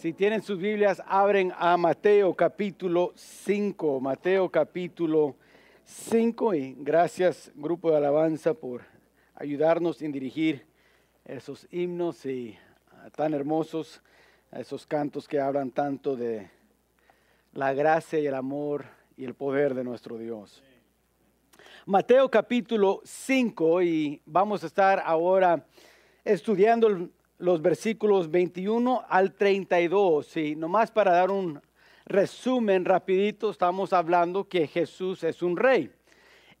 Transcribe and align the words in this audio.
Si 0.00 0.14
tienen 0.14 0.40
sus 0.40 0.58
Biblias, 0.58 1.02
abren 1.06 1.52
a 1.58 1.76
Mateo 1.76 2.32
capítulo 2.32 3.12
5. 3.16 4.00
Mateo 4.00 4.48
capítulo 4.48 5.36
5. 5.84 6.54
Y 6.54 6.74
gracias, 6.78 7.52
grupo 7.54 7.90
de 7.90 7.98
alabanza, 7.98 8.54
por 8.54 8.80
ayudarnos 9.34 10.00
en 10.00 10.10
dirigir 10.10 10.64
esos 11.26 11.68
himnos 11.70 12.24
y 12.24 12.56
ah, 12.92 13.10
tan 13.14 13.34
hermosos, 13.34 14.00
esos 14.52 14.86
cantos 14.86 15.28
que 15.28 15.38
hablan 15.38 15.70
tanto 15.70 16.16
de 16.16 16.48
la 17.52 17.74
gracia 17.74 18.18
y 18.18 18.26
el 18.26 18.34
amor 18.36 18.86
y 19.18 19.26
el 19.26 19.34
poder 19.34 19.74
de 19.74 19.84
nuestro 19.84 20.16
Dios. 20.16 20.62
Mateo 21.84 22.30
capítulo 22.30 23.02
5 23.04 23.82
y 23.82 24.22
vamos 24.24 24.64
a 24.64 24.66
estar 24.66 25.02
ahora 25.04 25.66
estudiando 26.24 26.86
el 26.86 27.12
los 27.40 27.62
versículos 27.62 28.30
21 28.30 29.04
al 29.08 29.32
32. 29.32 30.36
Y 30.36 30.56
nomás 30.56 30.90
para 30.90 31.12
dar 31.12 31.30
un 31.30 31.60
resumen 32.04 32.84
rapidito, 32.84 33.50
estamos 33.50 33.92
hablando 33.92 34.46
que 34.46 34.66
Jesús 34.66 35.24
es 35.24 35.42
un 35.42 35.56
rey. 35.56 35.90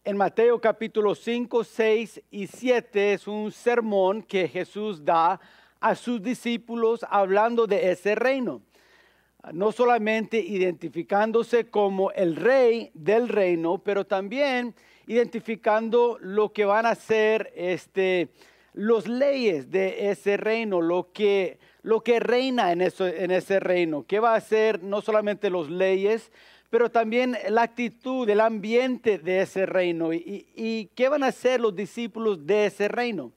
En 0.04 0.16
Mateo 0.16 0.58
capítulo 0.58 1.14
5, 1.14 1.64
6 1.64 2.22
y 2.30 2.46
7 2.46 3.12
es 3.12 3.28
un 3.28 3.52
sermón 3.52 4.22
que 4.22 4.48
Jesús 4.48 5.04
da 5.04 5.38
a 5.80 5.94
sus 5.94 6.22
discípulos 6.22 7.04
hablando 7.10 7.66
de 7.66 7.90
ese 7.90 8.14
reino. 8.14 8.62
No 9.52 9.72
solamente 9.72 10.38
identificándose 10.38 11.68
como 11.68 12.10
el 12.12 12.36
rey 12.36 12.90
del 12.94 13.28
reino, 13.28 13.78
pero 13.78 14.06
también 14.06 14.74
identificando 15.06 16.16
lo 16.20 16.52
que 16.52 16.64
van 16.64 16.86
a 16.86 16.94
ser 16.94 17.52
este, 17.54 18.30
los 18.72 19.08
leyes 19.08 19.70
de 19.70 20.10
ese 20.10 20.36
reino, 20.36 20.80
lo 20.80 21.10
que, 21.12 21.58
lo 21.82 22.02
que 22.02 22.20
reina 22.20 22.72
en, 22.72 22.80
eso, 22.80 23.06
en 23.06 23.30
ese 23.30 23.60
reino, 23.60 24.04
qué 24.06 24.20
va 24.20 24.34
a 24.34 24.40
ser 24.40 24.82
no 24.82 25.00
solamente 25.00 25.50
las 25.50 25.68
leyes, 25.68 26.30
pero 26.70 26.90
también 26.90 27.36
la 27.48 27.62
actitud, 27.62 28.28
el 28.28 28.40
ambiente 28.40 29.18
de 29.18 29.40
ese 29.40 29.66
reino 29.66 30.12
y, 30.12 30.88
qué 30.94 31.08
van 31.08 31.24
a 31.24 31.28
hacer 31.28 31.60
los 31.60 31.74
discípulos 31.74 32.46
de 32.46 32.66
ese 32.66 32.86
reino, 32.86 33.32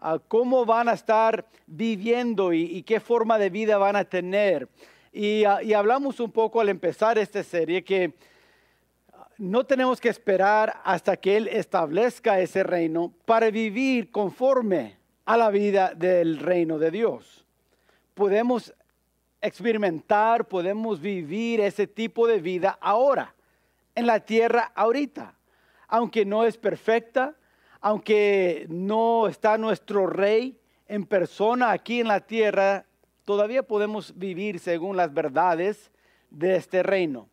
ah, 0.00 0.18
cómo 0.26 0.66
van 0.66 0.88
a 0.88 0.94
estar 0.94 1.46
viviendo 1.66 2.52
y, 2.52 2.82
qué 2.82 2.98
forma 2.98 3.38
de 3.38 3.50
vida 3.50 3.78
van 3.78 3.96
a 3.96 4.04
tener. 4.04 4.68
Y, 5.12 5.44
ah, 5.44 5.62
y 5.62 5.74
hablamos 5.74 6.18
un 6.18 6.32
poco 6.32 6.60
al 6.60 6.70
empezar 6.70 7.18
esta 7.18 7.42
serie 7.44 7.84
que 7.84 8.14
no 9.42 9.66
tenemos 9.66 10.00
que 10.00 10.08
esperar 10.08 10.80
hasta 10.84 11.16
que 11.16 11.36
Él 11.36 11.48
establezca 11.48 12.38
ese 12.38 12.62
reino 12.62 13.12
para 13.24 13.50
vivir 13.50 14.12
conforme 14.12 14.98
a 15.24 15.36
la 15.36 15.50
vida 15.50 15.94
del 15.96 16.38
reino 16.38 16.78
de 16.78 16.92
Dios. 16.92 17.44
Podemos 18.14 18.72
experimentar, 19.40 20.46
podemos 20.46 21.00
vivir 21.00 21.60
ese 21.60 21.88
tipo 21.88 22.28
de 22.28 22.38
vida 22.38 22.78
ahora, 22.80 23.34
en 23.96 24.06
la 24.06 24.20
tierra 24.20 24.70
ahorita, 24.76 25.34
aunque 25.88 26.24
no 26.24 26.44
es 26.44 26.56
perfecta, 26.56 27.34
aunque 27.80 28.66
no 28.68 29.26
está 29.26 29.58
nuestro 29.58 30.06
rey 30.06 30.56
en 30.86 31.04
persona 31.04 31.72
aquí 31.72 31.98
en 31.98 32.06
la 32.06 32.20
tierra, 32.20 32.86
todavía 33.24 33.64
podemos 33.64 34.16
vivir 34.16 34.60
según 34.60 34.96
las 34.96 35.12
verdades 35.12 35.90
de 36.30 36.54
este 36.54 36.84
reino. 36.84 37.28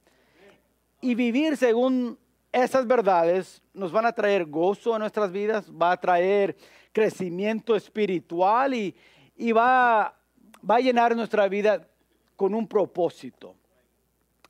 Y 1.01 1.15
vivir 1.15 1.57
según 1.57 2.17
esas 2.51 2.85
verdades 2.87 3.61
nos 3.73 3.91
van 3.91 4.05
a 4.05 4.11
traer 4.11 4.45
gozo 4.45 4.93
a 4.93 4.99
nuestras 4.99 5.31
vidas, 5.31 5.71
va 5.71 5.91
a 5.91 5.99
traer 5.99 6.57
crecimiento 6.91 7.75
espiritual 7.75 8.73
y, 8.73 9.51
va, 9.51 10.17
va 10.67 10.75
a 10.75 10.79
llenar 10.79 11.15
nuestra 11.15 11.47
vida 11.47 11.87
con 12.35 12.53
un 12.53 12.67
propósito. 12.67 13.55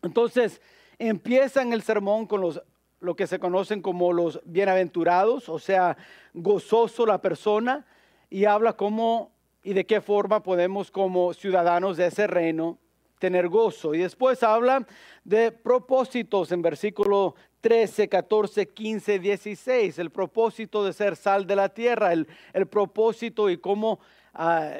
Entonces, 0.01 0.61
empieza 0.97 1.61
en 1.61 1.73
el 1.73 1.81
sermón 1.81 2.25
con 2.25 2.41
los, 2.41 2.61
lo 2.99 3.15
que 3.15 3.27
se 3.27 3.39
conocen 3.39 3.81
como 3.81 4.13
los 4.13 4.39
bienaventurados, 4.45 5.49
o 5.49 5.59
sea, 5.59 5.97
gozoso 6.33 7.05
la 7.05 7.21
persona, 7.21 7.85
y 8.29 8.45
habla 8.45 8.73
cómo 8.73 9.31
y 9.63 9.73
de 9.73 9.85
qué 9.85 10.01
forma 10.01 10.41
podemos 10.41 10.89
como 10.89 11.33
ciudadanos 11.33 11.97
de 11.97 12.07
ese 12.07 12.27
reino 12.27 12.77
tener 13.19 13.49
gozo. 13.49 13.93
Y 13.93 13.99
después 13.99 14.41
habla 14.41 14.87
de 15.23 15.51
propósitos 15.51 16.51
en 16.51 16.61
versículo 16.61 17.35
13, 17.61 18.07
14, 18.07 18.67
15, 18.69 19.19
16. 19.19 19.99
El 19.99 20.09
propósito 20.09 20.83
de 20.83 20.93
ser 20.93 21.15
sal 21.15 21.45
de 21.45 21.55
la 21.55 21.69
tierra, 21.69 22.13
el, 22.13 22.25
propósito 22.67 23.49
y 23.49 23.57
cómo 23.57 23.99
ah, 24.33 24.71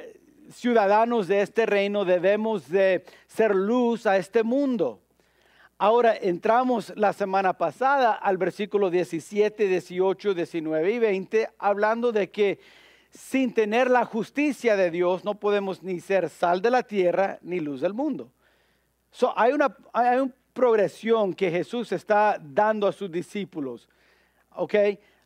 ciudadanos 0.52 1.28
de 1.28 1.42
este 1.42 1.66
reino 1.66 2.06
debemos 2.06 2.70
de 2.70 3.06
ser 3.28 3.54
luz 3.54 4.08
a 4.08 4.18
este 4.18 4.44
mundo. 4.44 5.02
Ahora 5.78 6.14
entramos 6.14 6.92
la 6.98 7.14
semana 7.14 7.54
pasada 7.54 8.12
al 8.14 8.38
versículo 8.38 8.90
17, 8.90 9.68
18, 9.68 10.34
19 10.34 10.92
y 10.92 11.00
20, 11.00 11.50
hablando 11.58 12.12
de 12.12 12.30
que 12.30 12.60
sin 13.10 13.54
tener 13.54 13.90
la 13.90 14.06
justicia 14.06 14.76
de 14.76 14.92
Dios 14.92 15.26
no 15.26 15.40
podemos 15.40 15.84
ni 15.84 16.00
ser 16.00 16.30
sal 16.30 16.62
de 16.62 16.72
la 16.72 16.84
tierra 16.84 17.40
ni 17.42 17.60
luz 17.60 17.82
del 17.82 17.94
mundo. 17.94 18.32
hay, 19.36 19.54
una, 19.54 19.76
hay 19.94 20.32
progresión 20.54 21.34
que 21.34 21.50
Jesús 21.50 21.92
está 21.92 22.40
dando 22.42 22.88
a 22.88 22.92
sus 22.92 23.12
discípulos. 23.12 23.90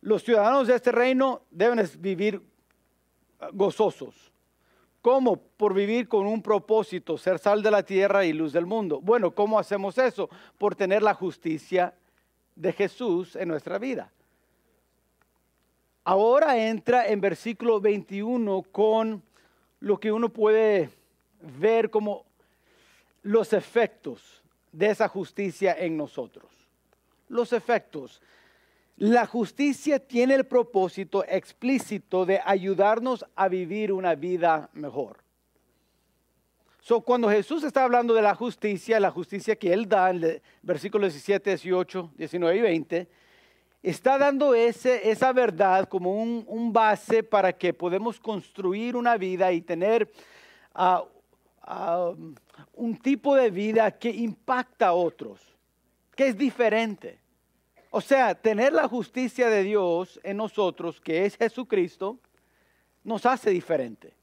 Los 0.01 0.23
ciudadanos 0.23 0.67
de 0.67 0.75
este 0.75 0.91
reino 0.91 1.43
deben 1.49 1.89
vivir 1.99 2.35
uh, 2.35 3.45
gozosos. 3.53 4.33
¿Cómo? 5.01 5.37
Por 5.37 5.73
vivir 5.73 6.07
con 6.07 6.27
un 6.27 6.41
propósito, 6.41 7.17
ser 7.17 7.39
sal 7.39 7.63
de 7.63 7.71
la 7.71 7.83
tierra 7.83 8.25
y 8.25 8.33
luz 8.33 8.51
del 8.53 8.65
mundo. 8.65 8.99
Bueno, 9.01 9.31
¿cómo 9.31 9.57
hacemos 9.57 9.97
eso? 9.97 10.29
Por 10.57 10.75
tener 10.75 11.03
la 11.03 11.13
justicia 11.13 11.93
de 12.55 12.73
Jesús 12.73 13.35
en 13.35 13.47
nuestra 13.47 13.79
vida. 13.79 14.11
Ahora 16.05 16.57
entra 16.57 17.07
en 17.07 17.21
versículo 17.21 17.79
21 17.79 18.63
con 18.63 19.23
lo 19.79 19.99
que 19.99 20.11
uno 20.11 20.29
puede 20.29 20.89
ver 21.59 21.89
como 21.89 22.25
los 23.21 23.53
efectos 23.53 24.43
de 24.71 24.87
esa 24.87 25.07
justicia 25.07 25.73
en 25.77 25.95
nosotros. 25.95 26.51
Los 27.29 27.53
efectos. 27.53 28.21
La 28.97 29.25
justicia 29.25 29.97
tiene 29.97 30.35
el 30.35 30.45
propósito 30.45 31.23
explícito 31.25 32.25
de 32.25 32.41
ayudarnos 32.43 33.25
a 33.35 33.47
vivir 33.47 33.91
una 33.91 34.15
vida 34.15 34.69
mejor. 34.73 35.23
So, 36.81 36.99
cuando 36.99 37.29
Jesús 37.29 37.63
está 37.63 37.85
hablando 37.85 38.13
de 38.13 38.21
la 38.21 38.35
justicia, 38.35 38.99
la 38.99 39.09
justicia 39.09 39.55
que 39.55 39.71
Él 39.71 39.87
da 39.87 40.09
en 40.09 40.41
versículos 40.61 41.13
17, 41.13 41.51
18, 41.51 42.11
19 42.17 42.57
y 42.57 42.61
20, 42.61 43.07
está 43.83 44.17
dando 44.17 44.55
ese, 44.55 45.09
esa 45.11 45.33
verdad 45.33 45.87
como 45.89 46.15
un, 46.15 46.71
base 46.71 47.21
para 47.21 47.53
que 47.53 47.73
podamos 47.73 48.19
construir 48.19 48.95
una 48.95 49.17
vida 49.17 49.51
y 49.51 49.61
tener 49.61 50.09
ah, 50.73 51.03
ah, 51.61 52.13
un 52.73 52.97
tipo 52.97 53.35
de 53.35 53.51
vida 53.51 53.91
que 53.91 54.09
impacta 54.09 54.87
a 54.87 54.93
otros, 54.93 55.41
que 56.15 56.27
es 56.27 56.37
diferente. 56.37 57.19
O 57.91 58.01
sea, 58.01 58.33
tener 58.33 58.73
la 58.73 58.87
justicia 58.87 59.49
de 59.49 59.61
Dios 59.61 60.19
en 60.23 60.37
nosotros, 60.37 60.99
que 60.99 61.25
es 61.25 61.35
Jesucristo, 61.35 62.17
nos 63.03 63.25
hace 63.25 63.51
diferente. 63.51 64.13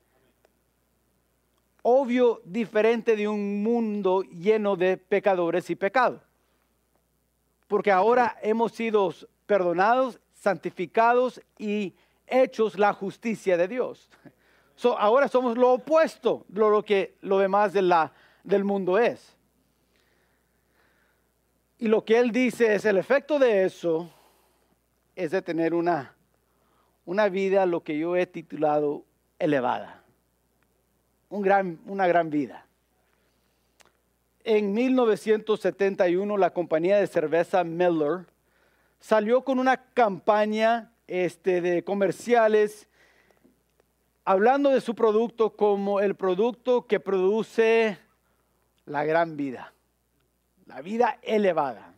Obvio, 1.82 2.40
diferente 2.44 3.14
de 3.14 3.28
un 3.28 3.62
mundo 3.62 4.22
lleno 4.22 4.74
de 4.74 4.96
pecadores 4.96 5.70
y 5.70 5.76
pecado. 5.76 6.20
Porque 7.68 7.92
ahora 7.92 8.36
hemos 8.42 8.72
sido 8.72 9.14
perdonados, 9.50 10.20
santificados 10.32 11.42
y 11.58 11.92
hechos 12.28 12.78
la 12.78 12.92
justicia 12.92 13.56
de 13.56 13.66
Dios. 13.66 14.08
ahora 14.96 15.26
somos 15.26 15.58
lo 15.58 15.72
opuesto 15.72 16.44
de 16.46 16.60
lo 16.60 16.84
que 16.84 17.16
lo 17.20 17.40
demás 17.40 17.72
del 17.72 18.62
mundo 18.64 18.96
es. 18.96 19.36
Y 21.78 21.88
lo 21.88 22.04
que 22.04 22.20
él 22.20 22.30
dice 22.30 22.76
es 22.76 22.84
el 22.84 22.96
efecto 22.96 23.40
de 23.40 23.64
eso 23.64 24.08
es 25.16 25.32
de 25.32 25.42
tener 25.42 25.74
una, 25.74 26.14
una 27.04 27.28
vida, 27.28 27.66
lo 27.66 27.82
que 27.82 27.98
yo 27.98 28.14
he 28.14 28.26
titulado 28.26 29.04
elevada, 29.40 30.04
Un 31.28 31.42
gran, 31.42 31.80
una 31.86 32.06
gran 32.06 32.30
vida. 32.30 32.66
En 34.44 34.72
1971 34.74 36.36
la 36.36 36.50
compañía 36.50 36.98
de 36.98 37.08
cerveza 37.08 37.64
Miller 37.64 38.26
salió 39.00 39.42
con 39.42 39.58
una 39.58 39.78
campaña 39.78 40.92
este, 41.06 41.60
de 41.60 41.82
comerciales 41.82 42.88
hablando 44.24 44.70
de 44.70 44.80
su 44.80 44.94
producto 44.94 45.56
como 45.56 46.00
el 46.00 46.14
producto 46.14 46.86
que 46.86 47.00
produce 47.00 47.98
la 48.84 49.04
gran 49.04 49.36
vida, 49.36 49.72
la 50.66 50.82
vida 50.82 51.18
elevada. 51.22 51.94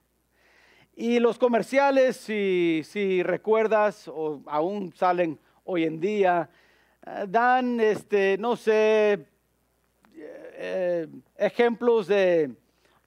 Y 0.94 1.18
los 1.18 1.38
comerciales, 1.38 2.16
si, 2.16 2.82
si 2.84 3.22
recuerdas, 3.22 4.08
o 4.08 4.40
aún 4.46 4.92
salen 4.94 5.38
hoy 5.64 5.84
en 5.84 6.00
día, 6.00 6.48
eh, 7.06 7.24
dan, 7.28 7.80
este, 7.80 8.36
no 8.38 8.56
sé, 8.56 9.26
eh, 10.14 11.08
ejemplos 11.36 12.06
de 12.06 12.54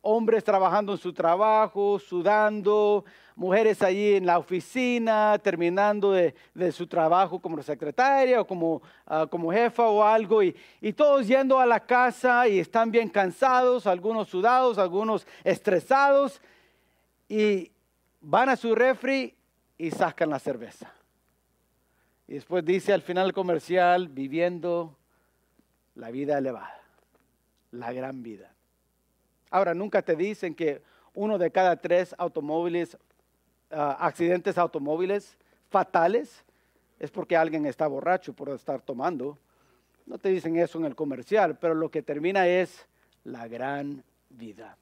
hombres 0.07 0.43
trabajando 0.43 0.91
en 0.91 0.99
su 0.99 1.11
trabajo, 1.11 1.97
sudando, 1.97 3.03
mujeres 3.35 3.81
allí 3.81 4.15
en 4.15 4.27
la 4.27 4.37
oficina, 4.37 5.37
terminando 5.39 6.11
de, 6.11 6.35
su 6.71 6.85
trabajo 6.85 7.39
como 7.39 7.61
secretaria 7.63 8.39
o 8.39 8.45
como, 8.45 8.83
ah, 9.07 9.25
como 9.27 9.51
jefa 9.51 9.87
o 9.87 10.03
algo, 10.03 10.43
y, 10.43 10.55
y, 10.79 10.93
todos 10.93 11.27
yendo 11.27 11.59
a 11.59 11.65
la 11.65 11.79
casa 11.79 12.47
y 12.47 12.59
están 12.59 12.91
bien 12.91 13.09
cansados, 13.09 13.87
algunos 13.87 14.29
sudados, 14.29 14.77
algunos 14.77 15.25
estresados, 15.43 16.39
y 17.27 17.71
van 18.21 18.49
a 18.49 18.55
su 18.55 18.75
refri 18.75 19.33
y 19.75 19.89
sacan 19.89 20.29
la 20.29 20.37
cerveza. 20.37 20.93
Y 22.27 22.35
después 22.35 22.63
dice 22.63 22.93
al 22.93 23.01
final 23.01 23.33
comercial, 23.33 24.07
viviendo 24.07 24.95
la 25.95 26.11
vida 26.11 26.37
elevada, 26.37 26.79
la 27.71 27.91
gran 27.91 28.21
vida. 28.21 28.54
Ahora, 29.49 29.73
nunca 29.73 30.01
te 30.01 30.15
dicen 30.15 30.55
que 30.55 30.81
uno 31.13 31.37
de 31.37 31.51
cada 31.51 31.75
tres 31.77 32.13
automóviles, 32.17 32.97
ah, 33.71 33.97
accidentes 33.99 34.57
automóviles 34.57 35.37
fatales, 35.69 36.43
es 36.99 37.11
porque 37.11 37.35
alguien 37.35 37.65
está 37.65 37.87
borracho 37.87 38.33
por 38.33 38.49
estar 38.49 38.81
tomando. 38.81 39.37
No 40.05 40.17
te 40.17 40.29
dicen 40.29 40.57
eso 40.57 40.77
en 40.77 40.85
el 40.85 40.95
comercial, 40.95 41.57
pero 41.57 41.73
lo 41.73 41.89
que 41.89 42.01
termina 42.01 42.47
es 42.47 42.87
la 43.23 43.47
gran 43.47 44.03
vida. 44.29 44.77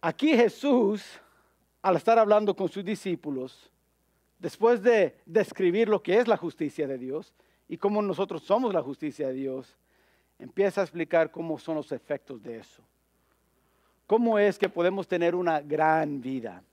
Aquí 0.00 0.34
Jesús, 0.34 1.04
al 1.82 1.96
estar 1.96 2.18
hablando 2.18 2.54
con 2.56 2.68
sus 2.68 2.84
discípulos, 2.84 3.70
después 4.38 4.82
de 4.82 5.16
describir 5.26 5.88
lo 5.88 6.02
que 6.02 6.18
es 6.18 6.26
la 6.26 6.36
justicia 6.36 6.86
de 6.86 6.96
Dios 6.96 7.34
y 7.68 7.76
cómo 7.76 8.00
nosotros 8.00 8.42
somos 8.42 8.72
la 8.72 8.82
justicia 8.82 9.28
de 9.28 9.34
Dios, 9.34 9.76
empieza 10.40 10.80
a 10.80 10.84
explicar 10.84 11.30
cómo 11.30 11.58
son 11.58 11.76
los 11.76 11.92
efectos 11.92 12.42
de 12.42 12.58
eso. 12.58 12.82
¿Cómo 14.06 14.38
es 14.38 14.58
que 14.58 14.68
podemos 14.68 15.06
tener 15.06 15.34
una 15.34 15.60
gran 15.60 16.20
vida? 16.20 16.64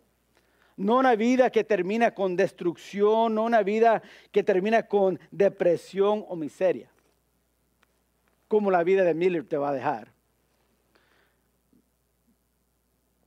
No 0.75 0.97
una 0.97 1.15
vida 1.15 1.49
que 1.49 1.63
termina 1.63 2.13
con 2.13 2.35
destrucción, 2.35 3.35
no 3.35 3.43
una 3.43 3.61
vida 3.63 4.01
que 4.31 4.43
termina 4.43 4.83
con 4.83 5.19
depresión 5.31 6.23
o 6.27 6.35
miseria, 6.35 6.89
como 8.47 8.71
la 8.71 8.83
vida 8.83 9.03
de 9.03 9.13
Miller 9.13 9.43
te 9.45 9.57
va 9.57 9.69
a 9.69 9.73
dejar. 9.73 10.11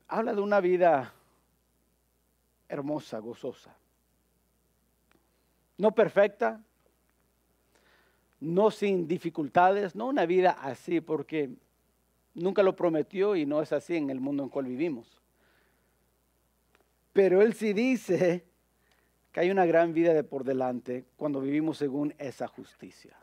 Habla 0.08 0.34
de 0.34 0.40
una 0.40 0.60
vida 0.60 1.12
hermosa, 2.68 3.18
gozosa. 3.18 3.76
No 5.76 5.92
perfecta, 5.92 6.60
no 8.40 8.70
sin 8.70 9.06
dificultades, 9.06 9.94
no 9.94 10.06
una 10.06 10.26
vida 10.26 10.50
así, 10.50 11.00
porque 11.00 11.50
nunca 12.34 12.62
lo 12.62 12.74
prometió 12.74 13.36
y 13.36 13.46
no 13.46 13.62
es 13.62 13.72
así 13.72 13.96
en 13.96 14.10
el 14.10 14.20
mundo 14.20 14.42
en 14.42 14.48
el 14.48 14.52
cual 14.52 14.66
vivimos. 14.66 15.20
Pero 17.12 17.42
Él 17.42 17.54
sí 17.54 17.72
dice 17.72 18.44
que 19.32 19.40
hay 19.40 19.50
una 19.50 19.66
gran 19.66 19.92
vida 19.92 20.14
de 20.14 20.24
por 20.24 20.44
delante 20.44 21.04
cuando 21.16 21.40
vivimos 21.40 21.78
según 21.78 22.14
esa 22.18 22.48
justicia. 22.48 23.16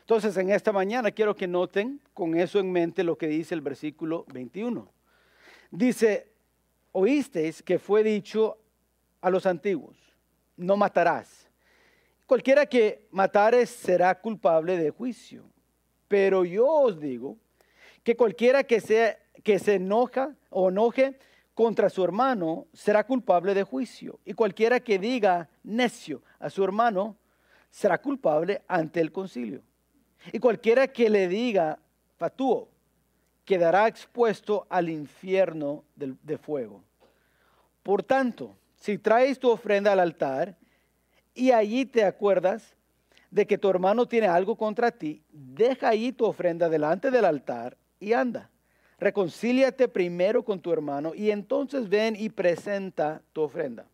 Entonces, 0.00 0.36
en 0.36 0.50
esta 0.50 0.72
mañana 0.72 1.12
quiero 1.12 1.36
que 1.36 1.46
noten 1.46 2.00
con 2.12 2.36
eso 2.36 2.58
en 2.58 2.72
mente 2.72 3.04
lo 3.04 3.16
que 3.16 3.28
dice 3.28 3.54
el 3.54 3.60
versículo 3.60 4.24
21. 4.32 4.88
Dice, 5.70 6.32
oísteis 6.90 7.62
que 7.62 7.78
fue 7.78 8.02
dicho 8.02 8.58
a 9.20 9.30
los 9.30 9.46
antiguos, 9.46 9.96
no 10.56 10.76
matarás 10.76 11.41
Cualquiera 12.32 12.64
que 12.64 13.08
matare 13.10 13.66
será 13.66 14.18
culpable 14.18 14.78
de 14.78 14.88
juicio. 14.88 15.44
Pero 16.08 16.46
yo 16.46 16.66
os 16.66 16.98
digo 16.98 17.36
que 18.02 18.16
cualquiera 18.16 18.64
que, 18.64 18.80
sea, 18.80 19.18
que 19.44 19.58
se 19.58 19.74
enoja 19.74 20.34
o 20.48 20.70
enoje 20.70 21.18
contra 21.52 21.90
su 21.90 22.02
hermano 22.02 22.68
será 22.72 23.04
culpable 23.04 23.52
de 23.52 23.64
juicio. 23.64 24.18
Y 24.24 24.32
cualquiera 24.32 24.80
que 24.80 24.98
diga 24.98 25.50
necio 25.62 26.22
a 26.38 26.48
su 26.48 26.64
hermano 26.64 27.18
será 27.68 28.00
culpable 28.00 28.62
ante 28.66 29.02
el 29.02 29.12
concilio. 29.12 29.62
Y 30.32 30.38
cualquiera 30.38 30.88
que 30.88 31.10
le 31.10 31.28
diga 31.28 31.80
fatuo 32.16 32.70
quedará 33.44 33.86
expuesto 33.88 34.66
al 34.70 34.88
infierno 34.88 35.84
de, 35.94 36.14
de 36.22 36.38
fuego. 36.38 36.82
Por 37.82 38.02
tanto, 38.02 38.56
si 38.76 38.96
traes 38.96 39.38
tu 39.38 39.50
ofrenda 39.50 39.92
al 39.92 40.00
altar 40.00 40.56
y 41.34 41.50
allí 41.50 41.84
te 41.86 42.04
acuerdas 42.04 42.76
de 43.30 43.46
que 43.46 43.58
tu 43.58 43.68
hermano 43.70 44.06
tiene 44.06 44.26
algo 44.26 44.56
contra 44.56 44.90
ti, 44.90 45.22
deja 45.30 45.88
ahí 45.88 46.12
tu 46.12 46.26
ofrenda 46.26 46.68
delante 46.68 47.10
del 47.10 47.24
altar 47.24 47.76
y 47.98 48.12
anda. 48.12 48.50
Reconcíliate 48.98 49.88
primero 49.88 50.44
con 50.44 50.60
tu 50.60 50.72
hermano 50.72 51.14
y 51.14 51.30
entonces 51.30 51.88
ven 51.88 52.14
y 52.16 52.28
presenta 52.28 53.22
tu 53.32 53.42
ofrenda. 53.42 53.86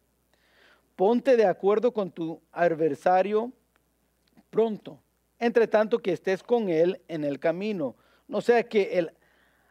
Ponte 0.97 1.37
de 1.37 1.47
acuerdo 1.47 1.93
con 1.93 2.11
tu 2.11 2.43
adversario 2.51 3.53
pronto, 4.51 5.01
entre 5.39 5.69
tanto 5.69 6.01
que 6.01 6.13
estés 6.13 6.43
con 6.43 6.69
él 6.69 7.01
en 7.07 7.23
el 7.23 7.39
camino. 7.39 7.95
No 8.27 8.41
sea 8.41 8.65
que 8.65 8.99
el 8.99 9.13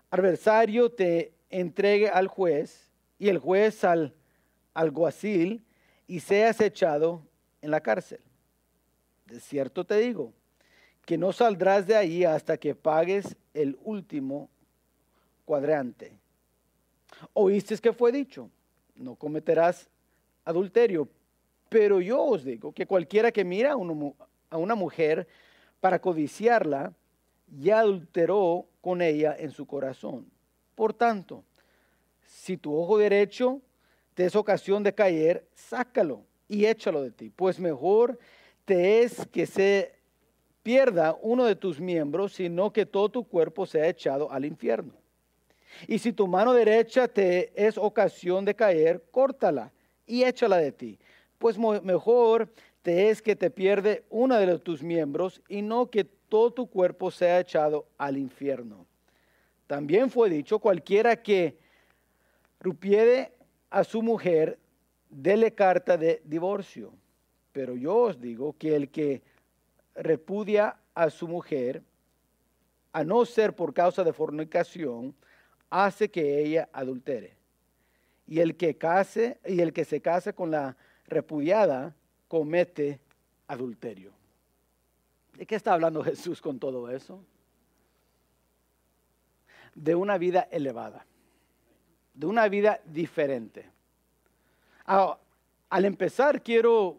adversario 0.09 0.89
te 0.89 1.33
entregue 1.49 2.07
al 2.07 2.27
juez 2.27 2.89
y 3.19 3.27
el 3.27 3.37
juez 3.37 3.83
al 3.83 4.15
alguacil 4.73 5.65
y 6.07 6.21
seas 6.21 6.61
echado 6.61 7.26
en 7.67 7.71
la 7.71 7.81
cárcel. 7.81 8.21
De 9.25 9.41
cierto 9.41 9.83
te 9.83 9.97
digo, 9.97 10.31
que 11.05 11.17
no 11.17 11.33
saldrás 11.33 11.85
de 11.85 11.95
ahí 11.95 12.23
hasta 12.23 12.57
que 12.57 12.73
pagues 12.73 13.35
el 13.53 13.77
último 13.83 14.49
cuadrante. 15.45 16.17
Oíste 17.33 17.77
que 17.77 17.91
fue 17.91 18.11
dicho, 18.11 18.49
no 18.95 19.15
cometerás 19.15 19.89
adulterio, 20.45 21.09
pero 21.67 21.99
yo 21.99 22.23
os 22.23 22.45
digo 22.45 22.71
que 22.71 22.85
cualquiera 22.85 23.31
que 23.33 23.43
mira 23.43 23.73
a 23.73 24.57
una 24.57 24.75
mujer 24.75 25.27
para 25.81 25.99
codiciarla, 25.99 26.93
ya 27.47 27.79
adulteró 27.79 28.65
con 28.79 29.01
ella 29.01 29.35
en 29.37 29.51
su 29.51 29.65
corazón. 29.65 30.25
Por 30.73 30.93
tanto, 30.93 31.43
si 32.25 32.55
tu 32.55 32.73
ojo 32.73 32.97
derecho 32.97 33.61
te 34.13 34.25
es 34.25 34.35
ocasión 34.37 34.83
de 34.83 34.95
caer, 34.95 35.45
sácalo 35.53 36.23
y 36.47 36.65
échalo 36.65 37.01
de 37.01 37.11
ti, 37.11 37.29
pues 37.29 37.59
mejor 37.59 38.17
te 38.65 39.01
es 39.03 39.25
que 39.27 39.45
se 39.45 39.93
pierda 40.63 41.17
uno 41.21 41.45
de 41.45 41.55
tus 41.55 41.79
miembros, 41.79 42.33
sino 42.33 42.73
que 42.73 42.85
todo 42.85 43.09
tu 43.09 43.23
cuerpo 43.23 43.65
sea 43.65 43.87
echado 43.87 44.31
al 44.31 44.45
infierno. 44.45 44.93
Y 45.87 45.99
si 45.99 46.11
tu 46.11 46.27
mano 46.27 46.53
derecha 46.53 47.07
te 47.07 47.51
es 47.55 47.77
ocasión 47.77 48.45
de 48.45 48.55
caer, 48.55 49.03
córtala 49.11 49.71
y 50.05 50.23
échala 50.23 50.57
de 50.57 50.71
ti, 50.71 50.99
pues 51.37 51.57
mejor 51.57 52.51
te 52.81 53.09
es 53.09 53.21
que 53.21 53.35
te 53.35 53.49
pierde 53.49 54.03
uno 54.09 54.35
de 54.35 54.59
tus 54.59 54.81
miembros 54.81 55.41
y 55.47 55.61
no 55.61 55.89
que 55.89 56.03
todo 56.03 56.51
tu 56.51 56.67
cuerpo 56.67 57.11
sea 57.11 57.39
echado 57.39 57.85
al 57.97 58.17
infierno. 58.17 58.85
También 59.67 60.09
fue 60.09 60.29
dicho, 60.29 60.59
cualquiera 60.59 61.21
que 61.21 61.57
rupiere 62.59 63.31
a 63.69 63.83
su 63.83 64.01
mujer 64.01 64.57
dele 65.09 65.53
carta 65.53 65.97
de 65.97 66.21
divorcio. 66.25 66.93
Pero 67.51 67.75
yo 67.75 67.95
os 67.95 68.21
digo 68.21 68.55
que 68.57 68.75
el 68.75 68.89
que 68.89 69.21
repudia 69.95 70.77
a 70.93 71.09
su 71.09 71.27
mujer, 71.27 71.83
a 72.91 73.03
no 73.03 73.25
ser 73.25 73.55
por 73.55 73.73
causa 73.73 74.03
de 74.03 74.13
fornicación, 74.13 75.15
hace 75.69 76.09
que 76.09 76.39
ella 76.39 76.69
adultere. 76.71 77.35
Y 78.27 78.39
el 78.39 78.57
que 78.57 78.77
case 78.77 79.39
y 79.45 79.61
el 79.61 79.73
que 79.73 79.85
se 79.85 80.01
case 80.01 80.33
con 80.33 80.51
la 80.51 80.75
repudiada 81.07 81.95
comete 82.27 82.99
adulterio. 83.47 84.11
¿De 85.37 85.45
qué 85.45 85.55
está 85.55 85.73
hablando 85.73 86.03
Jesús 86.03 86.41
con 86.41 86.59
todo 86.59 86.89
eso? 86.89 87.23
De 89.75 89.95
una 89.95 90.17
vida 90.17 90.47
elevada, 90.51 91.05
de 92.13 92.25
una 92.25 92.47
vida 92.49 92.81
diferente. 92.85 93.69
Al 94.87 95.83
empezar, 95.83 96.41
quiero 96.41 96.97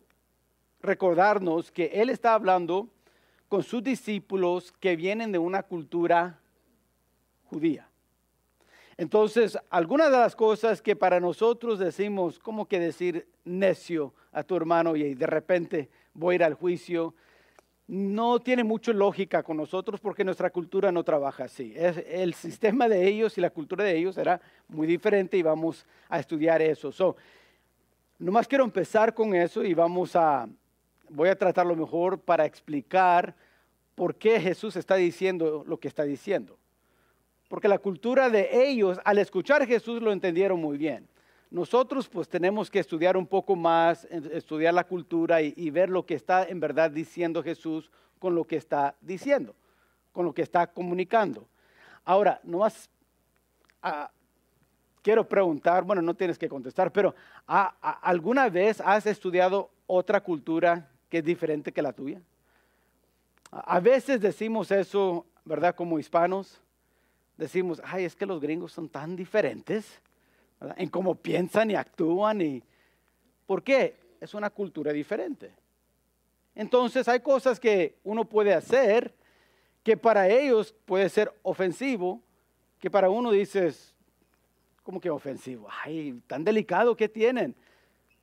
recordarnos 0.83 1.73
que 1.73 1.87
Él 1.87 2.11
está 2.11 2.35
hablando 2.35 2.89
con 3.49 3.63
sus 3.63 3.83
discípulos 3.83 4.73
que 4.79 4.95
vienen 4.95 5.33
de 5.33 5.39
una 5.39 5.63
cultura 5.63 6.39
judía. 7.45 7.89
Entonces, 8.99 9.59
algunas 9.71 10.11
de 10.11 10.19
las 10.19 10.37
cosas 10.37 10.83
que 10.83 10.97
para 10.97 11.19
nosotros 11.19 11.79
decimos, 11.79 12.39
como 12.39 12.67
que 12.67 12.79
decir 12.79 13.27
necio 13.45 14.13
a 14.33 14.43
tu 14.43 14.55
hermano 14.55 14.95
y 14.95 15.15
de 15.15 15.27
repente 15.27 15.89
voy 16.13 16.35
a 16.35 16.37
ir 16.37 16.45
al 16.45 16.55
juicio, 16.55 17.15
no 17.87 18.39
tiene 18.39 18.65
mucha 18.65 18.93
lógica 18.93 19.43
con 19.43 19.57
nosotros 19.57 19.99
porque 19.99 20.25
nuestra 20.25 20.51
cultura 20.51 20.93
no 20.93 21.05
trabaja 21.05 21.45
así. 21.45 21.73
el 21.75 22.35
sistema 22.35 22.87
de 22.87 23.09
ellos 23.09 23.39
y 23.39 23.41
la 23.41 23.49
cultura 23.49 23.83
de 23.83 23.97
ellos 23.97 24.19
era 24.19 24.43
muy 24.69 24.87
diferente 24.87 25.39
y 25.39 25.43
vamos 25.43 25.87
a 26.11 26.19
estudiar 26.19 26.61
eso. 26.61 26.93
Nomás 28.19 28.49
quiero 28.49 28.65
empezar 28.65 29.15
con 29.15 29.33
eso 29.35 29.63
y 29.63 29.75
vamos 29.75 30.17
a, 30.17 30.49
voy 31.09 31.29
a 31.29 31.39
tratar 31.39 31.65
lo 31.65 31.77
mejor 31.77 32.19
para 32.21 32.45
explicar 32.45 33.35
por 33.95 34.17
qué 34.17 34.41
Jesús 34.41 34.75
está 34.75 34.97
diciendo 34.97 35.63
lo 35.67 35.79
que 35.79 35.87
está 35.87 36.03
diciendo. 36.03 36.59
Porque 37.49 37.69
la 37.69 37.79
cultura 37.79 38.29
de 38.29 38.69
ellos, 38.69 38.99
al 39.05 39.19
escuchar 39.19 39.67
Jesús, 39.67 40.03
lo 40.03 40.11
entendieron 40.11 40.61
muy 40.61 40.77
bien. 40.77 41.09
Nosotros 41.51 42.09
pues 42.09 42.29
tenemos 42.29 42.71
que 42.71 42.81
estudiar 42.81 43.17
un 43.17 43.27
poco 43.27 43.57
más, 43.57 44.05
estudiar 44.05 44.75
la 44.75 44.85
cultura 44.85 45.41
y, 45.41 45.71
ver 45.71 45.89
lo 45.89 46.05
que 46.05 46.15
está 46.15 46.45
en 46.45 46.61
verdad 46.61 46.91
diciendo 46.91 47.43
Jesús 47.43 47.91
con 48.19 48.35
lo 48.35 48.45
que 48.45 48.57
está 48.57 48.97
diciendo, 49.01 49.55
con 50.13 50.27
lo 50.27 50.35
que 50.35 50.43
está 50.43 50.67
comunicando. 50.67 51.49
Ahora, 52.05 52.41
no 52.43 52.59
más, 52.59 52.91
quiero 55.03 55.29
preguntar, 55.29 55.85
bueno, 55.85 56.03
no 56.03 56.15
tienes 56.15 56.39
que 56.39 56.49
contestar, 56.49 56.93
pero 56.93 57.15
¿alguna 57.47 58.49
vez 58.49 58.81
has 58.81 59.07
estudiado 59.07 59.71
otra 59.87 60.23
cultura 60.23 60.91
que 61.09 61.19
es 61.19 61.25
diferente 61.25 61.73
que 61.73 61.83
la 61.83 61.93
tuya? 61.93 62.21
A 63.51 63.81
veces 63.81 64.21
decimos 64.21 64.71
eso, 64.71 65.27
¿verdad? 65.45 65.75
Como 65.75 65.99
hispanos, 65.99 66.61
decimos, 67.37 67.81
ay, 67.85 68.05
es 68.05 68.15
que 68.15 68.27
los 68.27 68.41
gringos 68.41 68.73
son 68.73 68.89
tan 68.89 69.17
diferentes 69.17 70.01
en 70.77 70.89
cómo 70.89 71.15
piensan 71.15 71.71
y 71.71 71.75
actúan. 71.75 72.41
Y, 72.43 72.63
¿Por 73.47 73.63
qué? 73.63 73.97
Es 74.21 74.35
una 74.35 74.51
cultura 74.51 74.93
diferente. 74.93 75.53
Entonces 76.55 77.09
hay 77.09 77.21
cosas 77.21 77.61
que 77.61 77.97
uno 78.03 78.25
puede 78.25 78.53
hacer 78.53 79.15
que 79.83 79.97
para 79.97 80.29
ellos 80.29 80.75
puede 80.85 81.09
ser 81.09 81.33
ofensivo, 81.43 82.21
que 82.79 82.91
para 82.91 83.09
uno 83.09 83.31
dices, 83.31 83.95
¿cómo 84.89 85.03
que 85.03 85.11
ofensivo? 85.11 85.69
Ay, 85.85 86.19
tan 86.27 86.43
delicado 86.43 86.97
que 86.97 87.11
tienen, 87.11 87.55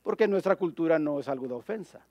porque 0.01 0.27
nuestra 0.27 0.55
cultura 0.55 0.97
no 0.97 1.19
es 1.19 1.29
algo 1.29 1.47
de 1.47 1.53
ofensa. 1.53 2.03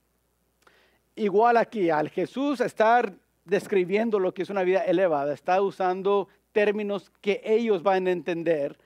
Igual 1.16 1.56
aquí, 1.56 1.90
al 1.90 2.08
Jesús 2.08 2.60
estar 2.60 3.12
describiendo 3.44 4.20
lo 4.20 4.32
que 4.32 4.42
es 4.42 4.50
una 4.50 4.62
vida 4.62 4.84
elevada, 4.84 5.34
está 5.34 5.60
usando 5.60 6.28
términos 6.52 7.10
que 7.20 7.42
ellos 7.44 7.82
van 7.82 8.06
a 8.06 8.12
entender 8.12 8.78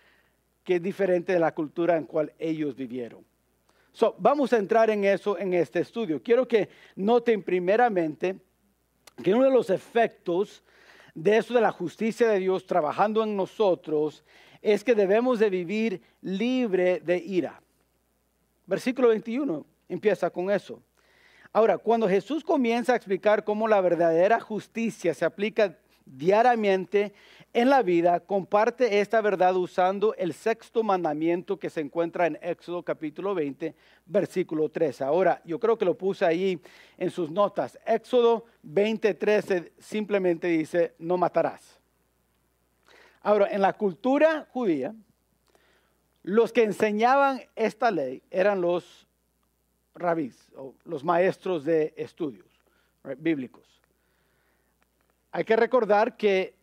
que 0.65 0.77
es 0.77 0.83
diferente 0.83 1.35
de 1.35 1.39
la 1.39 1.53
cultura 1.55 1.99
en 1.99 2.07
cual 2.07 2.33
ellos 2.39 2.75
vivieron. 2.75 3.23
So, 3.93 4.17
vamos 4.19 4.55
a 4.55 4.57
entrar 4.57 4.89
en 4.89 5.05
eso 5.05 5.37
en 5.37 5.53
este 5.53 5.81
estudio. 5.81 6.23
Quiero 6.23 6.49
que 6.49 6.71
noten 6.97 7.43
primeramente 7.43 8.41
que 9.23 9.35
uno 9.35 9.45
de 9.45 9.53
los 9.53 9.69
efectos 9.69 10.63
de 11.23 11.39
eso 11.39 11.53
de 11.53 11.61
la 11.61 11.73
justicia 11.73 12.29
de 12.29 12.39
Dios 12.39 12.65
trabajando 12.65 13.25
en 13.25 13.37
nosotros 13.37 14.23
es 14.63 14.85
que 14.85 14.95
debemos 14.95 15.41
de 15.41 15.51
vivir 15.51 16.01
libre 16.23 17.01
de 17.01 17.19
ira. 17.19 17.61
Versículo 18.67 19.09
21 19.09 19.67
empieza 19.89 20.31
con 20.31 20.51
eso. 20.51 20.81
Ahora, 21.53 21.79
cuando 21.79 22.09
Jesús 22.09 22.45
comienza 22.45 22.93
a 22.93 22.97
explicar 22.97 23.43
cómo 23.43 23.67
la 23.67 23.81
verdadera 23.81 24.39
justicia 24.39 25.13
se 25.13 25.25
aplica 25.25 25.77
diariamente 26.05 27.13
en 27.59 27.71
la 27.71 27.83
vida, 27.83 28.21
comparte 28.21 29.01
esta 29.01 29.21
verdad 29.21 29.57
usando 29.57 30.15
el 30.15 30.33
sexto 30.33 30.85
mandamiento 30.85 31.59
que 31.59 31.71
se 31.71 31.81
encuentra 31.81 32.29
en 32.29 32.39
Éxodo 32.41 32.85
capítulo 32.85 33.35
20, 33.35 33.75
versículo 34.07 34.69
13. 34.69 35.03
Ahora, 35.03 35.43
yo 35.45 35.59
creo 35.59 35.77
que 35.77 35.85
lo 35.85 35.99
puse 35.99 36.25
ahí 36.25 36.61
en 36.97 37.11
sus 37.11 37.33
notas. 37.33 37.77
Éxodo 37.85 38.45
20, 38.63 39.13
13 39.13 39.73
simplemente 39.77 40.47
dice, 40.47 40.95
no 41.01 41.17
matarás. 41.17 41.81
Ahora, 43.23 43.49
en 43.51 43.61
la 43.61 43.73
cultura 43.73 44.47
judía, 44.53 44.95
los 46.23 46.53
que 46.53 46.63
enseñaban 46.63 47.41
esta 47.57 47.91
ley 47.91 48.23
eran 48.31 48.61
los 48.61 49.09
rabís, 49.97 50.53
o 50.55 50.77
los 50.85 51.03
maestros 51.03 51.65
de 51.65 51.93
estudios 51.97 52.47
bíblicos. 53.17 53.67
Hay 55.33 55.45
que 55.45 55.57
recordar 55.57 56.17
que 56.17 56.58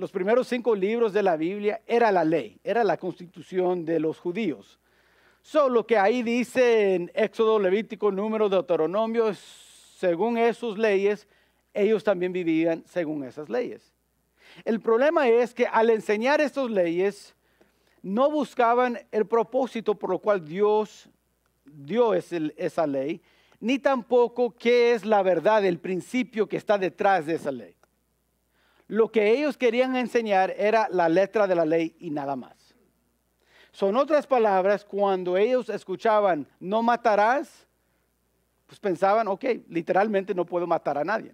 los 0.00 0.10
primeros 0.10 0.48
cinco 0.48 0.74
libros 0.74 1.12
de 1.12 1.22
la 1.22 1.36
Biblia 1.36 1.82
era 1.86 2.10
la 2.10 2.24
ley, 2.24 2.58
era 2.64 2.82
la 2.82 2.96
constitución 2.96 3.84
de 3.84 4.00
los 4.00 4.18
judíos. 4.18 4.80
Solo 5.42 5.86
que 5.86 5.98
ahí 5.98 6.22
dice 6.22 6.94
en 6.94 7.10
Éxodo, 7.14 7.58
Levítico, 7.58 8.10
Número, 8.10 8.48
Deuteronomio, 8.48 9.34
según 9.34 10.38
esas 10.38 10.78
leyes, 10.78 11.28
ellos 11.74 12.02
también 12.02 12.32
vivían 12.32 12.82
según 12.86 13.24
esas 13.24 13.50
leyes. 13.50 13.92
El 14.64 14.80
problema 14.80 15.28
es 15.28 15.52
que 15.52 15.66
al 15.66 15.90
enseñar 15.90 16.40
estas 16.40 16.70
leyes, 16.70 17.34
no 18.00 18.30
buscaban 18.30 18.98
el 19.12 19.26
propósito 19.26 19.94
por 19.94 20.08
lo 20.08 20.18
cual 20.18 20.42
Dios 20.42 21.10
dio 21.66 22.14
esa 22.14 22.86
ley, 22.86 23.20
ni 23.60 23.78
tampoco 23.78 24.56
qué 24.56 24.94
es 24.94 25.04
la 25.04 25.22
verdad, 25.22 25.62
el 25.66 25.78
principio 25.78 26.48
que 26.48 26.56
está 26.56 26.78
detrás 26.78 27.26
de 27.26 27.34
esa 27.34 27.52
ley. 27.52 27.74
Lo 28.90 29.12
que 29.12 29.30
ellos 29.30 29.56
querían 29.56 29.94
enseñar 29.94 30.52
era 30.58 30.88
la 30.90 31.08
letra 31.08 31.46
de 31.46 31.54
la 31.54 31.64
ley 31.64 31.94
y 32.00 32.10
nada 32.10 32.34
más. 32.34 32.74
Son 33.70 33.96
otras 33.96 34.26
palabras, 34.26 34.84
cuando 34.84 35.36
ellos 35.36 35.68
escuchaban 35.68 36.44
no 36.58 36.82
matarás, 36.82 37.68
pues 38.66 38.80
pensaban, 38.80 39.28
ok, 39.28 39.44
literalmente 39.68 40.34
no 40.34 40.44
puedo 40.44 40.66
matar 40.66 40.98
a 40.98 41.04
nadie. 41.04 41.32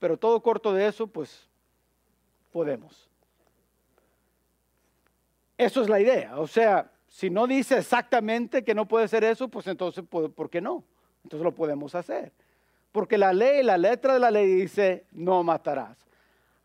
Pero 0.00 0.16
todo 0.16 0.42
corto 0.42 0.74
de 0.74 0.88
eso, 0.88 1.06
pues 1.06 1.48
podemos. 2.50 3.08
Eso 5.56 5.80
es 5.80 5.88
la 5.88 6.00
idea. 6.00 6.40
O 6.40 6.48
sea, 6.48 6.90
si 7.06 7.30
no 7.30 7.46
dice 7.46 7.78
exactamente 7.78 8.64
que 8.64 8.74
no 8.74 8.88
puede 8.88 9.06
ser 9.06 9.22
eso, 9.22 9.46
pues 9.46 9.68
entonces, 9.68 10.04
¿por 10.04 10.50
qué 10.50 10.60
no? 10.60 10.82
Entonces 11.22 11.44
lo 11.44 11.54
podemos 11.54 11.94
hacer. 11.94 12.32
Porque 12.90 13.16
la 13.16 13.32
ley, 13.32 13.62
la 13.62 13.78
letra 13.78 14.14
de 14.14 14.18
la 14.18 14.32
ley 14.32 14.52
dice, 14.52 15.06
no 15.12 15.44
matarás. 15.44 16.05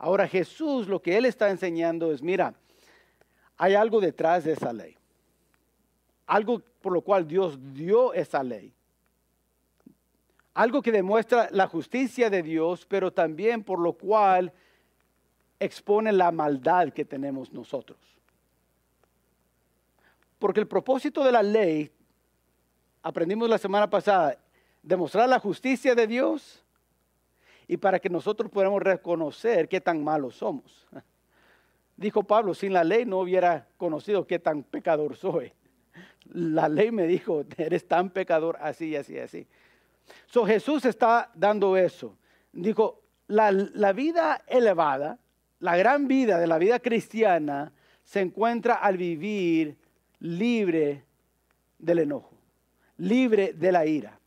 Ahora 0.04 0.28
Jesús 0.28 0.88
lo 0.88 1.00
que 1.00 1.16
él 1.16 1.26
está 1.26 1.52
enseñando 1.52 2.12
es, 2.12 2.24
mira, 2.24 2.56
hay 3.56 3.76
algo 3.76 4.02
detrás 4.02 4.44
de 4.44 4.54
esa 4.54 4.74
ley. 4.74 4.98
Algo 6.26 6.60
por 6.82 6.92
lo 6.92 7.02
cual 7.02 7.28
Dios 7.28 7.60
dio 7.72 8.12
esa 8.12 8.42
ley. 8.42 8.74
Algo 10.56 10.82
que 10.82 10.92
demuestra 10.92 11.50
la 11.52 11.68
justicia 11.68 12.32
de 12.32 12.42
Dios, 12.42 12.84
pero 12.88 13.14
también 13.14 13.64
por 13.64 13.78
lo 13.78 13.94
cual 13.94 14.52
expone 15.60 16.12
la 16.12 16.32
maldad 16.32 16.92
que 16.92 17.06
tenemos 17.06 17.54
nosotros. 17.54 18.00
Porque 20.40 20.62
el 20.62 20.68
propósito 20.68 21.24
de 21.24 21.32
la 21.32 21.44
ley, 21.44 21.92
aprendimos 23.04 23.48
la 23.48 23.60
semana 23.60 23.88
pasada, 23.88 24.36
demostrar 24.82 25.30
la 25.30 25.38
justicia 25.38 25.94
de 25.94 26.08
Dios 26.08 26.66
y 27.72 27.78
para 27.78 28.02
que 28.02 28.10
nosotros 28.10 28.52
podamos 28.52 28.82
reconocer 28.82 29.70
qué 29.70 29.80
tan 29.80 30.04
malos 30.04 30.36
somos. 30.36 30.86
Dijo 31.96 32.22
Pablo, 32.22 32.54
sin 32.54 32.74
la 32.74 32.84
ley 32.84 33.06
no 33.06 33.20
hubiera 33.20 33.66
conocido 33.78 34.28
qué 34.28 34.40
tan 34.40 34.64
pecador 34.64 35.16
soy. 35.16 35.54
La 36.34 36.68
ley 36.68 36.92
me 36.92 37.08
dijo, 37.08 37.46
eres 37.58 37.88
tan 37.88 38.10
pecador 38.10 38.58
así, 38.60 38.94
así, 38.98 39.18
así. 39.18 39.48
So 40.26 40.46
Jesús 40.46 40.84
está 40.84 41.32
dando 41.34 41.78
eso. 41.78 42.18
Dijo, 42.52 43.04
la, 43.28 43.54
la 43.54 43.94
vida 43.94 44.44
elevada, 44.48 45.18
la 45.60 45.78
gran 45.78 46.10
vida 46.10 46.40
de 46.40 46.48
la 46.48 46.58
vida 46.58 46.80
cristiana, 46.80 47.72
se 48.04 48.20
encuentra 48.20 48.74
al 48.74 48.98
vivir 48.98 49.78
libre 50.20 51.06
del 51.80 52.00
enojo, 52.00 52.38
libre 52.98 53.54
de 53.54 53.72
la 53.72 53.86
ira. 53.86 54.20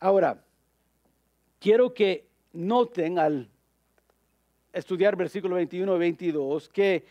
Ahora, 0.00 0.42
quiero 1.60 1.94
que 1.94 2.29
noten 2.52 3.18
al 3.18 3.48
estudiar 4.72 5.16
versículo 5.16 5.56
21 5.56 5.96
y 5.96 5.98
22 5.98 6.68
que 6.68 7.04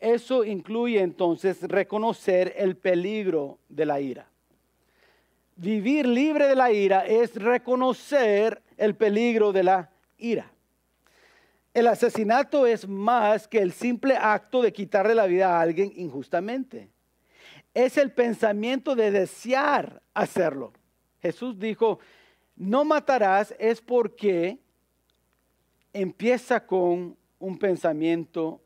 eso 0.00 0.44
incluye 0.44 1.00
entonces 1.00 1.62
reconocer 1.62 2.54
el 2.56 2.76
peligro 2.76 3.58
de 3.68 3.86
la 3.86 4.00
ira. 4.00 4.28
Vivir 5.56 6.06
libre 6.06 6.48
de 6.48 6.56
la 6.56 6.72
ira 6.72 7.06
es 7.06 7.36
reconocer 7.36 8.62
el 8.76 8.96
peligro 8.96 9.52
de 9.52 9.62
la 9.62 9.90
ira. 10.18 10.50
El 11.74 11.86
asesinato 11.86 12.66
es 12.66 12.88
más 12.88 13.46
que 13.46 13.58
el 13.58 13.72
simple 13.72 14.16
acto 14.16 14.60
de 14.60 14.72
quitarle 14.72 15.14
la 15.14 15.26
vida 15.26 15.56
a 15.56 15.60
alguien 15.60 15.92
injustamente. 15.94 16.90
Es 17.72 17.96
el 17.96 18.12
pensamiento 18.12 18.94
de 18.94 19.10
desear 19.10 20.02
hacerlo. 20.14 20.72
Jesús 21.22 21.58
dijo, 21.58 22.00
no 22.56 22.84
matarás 22.84 23.54
es 23.58 23.80
porque 23.80 24.58
empieza 25.92 26.66
con 26.66 27.16
un 27.38 27.58
pensamiento 27.58 28.60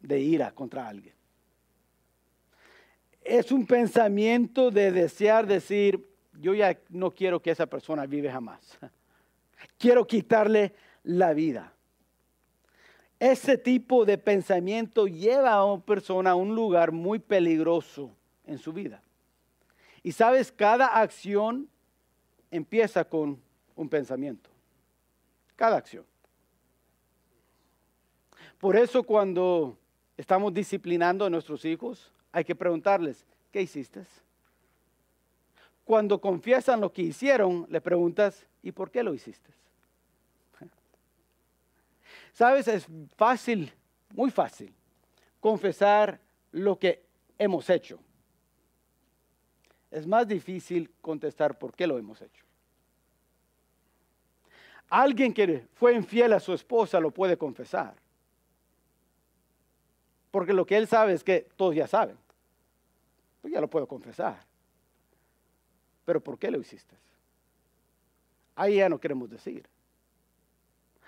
de 0.00 0.20
ira 0.20 0.52
contra 0.52 0.88
alguien. 0.88 1.14
Es 3.22 3.52
un 3.52 3.66
pensamiento 3.66 4.70
de 4.70 4.90
desear 4.90 5.46
decir, 5.46 6.04
yo 6.40 6.54
ya 6.54 6.78
no 6.88 7.10
quiero 7.10 7.40
que 7.40 7.50
esa 7.50 7.66
persona 7.66 8.06
vive 8.06 8.30
jamás. 8.30 8.78
Quiero 9.78 10.06
quitarle 10.06 10.74
la 11.04 11.32
vida. 11.32 11.72
Ese 13.20 13.56
tipo 13.56 14.04
de 14.04 14.18
pensamiento 14.18 15.06
lleva 15.06 15.52
a 15.52 15.64
una 15.64 15.84
persona 15.84 16.30
a 16.32 16.34
un 16.34 16.56
lugar 16.56 16.90
muy 16.90 17.20
peligroso 17.20 18.10
en 18.44 18.58
su 18.58 18.72
vida. 18.72 19.02
Y 20.02 20.10
sabes, 20.10 20.50
cada 20.50 20.86
acción 21.00 21.68
empieza 22.50 23.04
con 23.04 23.40
un 23.76 23.88
pensamiento. 23.88 24.50
cada 25.54 25.76
acción. 25.76 26.04
Por 28.62 28.76
eso 28.76 29.02
cuando 29.02 29.76
estamos 30.16 30.54
disciplinando 30.54 31.24
a 31.24 31.30
nuestros 31.30 31.64
hijos, 31.64 32.12
hay 32.30 32.44
que 32.44 32.54
preguntarles, 32.54 33.26
¿qué 33.50 33.60
hiciste? 33.60 34.04
Cuando 35.84 36.20
confiesan 36.20 36.80
lo 36.80 36.92
que 36.92 37.02
hicieron, 37.02 37.66
le 37.68 37.80
preguntas, 37.80 38.46
¿y 38.62 38.70
por 38.70 38.92
qué 38.92 39.02
lo 39.02 39.14
hiciste? 39.14 39.50
Sabes, 42.34 42.68
es 42.68 42.86
fácil, 43.16 43.72
muy 44.14 44.30
fácil, 44.30 44.72
confesar 45.40 46.20
lo 46.52 46.78
que 46.78 47.02
hemos 47.38 47.68
hecho. 47.68 47.98
Es 49.90 50.06
más 50.06 50.28
difícil 50.28 50.88
contestar 51.00 51.58
por 51.58 51.74
qué 51.74 51.88
lo 51.88 51.98
hemos 51.98 52.22
hecho. 52.22 52.44
Alguien 54.88 55.34
que 55.34 55.66
fue 55.74 55.94
infiel 55.94 56.32
a 56.32 56.38
su 56.38 56.52
esposa 56.52 57.00
lo 57.00 57.10
puede 57.10 57.36
confesar. 57.36 58.00
Porque 60.32 60.52
lo 60.52 60.66
que 60.66 60.76
él 60.76 60.88
sabe 60.88 61.12
es 61.12 61.22
que 61.22 61.46
todos 61.56 61.76
ya 61.76 61.86
saben. 61.86 62.16
Pues 63.42 63.52
ya 63.52 63.60
lo 63.60 63.68
puedo 63.68 63.86
confesar. 63.86 64.44
Pero 66.04 66.20
¿por 66.20 66.38
qué 66.38 66.50
lo 66.50 66.58
hiciste? 66.58 66.96
Ahí 68.56 68.76
ya 68.76 68.88
no 68.88 68.98
queremos 68.98 69.30
decir. 69.30 69.68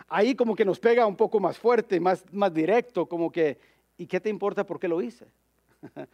Ahí 0.08 0.36
como 0.36 0.54
que 0.54 0.64
nos 0.64 0.78
pega 0.78 1.06
un 1.06 1.16
poco 1.16 1.40
más 1.40 1.58
fuerte, 1.58 1.98
más, 1.98 2.22
más 2.32 2.52
directo, 2.52 3.06
como 3.06 3.32
que, 3.32 3.58
¿y 3.96 4.06
qué 4.06 4.20
te 4.20 4.28
importa 4.28 4.64
por 4.64 4.78
qué 4.78 4.88
lo 4.88 5.00
hice? 5.00 5.26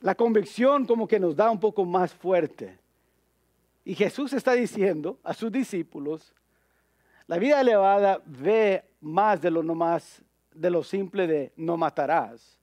La 0.00 0.16
convicción 0.16 0.86
como 0.86 1.06
que 1.06 1.20
nos 1.20 1.36
da 1.36 1.50
un 1.50 1.60
poco 1.60 1.84
más 1.84 2.12
fuerte. 2.12 2.78
Y 3.84 3.94
Jesús 3.94 4.32
está 4.32 4.52
diciendo 4.52 5.18
a 5.22 5.34
sus 5.34 5.52
discípulos, 5.52 6.34
la 7.28 7.38
vida 7.38 7.60
elevada 7.60 8.20
ve 8.26 8.82
más 9.00 9.40
de 9.40 9.50
lo 9.52 9.62
no 9.62 9.74
más 9.74 10.22
de 10.60 10.68
lo 10.68 10.84
simple 10.84 11.26
de 11.26 11.52
no 11.56 11.78
matarás. 11.78 12.58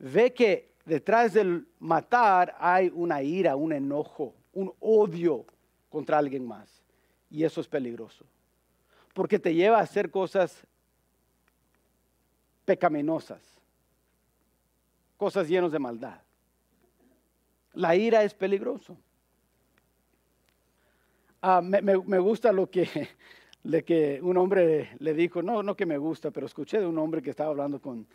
Ve 0.00 0.34
que 0.34 0.72
detrás 0.84 1.32
del 1.32 1.64
matar 1.78 2.56
hay 2.58 2.90
una 2.92 3.22
ira, 3.22 3.54
un 3.54 3.72
enojo, 3.72 4.34
un 4.52 4.72
odio 4.80 5.46
contra 5.88 6.18
alguien 6.18 6.44
más. 6.44 6.82
Y 7.30 7.44
eso 7.44 7.60
es 7.60 7.68
peligroso. 7.68 8.24
Porque 9.14 9.38
te 9.38 9.54
lleva 9.54 9.78
a 9.78 9.82
hacer 9.82 10.10
cosas 10.10 10.66
pecaminosas, 12.64 13.40
cosas 15.16 15.48
llenas 15.48 15.70
de 15.70 15.78
maldad. 15.78 16.20
La 17.74 17.94
ira 17.94 18.24
es 18.24 18.34
peligroso. 18.34 18.96
Ah, 21.40 21.60
me, 21.62 22.18
gusta 22.18 22.50
lo 22.50 22.68
que, 22.68 23.08
que 23.84 24.20
un 24.22 24.36
hombre 24.36 24.90
le 24.98 25.14
dijo, 25.14 25.42
no, 25.42 25.62
no 25.62 25.76
que 25.76 25.86
me 25.86 25.98
gusta, 25.98 26.30
pero 26.30 26.46
escuché 26.46 26.80
de 26.80 26.86
un 26.86 26.98
hombre 26.98 27.22
que 27.22 27.30
estaba 27.30 27.50
hablando 27.50 27.80
con, 27.80 28.06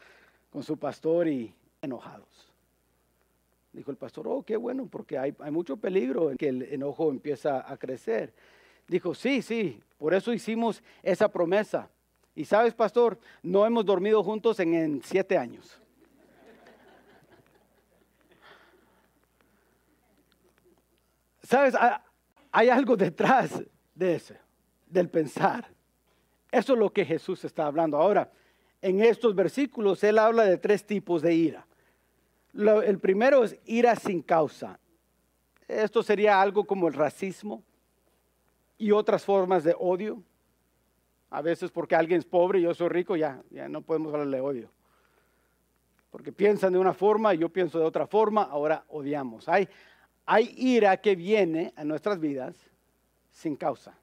con 0.49 0.63
su 0.63 0.77
pastor 0.77 1.27
y 1.27 1.53
enojados. 1.81 2.51
Dijo 3.71 3.91
el 3.91 3.97
pastor, 3.97 4.27
oh, 4.27 4.41
qué 4.41 4.55
bueno, 4.55 4.87
porque 4.89 5.17
hay, 5.17 5.35
hay 5.39 5.51
mucho 5.51 5.77
peligro 5.77 6.31
en 6.31 6.37
que 6.37 6.49
el 6.49 6.63
enojo 6.63 7.11
empieza 7.11 7.69
a 7.69 7.77
crecer. 7.77 8.33
Dijo, 8.87 9.13
sí, 9.13 9.41
sí, 9.41 9.81
por 9.97 10.13
eso 10.13 10.31
hicimos 10.31 10.81
esa 11.03 11.27
promesa. 11.27 11.89
Y 12.35 12.45
sabes, 12.45 12.73
pastor, 12.73 13.17
no 13.43 13.65
hemos 13.65 13.85
dormido 13.85 14.23
juntos 14.23 14.59
en, 14.59 14.73
en 14.73 15.01
siete 15.03 15.37
años. 15.37 15.79
Sabes, 21.43 21.75
hay 22.51 22.69
algo 22.69 22.95
detrás 22.97 23.61
de 23.93 24.15
eso, 24.15 24.33
del 24.95 25.09
pensar. 25.09 25.67
Eso 26.51 26.73
es 26.73 26.79
lo 26.79 26.91
que 26.91 27.05
Jesús 27.05 27.45
está 27.45 27.67
hablando. 27.67 27.97
Ahora, 27.97 28.31
en 28.81 29.01
estos 29.01 29.35
versículos, 29.35 30.03
Él 30.03 30.17
habla 30.17 30.43
de 30.43 30.57
tres 30.57 30.85
tipos 30.85 31.21
de 31.21 31.35
ira. 31.35 31.67
el 32.53 32.99
primero 32.99 33.43
es 33.43 33.57
ira 33.65 33.95
sin 33.95 34.21
causa. 34.21 34.79
Esto 35.67 36.01
sería 36.01 36.41
algo 36.41 36.63
como 36.65 36.87
el 36.87 36.93
racismo 36.93 37.63
y 38.77 38.91
otras 38.91 39.23
formas 39.23 39.63
de 39.63 39.75
odio. 39.77 40.23
A 41.29 41.41
veces 41.41 41.71
porque 41.71 41.95
alguien 41.95 42.19
es 42.19 42.25
pobre 42.25 42.59
y 42.59 42.63
yo 42.63 42.73
soy 42.73 42.89
rico, 42.89 43.15
ya, 43.15 43.41
ya 43.49 43.67
no 43.67 43.81
podemos 43.81 44.13
hablarle 44.13 44.37
de 44.37 44.41
odio. 44.41 44.71
Porque 46.09 46.31
piensan 46.31 46.71
de 46.71 46.79
una 46.79 46.93
forma 46.93 47.33
y 47.33 47.39
yo 47.39 47.49
pienso 47.49 47.79
de 47.79 47.85
otra 47.85 48.07
forma, 48.07 48.43
ahora 48.43 48.85
odiamos. 48.87 49.49
Hay, 49.49 49.67
hay 50.25 50.53
ira 50.55 50.95
que 50.97 51.15
viene 51.15 51.73
a 51.75 51.83
nuestras 51.83 52.19
vidas 52.19 52.55
sin 53.31 53.57
causa. 53.57 53.97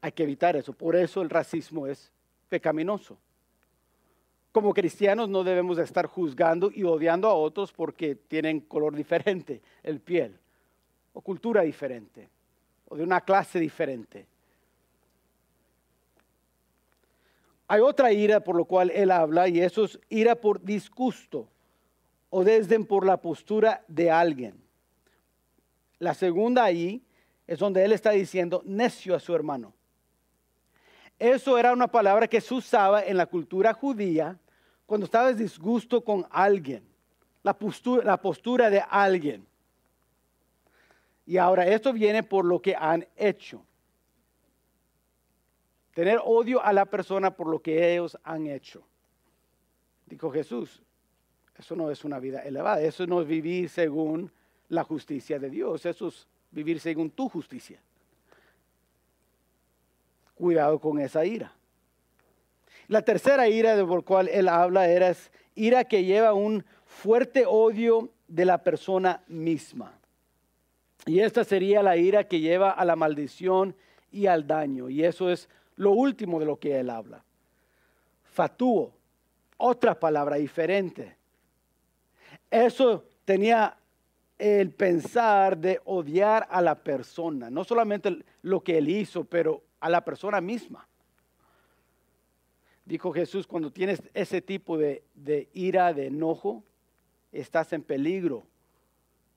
Hay 0.00 0.12
que 0.12 0.22
evitar 0.22 0.56
eso. 0.56 0.72
Por 0.72 0.96
eso 0.96 1.22
el 1.22 1.30
racismo 1.30 1.86
es 1.86 2.12
pecaminoso. 2.48 3.18
Como 4.52 4.72
cristianos 4.72 5.28
no 5.28 5.44
debemos 5.44 5.78
estar 5.78 6.06
juzgando 6.06 6.70
y 6.72 6.82
odiando 6.84 7.28
a 7.28 7.34
otros 7.34 7.72
porque 7.72 8.14
tienen 8.14 8.60
color 8.60 8.96
diferente, 8.96 9.60
el 9.82 10.00
piel, 10.00 10.38
o 11.12 11.20
cultura 11.20 11.62
diferente, 11.62 12.28
o 12.86 12.96
de 12.96 13.02
una 13.02 13.20
clase 13.20 13.60
diferente. 13.60 14.26
Hay 17.68 17.80
otra 17.80 18.12
ira 18.12 18.40
por 18.40 18.56
lo 18.56 18.64
cual 18.64 18.90
él 18.90 19.10
habla 19.10 19.46
y 19.46 19.60
eso 19.60 19.84
es 19.84 20.00
ira 20.08 20.34
por 20.34 20.62
disgusto 20.62 21.48
o 22.30 22.42
desdén 22.42 22.86
por 22.86 23.04
la 23.04 23.18
postura 23.18 23.84
de 23.88 24.10
alguien. 24.10 24.54
La 25.98 26.14
segunda 26.14 26.64
ahí 26.64 27.02
es 27.46 27.58
donde 27.58 27.84
él 27.84 27.92
está 27.92 28.10
diciendo 28.10 28.62
necio 28.64 29.14
a 29.14 29.20
su 29.20 29.34
hermano. 29.34 29.74
Eso 31.18 31.58
era 31.58 31.72
una 31.72 31.88
palabra 31.88 32.28
que 32.28 32.40
se 32.40 32.54
usaba 32.54 33.02
en 33.02 33.16
la 33.16 33.26
cultura 33.26 33.72
judía 33.74 34.38
cuando 34.86 35.04
estabas 35.04 35.36
disgusto 35.36 36.02
con 36.02 36.26
alguien, 36.30 36.84
la 37.42 37.52
postura, 37.52 38.04
la 38.04 38.20
postura 38.20 38.70
de 38.70 38.82
alguien. 38.88 39.46
Y 41.26 41.36
ahora 41.36 41.66
esto 41.66 41.92
viene 41.92 42.22
por 42.22 42.44
lo 42.44 42.62
que 42.62 42.74
han 42.74 43.06
hecho. 43.16 43.62
Tener 45.92 46.20
odio 46.24 46.62
a 46.62 46.72
la 46.72 46.86
persona 46.86 47.32
por 47.32 47.48
lo 47.48 47.60
que 47.60 47.92
ellos 47.92 48.16
han 48.22 48.46
hecho. 48.46 48.82
Dijo 50.06 50.30
Jesús, 50.30 50.80
eso 51.58 51.74
no 51.74 51.90
es 51.90 52.04
una 52.04 52.20
vida 52.20 52.40
elevada, 52.42 52.80
eso 52.80 53.06
no 53.06 53.20
es 53.20 53.26
vivir 53.26 53.68
según 53.68 54.32
la 54.68 54.84
justicia 54.84 55.38
de 55.38 55.50
Dios, 55.50 55.84
eso 55.84 56.08
es 56.08 56.28
vivir 56.50 56.80
según 56.80 57.10
tu 57.10 57.28
justicia. 57.28 57.80
Cuidado 60.38 60.78
con 60.78 61.00
esa 61.00 61.24
ira. 61.24 61.52
La 62.86 63.02
tercera 63.02 63.48
ira 63.48 63.76
de 63.76 63.84
por 63.84 64.04
cual 64.04 64.28
él 64.28 64.48
habla 64.48 64.88
era 64.88 65.12
ira 65.56 65.84
que 65.84 66.04
lleva 66.04 66.32
un 66.32 66.64
fuerte 66.86 67.44
odio 67.44 68.10
de 68.28 68.44
la 68.44 68.62
persona 68.62 69.20
misma. 69.26 69.98
Y 71.04 71.18
esta 71.20 71.42
sería 71.42 71.82
la 71.82 71.96
ira 71.96 72.24
que 72.24 72.38
lleva 72.38 72.70
a 72.70 72.84
la 72.84 72.94
maldición 72.94 73.74
y 74.12 74.26
al 74.26 74.46
daño. 74.46 74.88
Y 74.88 75.04
eso 75.04 75.28
es 75.28 75.48
lo 75.76 75.90
último 75.90 76.38
de 76.38 76.46
lo 76.46 76.56
que 76.56 76.78
él 76.78 76.88
habla. 76.88 77.24
Fatuo, 78.22 78.92
otra 79.56 79.98
palabra 79.98 80.36
diferente. 80.36 81.16
Eso 82.48 83.04
tenía 83.24 83.76
el 84.38 84.70
pensar 84.70 85.58
de 85.58 85.80
odiar 85.84 86.46
a 86.48 86.62
la 86.62 86.76
persona, 86.76 87.50
no 87.50 87.64
solamente 87.64 88.24
lo 88.42 88.62
que 88.62 88.78
él 88.78 88.88
hizo, 88.88 89.24
pero 89.24 89.64
a 89.80 89.88
la 89.88 90.04
persona 90.04 90.40
misma. 90.40 90.86
Dijo 92.84 93.12
Jesús, 93.12 93.46
cuando 93.46 93.70
tienes 93.70 94.02
ese 94.14 94.40
tipo 94.40 94.78
de, 94.78 95.02
ira, 95.52 95.92
de 95.92 96.06
enojo, 96.06 96.64
estás 97.32 97.72
en 97.74 97.82
peligro 97.82 98.46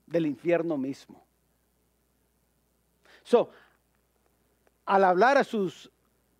del 0.07 0.25
infierno 0.25 0.77
mismo. 0.77 1.23
So, 3.23 3.51
al 4.85 5.03
hablar 5.03 5.37
a 5.37 5.43
sus 5.43 5.91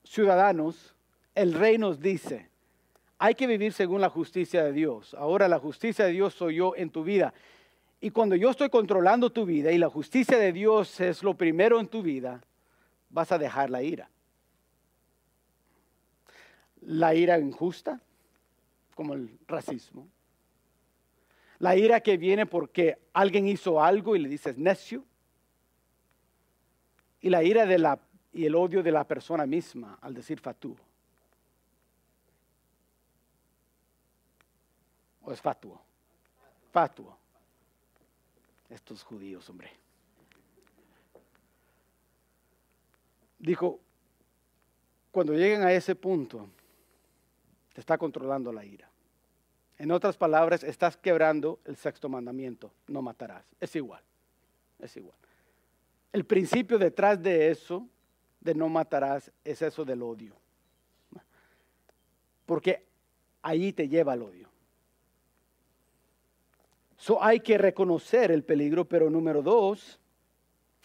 ciudadanos, 0.03 0.95
el 1.35 1.53
rey 1.53 1.77
nos 1.77 1.99
dice, 1.99 2.49
hay 3.17 3.35
que 3.35 3.45
vivir 3.45 3.73
según 3.73 4.01
la 4.01 4.09
justicia 4.09 4.63
de 4.63 4.71
Dios. 4.71 5.13
Ahora 5.13 5.47
la 5.47 5.59
justicia 5.59 6.05
de 6.05 6.11
Dios 6.11 6.33
soy 6.33 6.55
yo 6.55 6.75
en 6.75 6.89
tu 6.89 7.03
vida. 7.03 7.33
Y 7.99 8.09
cuando 8.09 8.35
yo 8.35 8.49
estoy 8.49 8.69
controlando 8.69 9.29
tu 9.29 9.45
vida 9.45 9.71
y 9.71 9.77
la 9.77 9.89
justicia 9.89 10.37
de 10.37 10.51
Dios 10.51 10.99
es 11.01 11.21
lo 11.21 11.35
primero 11.35 11.79
en 11.79 11.87
tu 11.87 12.01
vida, 12.01 12.41
vas 13.12 13.32
a 13.32 13.38
dejar 13.38 13.69
la 13.69 13.84
ira. 13.84 14.10
La 16.82 17.13
ira 17.13 17.38
injusta, 17.39 18.02
como 18.95 19.13
el 19.13 19.38
racismo. 19.47 20.08
La 21.60 21.76
ira 21.76 22.02
que 22.02 22.17
viene 22.17 22.45
porque 22.45 22.97
alguien 23.13 23.47
hizo 23.47 23.84
algo 23.84 24.15
y 24.15 24.19
le 24.19 24.30
dices 24.30 24.58
necio. 24.58 25.06
Y 27.21 27.30
la 27.30 27.43
ira 27.43 27.65
de 27.65 27.78
la, 27.78 28.00
y 28.34 28.45
el 28.45 28.56
odio 28.56 28.82
de 28.82 28.91
la 28.91 29.04
persona 29.04 29.45
misma 29.45 30.00
al 30.02 30.13
decir 30.13 30.39
fatuo. 30.39 30.76
¿O 35.21 35.32
es 35.32 35.39
fatuo? 35.39 35.80
Fatuo 36.71 37.21
estos 38.71 39.04
judíos, 39.04 39.50
hombre. 39.50 39.69
Dijo, 43.41 43.80
cuando 45.12 45.34
lleguen 45.34 45.63
a 45.63 45.73
ese 45.73 45.95
punto, 45.95 46.47
te 47.73 47.82
está 47.82 47.97
controlando 47.97 48.54
la 48.54 48.63
ira. 48.63 48.88
En 49.80 49.91
otras 49.91 50.15
palabras, 50.15 50.63
estás 50.63 50.95
quebrando 50.95 51.60
el 51.65 51.75
sexto 51.75 52.08
mandamiento, 52.08 52.71
no 52.88 53.01
matarás. 53.01 53.43
Es 53.60 53.75
igual, 53.75 54.04
es 54.77 54.95
igual. 54.95 55.17
El 56.13 56.23
principio 56.23 56.77
detrás 56.77 57.21
de 57.21 57.49
eso, 57.49 57.88
de 58.39 58.54
no 58.54 58.69
matarás, 58.69 59.32
es 59.43 59.63
eso 59.63 59.84
del 59.84 60.04
odio. 60.04 60.36
Porque 62.45 62.86
ahí 63.41 63.73
te 63.73 63.89
lleva 63.89 64.13
el 64.13 64.21
odio. 64.21 64.49
So, 66.97 67.23
hay 67.23 67.39
que 67.39 67.58
reconocer 67.58 68.30
el 68.30 68.43
peligro, 68.43 68.86
pero 68.86 69.10
número 69.10 69.41
dos, 69.41 69.99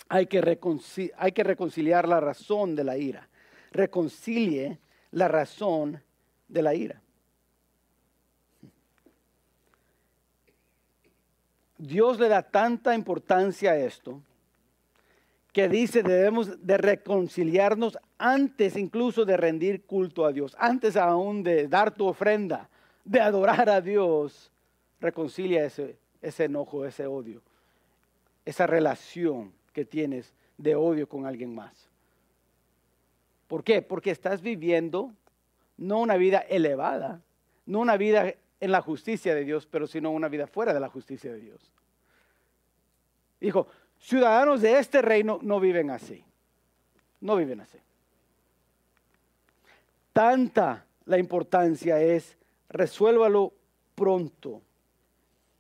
hay 0.09 0.27
que, 0.27 0.41
reconciliar 0.41 2.09
la 2.09 2.21
razón 2.21 2.77
de 2.77 2.85
la 2.85 2.97
ira. 2.97 3.29
Reconcilie 3.73 4.79
la 5.11 5.29
razón 5.29 6.03
de 6.49 6.63
la 6.63 6.75
ira. 6.75 7.03
Dios 11.79 12.19
le 12.19 12.29
da 12.29 12.43
tanta 12.43 12.95
importancia 12.95 13.73
a 13.73 13.77
esto 13.77 14.23
que 15.53 15.69
dice 15.69 16.03
debemos 16.03 16.67
de 16.67 16.79
reconciliarnos 16.79 17.99
antes 18.19 18.77
incluso 18.77 19.25
de 19.25 19.37
rendir 19.37 19.85
culto 19.85 20.25
a 20.25 20.33
Dios, 20.33 20.57
antes 20.59 20.97
aún 20.97 21.43
de 21.43 21.69
dar 21.69 21.95
tu 21.95 22.07
ofrenda, 22.07 22.69
de 23.05 23.21
adorar 23.21 23.69
a 23.69 23.81
Dios, 23.81 24.51
reconcilia 25.01 25.65
ese 25.65 26.45
enojo, 26.45 26.87
ese 26.87 27.07
odio, 27.07 27.43
esa 28.45 28.67
relación 28.67 29.56
que 29.77 29.85
tienes 29.85 30.33
de 30.57 30.75
odio 30.75 31.07
con 31.07 31.27
alguien 31.27 31.55
más. 31.55 31.91
¿Por 33.47 33.63
qué? 33.63 33.83
Porque 33.83 34.11
estás 34.11 34.41
viviendo 34.41 35.13
no 35.77 35.99
una 35.99 36.17
vida 36.17 36.39
elevada, 36.39 37.21
no 37.67 37.81
una 37.81 37.99
vida 37.99 38.33
en 38.59 38.73
la 38.73 38.81
justicia 38.81 39.35
de 39.35 39.45
Dios, 39.45 39.67
pero 39.67 39.87
sino 39.87 40.13
una 40.13 40.29
vida 40.29 40.47
fuera 40.47 40.73
de 40.73 40.81
la 40.81 40.89
justicia 40.89 41.31
de 41.31 41.41
Dios. 41.41 41.61
Dijo, 43.39 43.67
ciudadanos 43.99 44.63
de 44.63 44.79
este 44.79 45.03
reino 45.03 45.41
no 45.43 45.61
viven 45.61 45.91
así, 45.91 46.25
no 47.21 47.37
viven 47.37 47.61
así. 47.61 47.77
Tanta 50.15 50.87
la 51.05 51.19
importancia 51.19 52.01
es, 52.01 52.39
resuélvalo 52.71 53.53
pronto. 53.95 54.63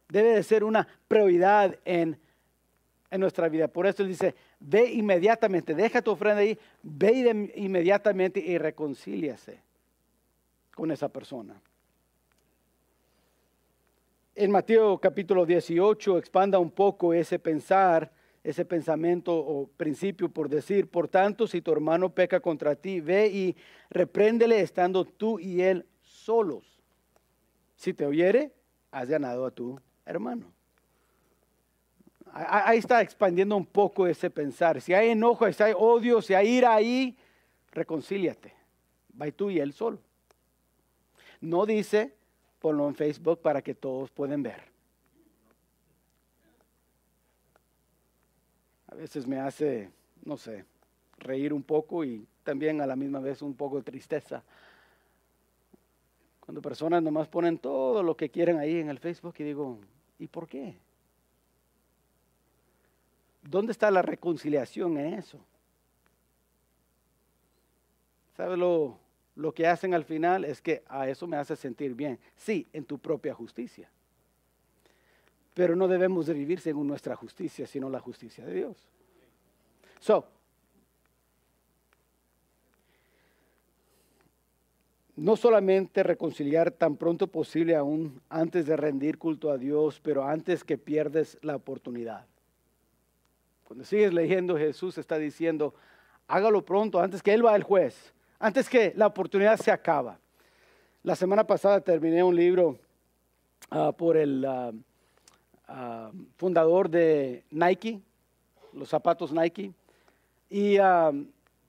Debe 0.08 0.30
de 0.30 0.42
ser 0.42 0.64
una 0.64 0.88
prioridad 1.06 1.78
en, 1.84 2.18
en 3.10 3.20
nuestra 3.20 3.48
vida. 3.48 3.68
Por 3.68 3.86
eso 3.86 4.04
dice, 4.04 4.34
ve 4.60 4.90
inmediatamente, 4.92 5.74
deja 5.74 6.02
tu 6.02 6.10
ofrenda 6.10 6.40
ahí, 6.40 6.58
ve 6.82 7.50
inmediatamente 7.54 8.40
y 8.40 8.58
reconcíliase 8.58 9.60
con 10.74 10.90
esa 10.90 11.08
persona. 11.08 11.60
En 14.34 14.50
Mateo 14.50 14.98
capítulo 14.98 15.46
18 15.46 16.18
expanda 16.18 16.58
un 16.58 16.70
poco 16.70 17.14
ese 17.14 17.38
pensar, 17.38 18.12
ese 18.44 18.64
pensamiento 18.64 19.34
o 19.34 19.66
principio 19.66 20.28
por 20.28 20.48
decir, 20.48 20.88
por 20.88 21.08
tanto, 21.08 21.46
si 21.46 21.62
tu 21.62 21.72
hermano 21.72 22.10
peca 22.10 22.38
contra 22.40 22.76
ti, 22.76 23.00
ve 23.00 23.28
y 23.28 23.56
repréndele 23.88 24.60
estando 24.60 25.04
tú 25.04 25.40
y 25.40 25.62
él 25.62 25.86
solos. 26.02 26.82
Si 27.76 27.94
te 27.94 28.04
oyere, 28.04 28.52
has 28.90 29.08
ganado 29.08 29.46
a 29.46 29.50
tu 29.50 29.80
hermano. 30.04 30.55
Ahí 32.38 32.78
está 32.78 33.00
expandiendo 33.00 33.56
un 33.56 33.64
poco 33.64 34.06
ese 34.06 34.28
pensar. 34.28 34.82
Si 34.82 34.92
hay 34.92 35.08
enojo, 35.08 35.50
si 35.50 35.62
hay 35.62 35.72
odio, 35.74 36.20
si 36.20 36.34
hay 36.34 36.58
ira 36.58 36.74
ahí, 36.74 37.16
reconcíliate. 37.72 38.52
Va 39.18 39.30
tú 39.30 39.50
y 39.50 39.58
él 39.58 39.72
solo. 39.72 39.98
No 41.40 41.64
dice, 41.64 42.12
ponlo 42.58 42.88
en 42.88 42.94
Facebook 42.94 43.40
para 43.40 43.62
que 43.62 43.74
todos 43.74 44.10
puedan 44.10 44.42
ver. 44.42 44.60
A 48.88 48.94
veces 48.94 49.26
me 49.26 49.38
hace, 49.38 49.90
no 50.22 50.36
sé, 50.36 50.66
reír 51.16 51.54
un 51.54 51.62
poco 51.62 52.04
y 52.04 52.26
también 52.42 52.82
a 52.82 52.86
la 52.86 52.96
misma 52.96 53.20
vez 53.20 53.40
un 53.40 53.54
poco 53.54 53.78
de 53.78 53.82
tristeza. 53.82 54.42
Cuando 56.40 56.60
personas 56.60 57.02
nomás 57.02 57.28
ponen 57.28 57.56
todo 57.56 58.02
lo 58.02 58.14
que 58.14 58.28
quieren 58.28 58.58
ahí 58.58 58.78
en 58.78 58.90
el 58.90 58.98
Facebook 58.98 59.34
y 59.38 59.44
digo, 59.44 59.78
¿y 60.18 60.26
por 60.26 60.46
qué? 60.46 60.76
¿Dónde 63.48 63.72
está 63.72 63.90
la 63.90 64.02
reconciliación 64.02 64.98
en 64.98 65.14
eso? 65.14 65.38
¿Sabe 68.36 68.56
lo, 68.56 68.98
lo 69.36 69.52
que 69.52 69.66
hacen 69.66 69.94
al 69.94 70.04
final 70.04 70.44
es 70.44 70.60
que 70.60 70.82
a 70.88 71.08
eso 71.08 71.26
me 71.26 71.36
hace 71.36 71.56
sentir 71.56 71.94
bien. 71.94 72.18
Sí, 72.34 72.66
en 72.72 72.84
tu 72.84 72.98
propia 72.98 73.34
justicia. 73.34 73.88
Pero 75.54 75.76
no 75.76 75.88
debemos 75.88 76.26
de 76.26 76.34
vivir 76.34 76.60
según 76.60 76.86
nuestra 76.86 77.14
justicia, 77.16 77.66
sino 77.66 77.88
la 77.88 78.00
justicia 78.00 78.44
de 78.44 78.54
Dios. 78.54 78.88
So, 80.00 80.26
no 85.16 85.36
solamente 85.36 86.02
reconciliar 86.02 86.70
tan 86.70 86.96
pronto 86.96 87.26
posible 87.26 87.74
aún 87.74 88.20
antes 88.28 88.66
de 88.66 88.76
rendir 88.76 89.18
culto 89.18 89.50
a 89.50 89.58
Dios, 89.58 90.00
pero 90.00 90.24
antes 90.24 90.64
que 90.64 90.78
pierdes 90.78 91.38
la 91.42 91.56
oportunidad. 91.56 92.26
Cuando 93.66 93.84
sigues 93.84 94.14
leyendo, 94.14 94.56
Jesús 94.56 94.96
está 94.96 95.18
diciendo, 95.18 95.74
hágalo 96.28 96.64
pronto 96.64 97.00
antes 97.00 97.22
que 97.22 97.34
Él 97.34 97.44
va 97.44 97.54
al 97.54 97.62
juez 97.62 98.14
antes 98.38 98.68
que 98.68 98.92
la 98.96 99.06
oportunidad 99.06 99.56
se 99.58 99.70
acaba. 99.70 100.18
La 101.02 101.16
semana 101.16 101.46
pasada 101.46 101.80
terminé 101.80 102.22
un 102.22 102.34
libro 102.34 102.78
ah, 103.70 103.92
por 103.92 104.16
el 104.16 104.44
ah, 104.44 104.72
ah, 105.68 106.10
fundador 106.36 106.88
de 106.90 107.44
Nike, 107.50 108.00
los 108.72 108.88
zapatos 108.88 109.32
Nike. 109.32 109.72
Y 110.50 110.76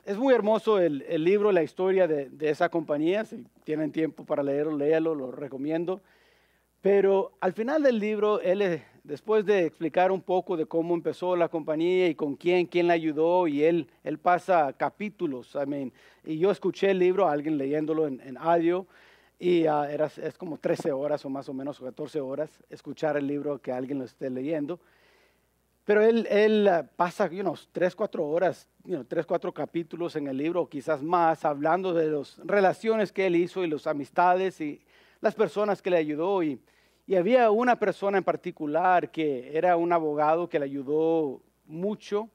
es 0.06 0.18
muy 0.18 0.34
hermoso 0.34 0.80
el, 0.80 1.04
libro, 1.24 1.52
la 1.52 1.64
historia 1.64 2.08
de, 2.08 2.30
de, 2.30 2.50
esa 2.50 2.70
compañía. 2.70 3.26
Si 3.26 3.44
tienen 3.64 3.92
tiempo 3.92 4.24
para 4.24 4.44
leerlo, 4.44 4.78
léalo, 4.78 5.16
lo 5.16 5.32
recomiendo. 5.32 6.02
Pero 6.82 7.32
al 7.40 7.54
final 7.54 7.82
del 7.82 8.00
libro, 8.00 8.40
él, 8.40 8.84
después 9.08 9.46
de 9.46 9.66
explicar 9.66 10.12
un 10.12 10.22
poco 10.22 10.58
de 10.58 10.66
cómo 10.66 10.94
empezó 10.94 11.36
la 11.38 11.48
compañía 11.48 12.08
y 12.10 12.16
con 12.16 12.36
quién, 12.36 12.66
quién 12.66 12.88
le 12.88 12.94
ayudó, 12.94 13.48
y 13.48 13.64
él, 13.64 13.88
él 14.04 14.20
pasa 14.20 14.74
capítulos. 14.74 15.56
I 15.56 15.66
mean, 15.66 15.94
y 16.26 16.38
yo 16.38 16.52
escuché 16.52 16.92
el 16.92 17.00
libro, 17.00 17.28
alguien 17.28 17.58
leyéndolo 17.58 18.06
en, 18.06 18.38
audio, 18.38 18.86
y 19.40 19.66
ah, 19.66 19.90
era, 19.90 20.08
es 20.08 20.38
como 20.38 20.58
13 20.58 20.92
horas 20.92 21.24
o 21.24 21.30
más 21.30 21.48
o 21.48 21.54
menos, 21.54 21.80
14 21.80 22.20
horas, 22.20 22.52
escuchar 22.70 23.16
el 23.16 23.28
libro 23.28 23.60
que 23.60 23.72
alguien 23.72 24.00
lo 24.00 24.06
esté 24.06 24.30
leyendo. 24.30 24.80
Pero 25.86 26.02
él, 26.02 26.28
él 26.30 26.68
ah, 26.68 26.86
pasa 26.94 27.30
unos 27.32 27.70
3, 27.72 27.96
4 27.96 28.28
horas, 28.28 28.68
you 28.84 29.06
3, 29.06 29.26
4 29.26 29.54
capítulos 29.54 30.18
en 30.18 30.28
el 30.28 30.36
libro, 30.36 30.68
quizás 30.68 31.02
más, 31.02 31.46
hablando 31.46 31.94
de 31.94 32.12
las 32.12 32.38
relaciones 32.44 33.14
que 33.14 33.28
él 33.28 33.38
hizo 33.38 33.64
y 33.64 33.70
las 33.70 33.88
amistades 33.88 34.60
y 34.60 34.82
las 35.22 35.34
personas 35.34 35.82
que 35.82 35.92
le 35.92 35.98
ayudó 35.98 36.44
y, 36.44 36.60
había 37.16 37.52
una 37.52 37.78
persona 37.78 38.18
en 38.18 38.24
particular 38.24 39.12
que 39.12 39.58
era 39.58 39.78
un 39.78 39.94
abogado 39.94 40.50
que 40.50 40.60
le 40.60 40.66
ayudó 40.66 41.42
mucho, 41.66 42.30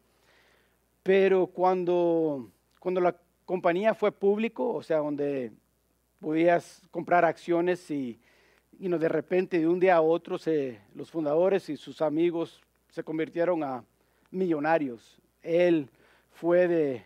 pero 1.03 1.47
cuando, 1.47 2.49
cuando 2.81 3.01
la 3.01 3.17
compañía 3.45 3.95
fue 3.95 4.13
público, 4.13 4.73
o 4.73 4.83
sea, 4.83 4.99
donde 4.99 5.53
podías 6.21 6.83
comprar 6.91 7.25
acciones 7.25 7.91
y, 7.91 8.19
y 8.79 8.89
de 8.89 9.09
repente 9.09 9.59
de 9.59 9.67
un 9.67 9.79
día 9.79 9.97
a 9.97 10.01
otro 10.01 10.39
se, 10.39 10.81
los 10.95 11.11
fundadores 11.11 11.69
y 11.69 11.77
sus 11.77 12.01
amigos 12.01 12.63
se 12.89 13.03
convirtieron 13.03 13.63
a 13.63 13.85
millonarios. 14.31 15.21
Él 15.43 15.91
fue 16.31 16.69
de 16.69 17.05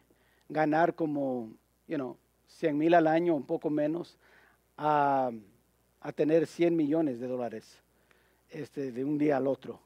ganar 0.49 0.95
como, 0.95 1.51
you 1.89 1.97
know, 1.97 2.17
100 2.47 2.79
mil 2.79 2.95
al 2.95 3.07
año, 3.07 3.35
un 3.35 3.45
poco 3.45 3.71
menos, 3.71 4.19
a 4.77 5.31
a 6.07 6.13
tener 6.13 6.47
100 6.47 6.77
millones 6.77 7.19
de 7.19 7.27
dólares 7.27 7.83
este, 8.51 8.93
de 8.93 9.05
un 9.05 9.19
día 9.19 9.39
al 9.39 9.49
otro 9.49 9.81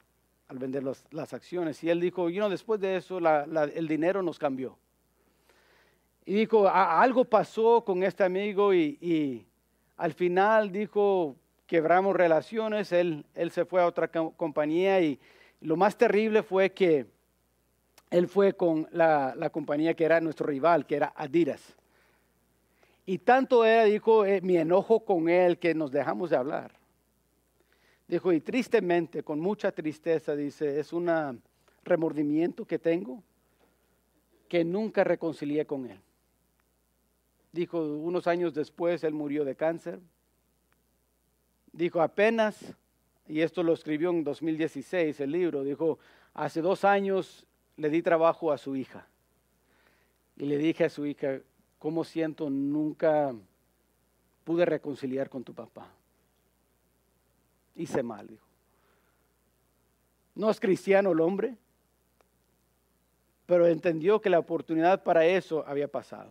al 0.49 0.59
vender 0.59 0.83
las 1.13 1.33
acciones. 1.33 1.83
Y 1.85 1.91
él 1.91 2.01
dijo, 2.01 2.29
you 2.29 2.47
después 2.49 2.81
de 2.81 2.97
eso 2.97 3.19
el 3.19 3.87
dinero 3.89 4.21
nos 4.21 4.37
cambió. 4.37 4.77
Y 6.27 6.35
dijo, 6.35 6.69
algo 6.69 7.25
pasó 7.25 7.85
con 7.85 8.03
este 8.03 8.25
amigo 8.25 8.75
y, 8.75 9.47
al 9.97 10.13
final 10.13 10.73
dijo, 10.73 11.37
quebramos 11.67 12.17
relaciones, 12.17 12.91
él, 12.91 13.25
él 13.35 13.53
se 13.53 13.65
fue 13.65 13.81
a 13.81 13.87
otra 13.87 14.09
compañía 14.09 15.01
y 15.01 15.21
lo 15.61 15.77
más 15.77 15.97
terrible 15.97 16.43
fue 16.43 16.73
que 16.73 17.07
él 18.11 18.27
fue 18.27 18.55
con 18.55 18.89
la, 18.91 19.35
la 19.37 19.51
compañía 19.51 19.95
que 19.95 20.05
era 20.05 20.21
nuestro 20.21 20.47
rival, 20.47 20.85
que 20.85 20.97
era 20.97 21.13
Adidas. 21.15 21.77
Y 23.11 23.19
tanto 23.19 23.65
era, 23.65 23.87
dijo, 23.87 24.25
eh, 24.25 24.41
mi 24.41 24.57
enojo 24.57 25.05
con 25.05 25.29
él 25.29 25.59
que 25.59 25.75
nos 25.75 25.91
dejamos 25.91 26.31
de 26.31 26.37
hablar. 26.37 26.71
Dijo, 28.07 28.33
y 28.33 28.41
tristemente, 28.41 29.25
con 29.25 29.41
mucha 29.41 29.73
tristeza, 29.73 30.37
dice, 30.37 30.79
es 30.79 30.93
un 30.93 31.43
remordimiento 31.83 32.65
que 32.65 32.79
tengo 32.79 33.21
que 34.47 34.65
nunca 34.65 35.03
reconcilié 35.03 35.67
con 35.67 35.87
él. 35.87 35.99
Dijo, 37.51 37.83
unos 37.83 38.29
años 38.29 38.55
después 38.55 39.03
él 39.03 39.13
murió 39.13 39.45
de 39.45 39.57
cáncer. 39.57 39.99
Dijo, 41.73 42.01
apenas, 42.03 42.77
y 43.27 43.41
esto 43.41 43.65
lo 43.65 43.73
escribió 43.73 44.11
en 44.11 44.23
2016 44.23 45.19
el 45.19 45.33
libro, 45.33 45.65
dijo, 45.65 45.99
hace 46.33 46.63
dos 46.63 46.85
años 46.85 47.45
le 47.77 47.91
di 47.91 48.03
trabajo 48.03 48.53
a 48.53 48.57
su 48.57 48.77
hija. 48.77 49.09
Y 50.37 50.45
le 50.45 50.59
dije 50.59 50.85
a 50.85 50.89
su 50.89 51.07
hija, 51.07 51.41
¿cómo 51.81 52.05
siento? 52.05 52.49
Nunca 52.49 53.35
pude 54.45 54.65
reconciliar 54.65 55.29
con 55.29 55.43
tu 55.43 55.53
papá. 55.53 55.89
Hice 57.75 58.05
mal, 58.05 58.29
dijo. 58.29 58.47
No 60.37 60.49
es 60.49 60.61
cristiano 60.61 61.11
el 61.11 61.21
hombre, 61.21 61.57
pero 63.47 63.67
entendió 63.67 64.21
que 64.21 64.31
la 64.31 64.39
oportunidad 64.39 65.03
para 65.03 65.27
eso 65.27 65.65
había 65.67 65.89
pasado. 65.89 66.31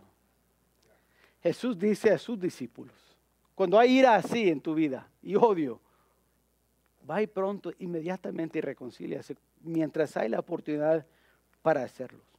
Jesús 1.42 1.78
dice 1.78 2.10
a 2.10 2.18
sus 2.18 2.40
discípulos, 2.40 2.94
cuando 3.54 3.78
hay 3.78 3.98
ira 3.98 4.14
así 4.14 4.48
en 4.48 4.60
tu 4.60 4.74
vida 4.74 5.08
y 5.22 5.34
odio, 5.34 5.80
va 7.08 7.20
y 7.20 7.26
pronto, 7.26 7.72
inmediatamente 7.78 8.58
y 8.58 8.62
reconcíliase 8.62 9.36
mientras 9.62 10.16
hay 10.16 10.28
la 10.28 10.38
oportunidad 10.38 11.04
para 11.60 11.82
hacerlo. 11.82 12.29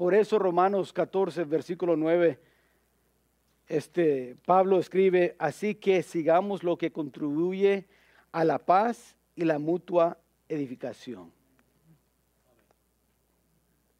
Por 0.00 0.14
eso 0.14 0.38
Romanos 0.38 0.94
14, 0.94 1.44
versículo 1.44 1.94
9, 1.94 2.38
este, 3.68 4.34
Pablo 4.46 4.78
escribe, 4.78 5.36
así 5.38 5.74
que 5.74 6.02
sigamos 6.02 6.64
lo 6.64 6.78
que 6.78 6.90
contribuye 6.90 7.84
a 8.32 8.42
la 8.44 8.58
paz 8.58 9.14
y 9.36 9.44
la 9.44 9.58
mutua 9.58 10.16
edificación. 10.48 11.30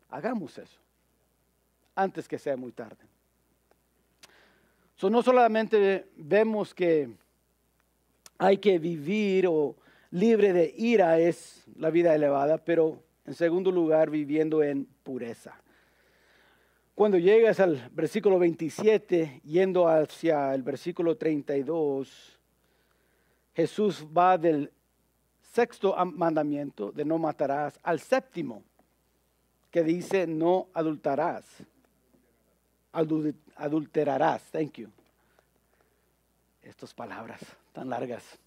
Hagamos 0.09 0.57
eso 0.57 0.81
antes 1.95 2.27
que 2.27 2.39
sea 2.39 2.57
muy 2.57 2.73
tarde. 2.73 3.05
no 5.03 5.23
solamente 5.23 6.07
vemos 6.17 6.73
que 6.73 7.11
hay 8.39 8.57
que 8.57 8.79
vivir 8.79 9.47
o 9.47 9.77
libre 10.13 10.55
de 10.55 10.73
ira 10.79 11.19
es 11.19 11.63
la 11.77 11.91
vida 11.91 12.15
elevada, 12.15 12.57
pero 12.57 13.03
en 13.27 13.35
segundo 13.35 13.71
lugar 13.71 14.09
viviendo 14.09 14.63
en 14.63 14.87
pureza. 15.03 15.61
Cuando 17.01 17.17
llegas 17.17 17.59
al 17.61 17.89
versículo 17.95 18.39
27, 18.39 19.41
yendo 19.43 19.89
hacia 19.89 20.55
el 20.55 20.63
versículo 20.63 21.17
32, 21.17 22.39
Jesús 23.55 24.07
va 24.15 24.37
del 24.37 24.71
sexto 25.41 25.97
mandamiento 26.05 26.93
de 26.93 27.07
no 27.07 27.17
matarás 27.17 27.81
al 27.83 28.01
séptimo, 28.01 28.63
que 29.71 29.83
dice 29.83 30.27
no 30.27 30.69
adultarás. 30.75 31.47
adulterarás. 32.93 34.43
Thank 34.53 34.73
you. 34.75 34.91
Estas 36.63 36.93
palabras 36.93 37.41
tan 37.73 37.89
largas. 37.89 38.39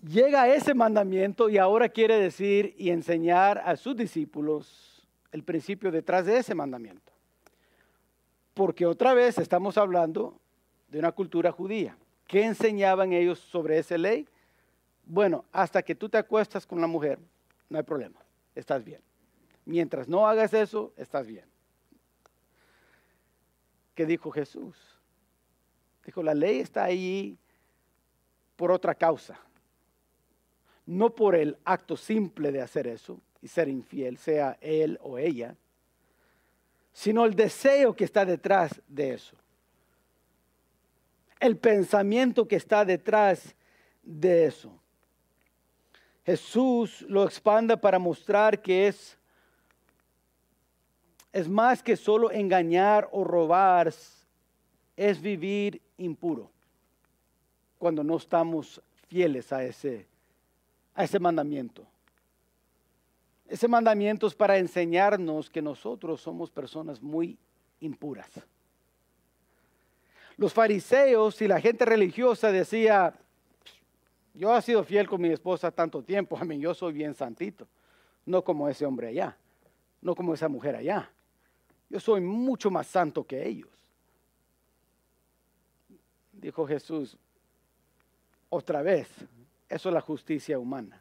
Llega 0.00 0.46
ese 0.54 0.74
mandamiento 0.74 1.48
y 1.48 1.58
ahora 1.58 1.88
quiere 1.88 2.20
decir 2.20 2.72
y 2.78 2.90
enseñar 2.90 3.58
a 3.58 3.76
sus 3.76 3.96
discípulos 3.96 4.95
el 5.36 5.44
principio 5.44 5.92
detrás 5.92 6.24
de 6.24 6.38
ese 6.38 6.54
mandamiento. 6.54 7.12
Porque 8.54 8.86
otra 8.86 9.12
vez 9.12 9.36
estamos 9.36 9.76
hablando 9.76 10.40
de 10.88 10.98
una 10.98 11.12
cultura 11.12 11.52
judía. 11.52 11.94
¿Qué 12.26 12.42
enseñaban 12.42 13.12
ellos 13.12 13.38
sobre 13.38 13.78
esa 13.78 13.98
ley? 13.98 14.26
Bueno, 15.04 15.44
hasta 15.52 15.82
que 15.82 15.94
tú 15.94 16.08
te 16.08 16.16
acuestas 16.16 16.66
con 16.66 16.80
la 16.80 16.86
mujer, 16.86 17.18
no 17.68 17.76
hay 17.76 17.84
problema, 17.84 18.18
estás 18.54 18.82
bien. 18.82 19.02
Mientras 19.66 20.08
no 20.08 20.26
hagas 20.26 20.54
eso, 20.54 20.94
estás 20.96 21.26
bien. 21.26 21.44
¿Qué 23.94 24.06
dijo 24.06 24.30
Jesús? 24.30 24.74
Dijo, 26.06 26.22
la 26.22 26.34
ley 26.34 26.60
está 26.60 26.84
ahí 26.84 27.36
por 28.56 28.72
otra 28.72 28.94
causa. 28.94 29.38
No 30.86 31.14
por 31.14 31.34
el 31.34 31.58
acto 31.64 31.94
simple 31.94 32.52
de 32.52 32.62
hacer 32.62 32.86
eso 32.86 33.20
y 33.46 33.48
ser 33.48 33.68
infiel, 33.68 34.18
sea 34.18 34.58
él 34.60 34.98
o 35.00 35.18
ella, 35.18 35.54
sino 36.92 37.24
el 37.24 37.36
deseo 37.36 37.94
que 37.94 38.02
está 38.02 38.24
detrás 38.24 38.82
de 38.88 39.14
eso. 39.14 39.36
El 41.38 41.56
pensamiento 41.56 42.48
que 42.48 42.56
está 42.56 42.84
detrás 42.84 43.54
de 44.02 44.46
eso. 44.46 44.72
Jesús 46.24 47.02
lo 47.02 47.22
expanda 47.22 47.76
para 47.76 48.00
mostrar 48.00 48.60
que 48.60 48.88
es, 48.88 49.16
es 51.32 51.48
más 51.48 51.84
que 51.84 51.96
solo 51.96 52.32
engañar 52.32 53.08
o 53.12 53.22
robar, 53.22 53.94
es 54.96 55.20
vivir 55.20 55.80
impuro 55.98 56.50
cuando 57.78 58.02
no 58.02 58.16
estamos 58.16 58.82
fieles 59.06 59.52
a 59.52 59.62
ese, 59.62 60.04
a 60.96 61.04
ese 61.04 61.20
mandamiento. 61.20 61.86
Ese 63.48 63.68
mandamiento 63.68 64.26
es 64.26 64.34
para 64.34 64.58
enseñarnos 64.58 65.48
que 65.48 65.62
nosotros 65.62 66.20
somos 66.20 66.50
personas 66.50 67.00
muy 67.00 67.38
impuras. 67.80 68.30
Los 70.36 70.52
fariseos 70.52 71.40
y 71.40 71.48
la 71.48 71.60
gente 71.60 71.84
religiosa 71.84 72.52
decía, 72.52 73.14
yo 74.34 74.54
he 74.54 74.62
sido 74.62 74.84
fiel 74.84 75.08
con 75.08 75.20
mi 75.20 75.30
esposa 75.30 75.70
tanto 75.70 76.02
tiempo, 76.02 76.38
a 76.40 76.44
yo 76.54 76.74
soy 76.74 76.92
bien 76.92 77.14
santito, 77.14 77.66
no 78.24 78.42
como 78.42 78.68
ese 78.68 78.84
hombre 78.84 79.08
allá, 79.08 79.36
no 80.02 80.14
como 80.14 80.34
esa 80.34 80.48
mujer 80.48 80.76
allá. 80.76 81.10
Yo 81.88 82.00
soy 82.00 82.20
mucho 82.20 82.70
más 82.70 82.86
santo 82.88 83.24
que 83.24 83.46
ellos. 83.46 83.68
Dijo 86.32 86.66
Jesús, 86.66 87.16
otra 88.50 88.82
vez, 88.82 89.08
eso 89.68 89.88
es 89.88 89.94
la 89.94 90.00
justicia 90.00 90.58
humana, 90.58 91.00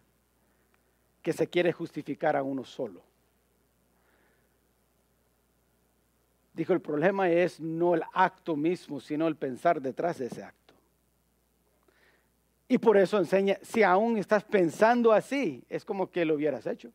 que 1.26 1.34
se 1.34 1.48
quiere 1.48 1.72
justificar 1.74 2.36
a 2.36 2.44
uno 2.44 2.64
solo. 2.64 3.02
Dijo, 6.54 6.72
el 6.72 6.82
problema 6.82 7.28
es 7.32 7.60
no 7.60 7.96
el 7.96 8.04
acto 8.14 8.56
mismo, 8.56 9.00
sino 9.00 9.28
el 9.28 9.36
pensar 9.36 9.82
detrás 9.82 10.20
de 10.20 10.28
ese 10.28 10.44
acto. 10.44 10.76
Y 12.68 12.78
por 12.78 12.96
eso 12.96 13.18
enseña, 13.18 13.58
si 13.64 13.82
aún 13.82 14.20
estás 14.20 14.44
pensando 14.44 15.12
así, 15.12 15.64
es 15.68 15.84
como 15.84 16.12
que 16.12 16.26
lo 16.26 16.36
hubieras 16.36 16.68
hecho. 16.68 16.92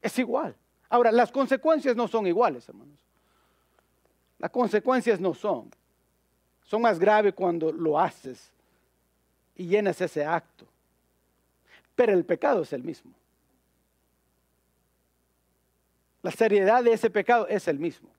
Es 0.00 0.16
igual. 0.20 0.54
Ahora, 0.88 1.10
las 1.10 1.32
consecuencias 1.32 1.96
no 1.96 2.06
son 2.06 2.28
iguales, 2.28 2.68
hermanos. 2.68 3.00
Las 4.38 4.52
consecuencias 4.52 5.18
no 5.18 5.34
son. 5.34 5.68
Son 6.62 6.80
más 6.80 7.00
graves 7.00 7.34
cuando 7.34 7.72
lo 7.72 7.98
haces 7.98 8.52
y 9.56 9.66
llenas 9.66 10.00
ese 10.00 10.24
acto. 10.24 10.68
El 12.10 12.24
pecado 12.24 12.62
es 12.62 12.72
el 12.72 12.82
mismo. 12.82 13.12
La 16.22 16.30
seriedad 16.30 16.84
de 16.84 16.92
ese 16.92 17.10
pecado 17.10 17.48
es 17.48 17.66
el 17.68 17.78
mismo. 17.78 18.10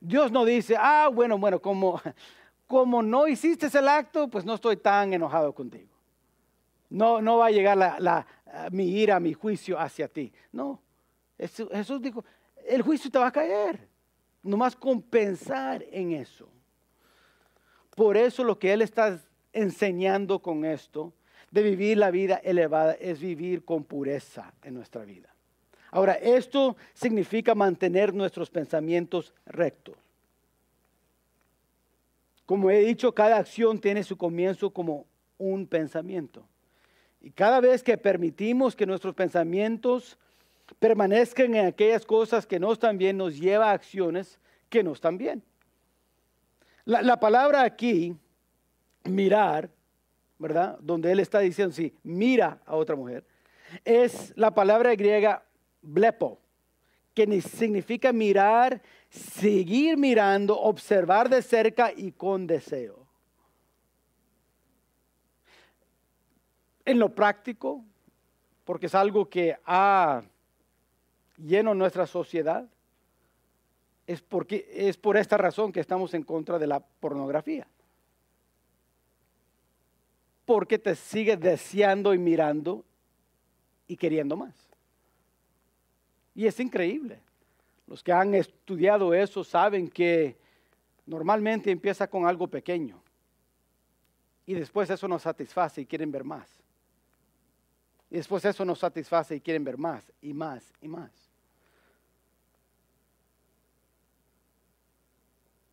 Dios 0.00 0.30
no 0.30 0.44
dice, 0.44 0.76
ah, 0.78 1.08
bueno, 1.12 1.38
bueno, 1.38 1.60
como 1.60 2.00
como 2.68 3.02
no 3.02 3.26
hiciste 3.26 3.66
el 3.76 3.88
acto, 3.88 4.28
pues 4.28 4.44
no 4.44 4.54
estoy 4.54 4.76
tan 4.76 5.12
enojado 5.12 5.52
contigo. 5.54 5.88
No, 6.90 7.20
no 7.20 7.38
va 7.38 7.46
a 7.46 7.50
llegar 7.50 7.76
la, 7.76 8.26
mi 8.70 8.88
ira, 8.90 9.18
mi 9.18 9.32
juicio 9.32 9.78
hacia 9.80 10.06
ti. 10.06 10.32
No, 10.52 10.80
Jesús 11.38 12.00
dijo, 12.00 12.24
el 12.66 12.82
juicio 12.82 13.10
te 13.10 13.18
va 13.18 13.28
a 13.28 13.32
caer. 13.32 13.88
Nomás 14.42 14.76
compensar 14.76 15.82
en 15.90 16.12
eso. 16.12 16.48
Por 17.96 18.16
eso 18.16 18.44
lo 18.44 18.58
que 18.58 18.72
Él 18.72 18.82
está 18.82 19.18
enseñando 19.52 20.38
con 20.38 20.64
esto, 20.64 21.12
de 21.50 21.62
vivir 21.62 21.98
la 21.98 22.10
vida 22.10 22.36
elevada, 22.36 22.92
es 22.92 23.20
vivir 23.20 23.64
con 23.64 23.84
pureza 23.84 24.52
en 24.62 24.74
nuestra 24.74 25.04
vida. 25.04 25.34
Ahora, 25.90 26.14
esto 26.14 26.76
significa 26.92 27.54
mantener 27.54 28.12
nuestros 28.12 28.50
pensamientos 28.50 29.32
rectos. 29.46 29.96
Como 32.44 32.70
he 32.70 32.80
dicho, 32.80 33.14
cada 33.14 33.38
acción 33.38 33.78
tiene 33.78 34.02
su 34.02 34.16
comienzo 34.16 34.70
como 34.70 35.06
un 35.38 35.66
pensamiento. 35.66 36.46
Y 37.20 37.30
cada 37.30 37.60
vez 37.60 37.82
que 37.82 37.98
permitimos 37.98 38.76
que 38.76 38.86
nuestros 38.86 39.14
pensamientos 39.14 40.18
permanezcan 40.78 41.54
en 41.54 41.66
aquellas 41.66 42.04
cosas 42.04 42.46
que 42.46 42.60
no 42.60 42.72
están 42.72 42.98
bien, 42.98 43.16
nos 43.16 43.38
lleva 43.38 43.70
a 43.70 43.72
acciones 43.72 44.38
que 44.68 44.82
no 44.82 44.92
están 44.92 45.18
bien. 45.18 45.42
La, 46.84 47.20
palabra 47.20 47.62
aquí, 47.62 48.16
mirar, 49.04 49.68
¿verdad? 50.38 50.78
Donde 50.80 51.12
él 51.12 51.20
está 51.20 51.40
diciendo, 51.40 51.74
sí, 51.74 51.94
mira 52.02 52.60
a 52.64 52.76
otra 52.76 52.96
mujer, 52.96 53.24
es 53.84 54.32
la 54.36 54.54
palabra 54.54 54.94
griega 54.94 55.44
blepo, 55.82 56.40
que 57.14 57.40
significa 57.40 58.12
mirar 58.12 58.80
seguir 59.10 59.96
mirando, 59.96 60.58
observar 60.58 61.28
de 61.28 61.42
cerca 61.42 61.92
y 61.94 62.12
con 62.12 62.46
deseo. 62.46 63.06
En 66.84 66.98
lo 66.98 67.14
práctico, 67.14 67.84
porque 68.64 68.86
es 68.86 68.94
algo 68.94 69.28
que 69.28 69.56
ha 69.64 70.22
lleno 71.36 71.74
nuestra 71.74 72.06
sociedad, 72.06 72.68
es, 74.06 74.22
porque, 74.22 74.68
es 74.72 74.96
por 74.96 75.16
esta 75.16 75.36
razón 75.36 75.70
que 75.70 75.80
estamos 75.80 76.14
en 76.14 76.22
contra 76.22 76.58
de 76.58 76.66
la 76.66 76.80
pornografía. 76.80 77.66
Porque 80.48 80.78
te 80.78 80.94
sigue 80.94 81.36
deseando 81.36 82.14
y 82.14 82.18
mirando 82.18 82.82
y 83.86 83.98
queriendo 83.98 84.34
más. 84.34 84.54
Y 86.34 86.46
es 86.46 86.58
increíble. 86.58 87.20
Los 87.86 88.02
que 88.02 88.12
han 88.12 88.34
estudiado 88.34 89.12
eso 89.12 89.44
saben 89.44 89.88
que 89.88 90.38
normalmente 91.04 91.70
empieza 91.70 92.08
con 92.08 92.26
algo 92.26 92.48
pequeño 92.48 92.98
y 94.46 94.54
después 94.54 94.88
eso 94.88 95.06
nos 95.06 95.20
satisface 95.20 95.82
y 95.82 95.86
quieren 95.86 96.10
ver 96.10 96.24
más. 96.24 96.48
Y 98.10 98.16
después 98.16 98.42
eso 98.46 98.64
nos 98.64 98.78
satisface 98.78 99.36
y 99.36 99.42
quieren 99.42 99.64
ver 99.64 99.76
más 99.76 100.10
y 100.22 100.32
más 100.32 100.72
y 100.80 100.88
más. 100.88 101.12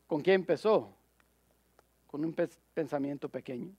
¿Con 0.06 0.22
qué 0.22 0.34
empezó? 0.34 0.94
Con 2.08 2.26
un 2.26 2.36
pensamiento 2.74 3.30
pequeño. 3.30 3.74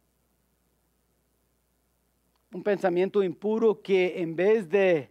Un 2.53 2.63
pensamiento 2.63 3.23
impuro 3.23 3.81
que 3.83 4.21
en 4.21 4.37
vez 4.37 4.69
de, 4.69 5.11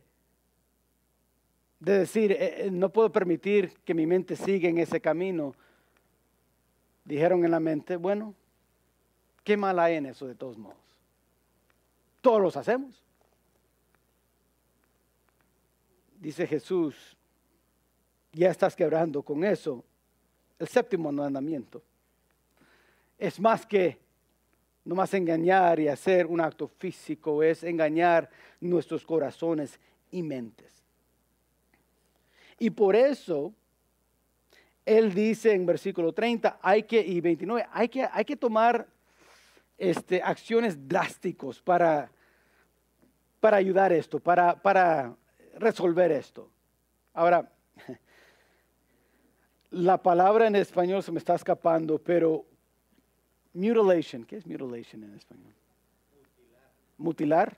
de 1.79 1.99
decir, 1.99 2.31
eh, 2.31 2.65
eh, 2.65 2.71
no 2.71 2.91
puedo 2.91 3.11
permitir 3.11 3.73
que 3.83 3.93
mi 3.93 4.05
mente 4.05 4.35
siga 4.35 4.69
en 4.69 4.77
ese 4.77 4.99
camino, 4.99 5.53
dijeron 7.03 7.45
en 7.45 7.51
la 7.51 7.59
mente, 7.59 7.97
bueno, 7.97 8.33
¿qué 9.43 9.57
mal 9.57 9.79
hay 9.79 9.95
en 9.95 10.07
eso 10.07 10.25
de 10.25 10.35
todos 10.35 10.57
modos? 10.57 10.77
Todos 12.21 12.41
los 12.41 12.57
hacemos. 12.57 13.03
Dice 16.19 16.47
Jesús, 16.47 17.15
ya 18.31 18.49
estás 18.49 18.75
quebrando 18.75 19.21
con 19.21 19.43
eso 19.43 19.83
el 20.57 20.67
séptimo 20.67 21.11
mandamiento. 21.11 21.83
Es 23.17 23.39
más 23.39 23.65
que 23.65 23.99
no 24.85 24.95
más 24.95 25.13
engañar 25.13 25.79
y 25.79 25.87
hacer 25.87 26.27
un 26.27 26.39
acto 26.39 26.67
físico, 26.67 27.41
es 27.43 27.63
engañar 27.63 28.29
nuestros 28.61 29.05
corazones 29.05 29.79
y 30.11 30.21
mentes. 30.21 30.71
Y 32.59 32.69
por 32.69 32.95
eso 32.95 33.53
él 34.85 35.13
dice 35.13 35.51
en 35.53 35.65
versículo 35.65 36.13
30 36.13 36.59
hay 36.61 36.83
que, 36.83 37.01
y 37.01 37.19
29, 37.19 37.67
hay 37.71 37.89
que, 37.89 38.07
hay 38.09 38.23
que 38.23 38.35
tomar 38.35 38.87
este, 39.77 40.21
acciones 40.21 40.87
drásticos 40.87 41.61
para, 41.61 42.11
para 43.39 43.57
ayudar 43.57 43.91
esto, 43.91 44.19
para, 44.19 44.61
para 44.61 45.15
resolver 45.57 46.11
esto. 46.11 46.49
Ahora, 47.13 47.51
la 49.71 50.01
palabra 50.01 50.45
en 50.45 50.55
español 50.55 51.01
se 51.01 51.11
me 51.11 51.17
está 51.17 51.33
escapando, 51.33 51.97
pero 51.97 52.45
mutilation, 53.55 54.25
¿qué 54.25 54.37
es 54.37 54.45
mutilation 54.45 55.03
en 55.03 55.15
español? 55.15 55.53
Mutilar, 56.97 57.57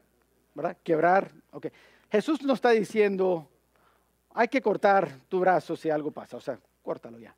¿verdad? 0.56 0.78
Quebrar, 0.84 1.32
ok. 1.52 1.68
Jesús 2.12 2.42
nos 2.44 2.56
está 2.56 2.70
diciendo, 2.70 3.48
hay 4.34 4.48
que 4.48 4.62
cortar 4.62 5.20
tu 5.28 5.40
brazo 5.40 5.76
si 5.76 5.90
algo 5.90 6.12
pasa, 6.12 6.38
o 6.38 6.42
sea, 6.42 6.60
córtalo 6.82 7.20
ya. 7.20 7.36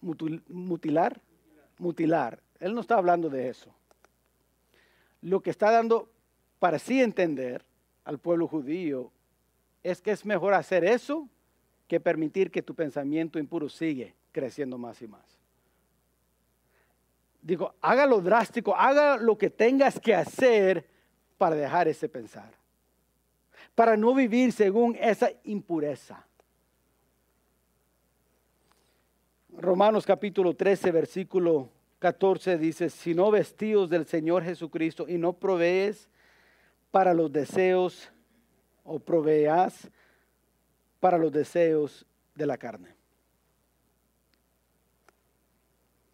Mutilar, 0.00 1.20
mutilar. 1.78 2.40
Él 2.58 2.74
no 2.74 2.80
está 2.80 2.96
hablando 2.96 3.28
de 3.28 3.48
eso. 3.48 3.72
Lo 5.20 5.40
que 5.40 5.50
está 5.50 5.70
dando 5.70 6.08
para 6.58 6.78
sí 6.78 7.00
entender 7.00 7.64
al 8.04 8.18
pueblo 8.18 8.48
judío 8.48 9.12
es 9.82 10.00
que 10.00 10.12
es 10.12 10.24
mejor 10.24 10.54
hacer 10.54 10.84
eso 10.84 11.28
que 11.86 12.00
permitir 12.00 12.50
que 12.50 12.62
tu 12.62 12.74
pensamiento 12.74 13.38
impuro 13.38 13.68
sigue 13.68 14.14
creciendo 14.32 14.78
más 14.78 15.02
y 15.02 15.08
más. 15.08 15.41
Digo, 17.42 17.74
haga 17.80 18.06
lo 18.06 18.20
drástico, 18.20 18.76
haga 18.76 19.16
lo 19.16 19.36
que 19.36 19.50
tengas 19.50 19.98
que 19.98 20.14
hacer 20.14 20.86
para 21.36 21.56
dejar 21.56 21.88
ese 21.88 22.08
pensar, 22.08 22.52
para 23.74 23.96
no 23.96 24.14
vivir 24.14 24.52
según 24.52 24.96
esa 25.00 25.28
impureza. 25.42 26.24
Romanos 29.50 30.06
capítulo 30.06 30.54
13, 30.54 30.92
versículo 30.92 31.68
14 31.98 32.58
dice, 32.58 32.88
si 32.88 33.12
no 33.12 33.30
vestidos 33.32 33.90
del 33.90 34.06
Señor 34.06 34.44
Jesucristo 34.44 35.06
y 35.08 35.18
no 35.18 35.32
provees 35.32 36.08
para 36.92 37.12
los 37.12 37.32
deseos 37.32 38.08
o 38.84 39.00
proveas 39.00 39.90
para 41.00 41.18
los 41.18 41.32
deseos 41.32 42.06
de 42.36 42.46
la 42.46 42.56
carne. 42.56 43.01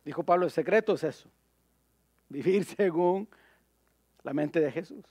Dijo 0.08 0.22
Pablo, 0.22 0.46
el 0.46 0.50
secreto 0.50 0.94
es 0.94 1.04
eso, 1.04 1.28
vivir 2.30 2.64
según 2.64 3.28
la 4.22 4.32
mente 4.32 4.58
de 4.58 4.72
Jesús, 4.72 5.04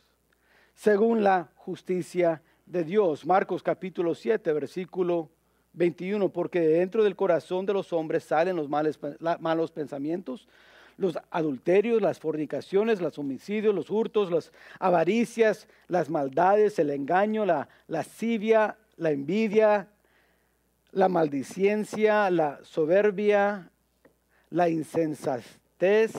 según 0.74 1.24
la 1.24 1.50
justicia 1.54 2.42
de 2.66 2.84
Dios. 2.84 3.24
Marcos 3.24 3.62
capítulo 3.62 4.16
7, 4.16 4.52
versículo 4.54 5.30
21, 5.74 6.30
porque 6.30 6.62
dentro 6.62 7.04
del 7.04 7.16
corazón 7.16 7.68
de 7.68 7.74
los 7.74 7.94
hombres 7.94 8.24
salen 8.24 8.56
los 8.56 8.70
malos 8.70 9.72
pensamientos, 9.72 10.48
los 10.98 11.20
adulterios, 11.30 12.02
las 12.02 12.18
fornicaciones, 12.18 13.00
los 13.00 13.20
homicidios, 13.20 13.76
los 13.76 13.92
hurtos, 13.92 14.32
las 14.32 14.52
avaricias, 14.80 15.68
las 15.88 16.10
maldades, 16.10 16.80
el 16.80 16.90
engaño, 16.90 17.46
la 17.46 17.70
lascivia, 17.86 18.80
la 18.96 19.12
envidia, 19.12 19.90
la 20.92 21.08
maldiciencia, 21.08 22.32
la 22.32 22.58
soberbia, 22.64 23.70
la 24.50 24.70
insensatez. 24.70 26.14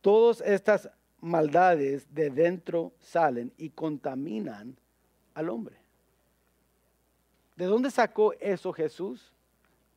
Todas 0.00 0.40
estas 0.40 0.90
maldades 1.20 2.12
de 2.14 2.30
dentro 2.30 2.92
salen 3.00 3.52
y 3.56 3.70
contaminan 3.70 4.76
al 5.34 5.48
hombre. 5.48 5.76
¿De 7.56 7.64
dónde 7.64 7.90
sacó 7.90 8.32
eso 8.34 8.72
Jesús? 8.72 9.32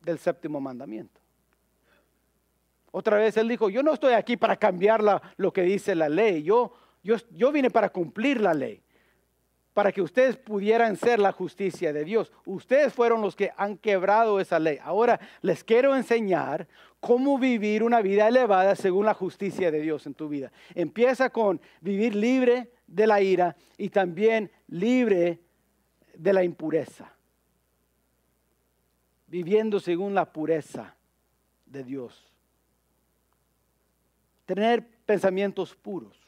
Del 0.00 0.18
séptimo 0.18 0.60
mandamiento. 0.60 1.20
Otra 2.90 3.18
vez 3.18 3.36
él 3.36 3.48
dijo, 3.48 3.68
yo 3.68 3.82
no 3.82 3.92
estoy 3.94 4.14
aquí 4.14 4.36
para 4.36 4.56
cambiar 4.56 5.02
lo 5.36 5.52
que 5.52 5.62
dice 5.62 5.94
la 5.94 6.08
ley, 6.08 6.42
yo, 6.42 6.72
yo, 7.04 7.16
yo 7.30 7.52
vine 7.52 7.70
para 7.70 7.90
cumplir 7.90 8.40
la 8.40 8.52
ley, 8.52 8.82
para 9.74 9.92
que 9.92 10.02
ustedes 10.02 10.36
pudieran 10.36 10.96
ser 10.96 11.18
la 11.18 11.32
justicia 11.32 11.92
de 11.92 12.04
Dios. 12.04 12.32
Ustedes 12.44 12.92
fueron 12.92 13.20
los 13.20 13.36
que 13.36 13.52
han 13.56 13.76
quebrado 13.76 14.40
esa 14.40 14.58
ley. 14.58 14.78
Ahora 14.82 15.20
les 15.42 15.64
quiero 15.64 15.94
enseñar 15.94 16.66
cómo 16.98 17.38
vivir 17.38 17.82
una 17.82 18.02
vida 18.02 18.28
elevada 18.28 18.74
según 18.76 19.06
la 19.06 19.14
justicia 19.14 19.70
de 19.70 19.80
Dios 19.80 20.06
en 20.06 20.14
tu 20.14 20.28
vida. 20.28 20.52
Empieza 20.74 21.30
con 21.30 21.60
vivir 21.80 22.14
libre 22.14 22.72
de 22.86 23.06
la 23.06 23.20
ira 23.20 23.56
y 23.78 23.88
también 23.90 24.50
libre 24.68 25.40
de 26.14 26.32
la 26.32 26.42
impureza. 26.42 27.12
Viviendo 29.26 29.78
según 29.78 30.14
la 30.14 30.32
pureza 30.32 30.96
de 31.66 31.84
Dios 31.84 32.30
tener 34.54 34.84
pensamientos 35.06 35.76
puros. 35.76 36.18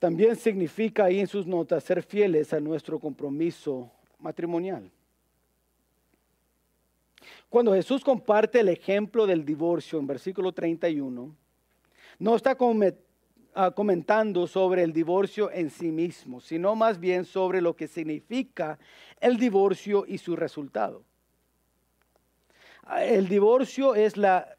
También 0.00 0.34
significa 0.34 1.04
ahí 1.04 1.20
en 1.20 1.26
sus 1.26 1.46
notas 1.46 1.84
ser 1.84 2.02
fieles 2.02 2.54
a 2.54 2.58
nuestro 2.58 2.98
compromiso 2.98 3.92
matrimonial. 4.18 4.90
Cuando 7.50 7.74
Jesús 7.74 8.02
comparte 8.02 8.60
el 8.60 8.70
ejemplo 8.70 9.26
del 9.26 9.44
divorcio 9.44 9.98
en 9.98 10.06
versículo 10.06 10.52
31, 10.52 11.36
no 12.18 12.34
está 12.34 12.56
ah, 13.54 13.70
comentando 13.72 14.46
sobre 14.46 14.84
el 14.84 14.94
divorcio 14.94 15.50
en 15.50 15.68
sí 15.68 15.92
mismo, 15.92 16.40
sino 16.40 16.74
más 16.74 16.98
bien 16.98 17.26
sobre 17.26 17.60
lo 17.60 17.76
que 17.76 17.86
significa 17.86 18.78
el 19.20 19.36
divorcio 19.36 20.06
y 20.08 20.16
su 20.16 20.34
resultado. 20.34 21.04
El 23.02 23.28
divorcio 23.28 23.94
es 23.94 24.16
la 24.16 24.56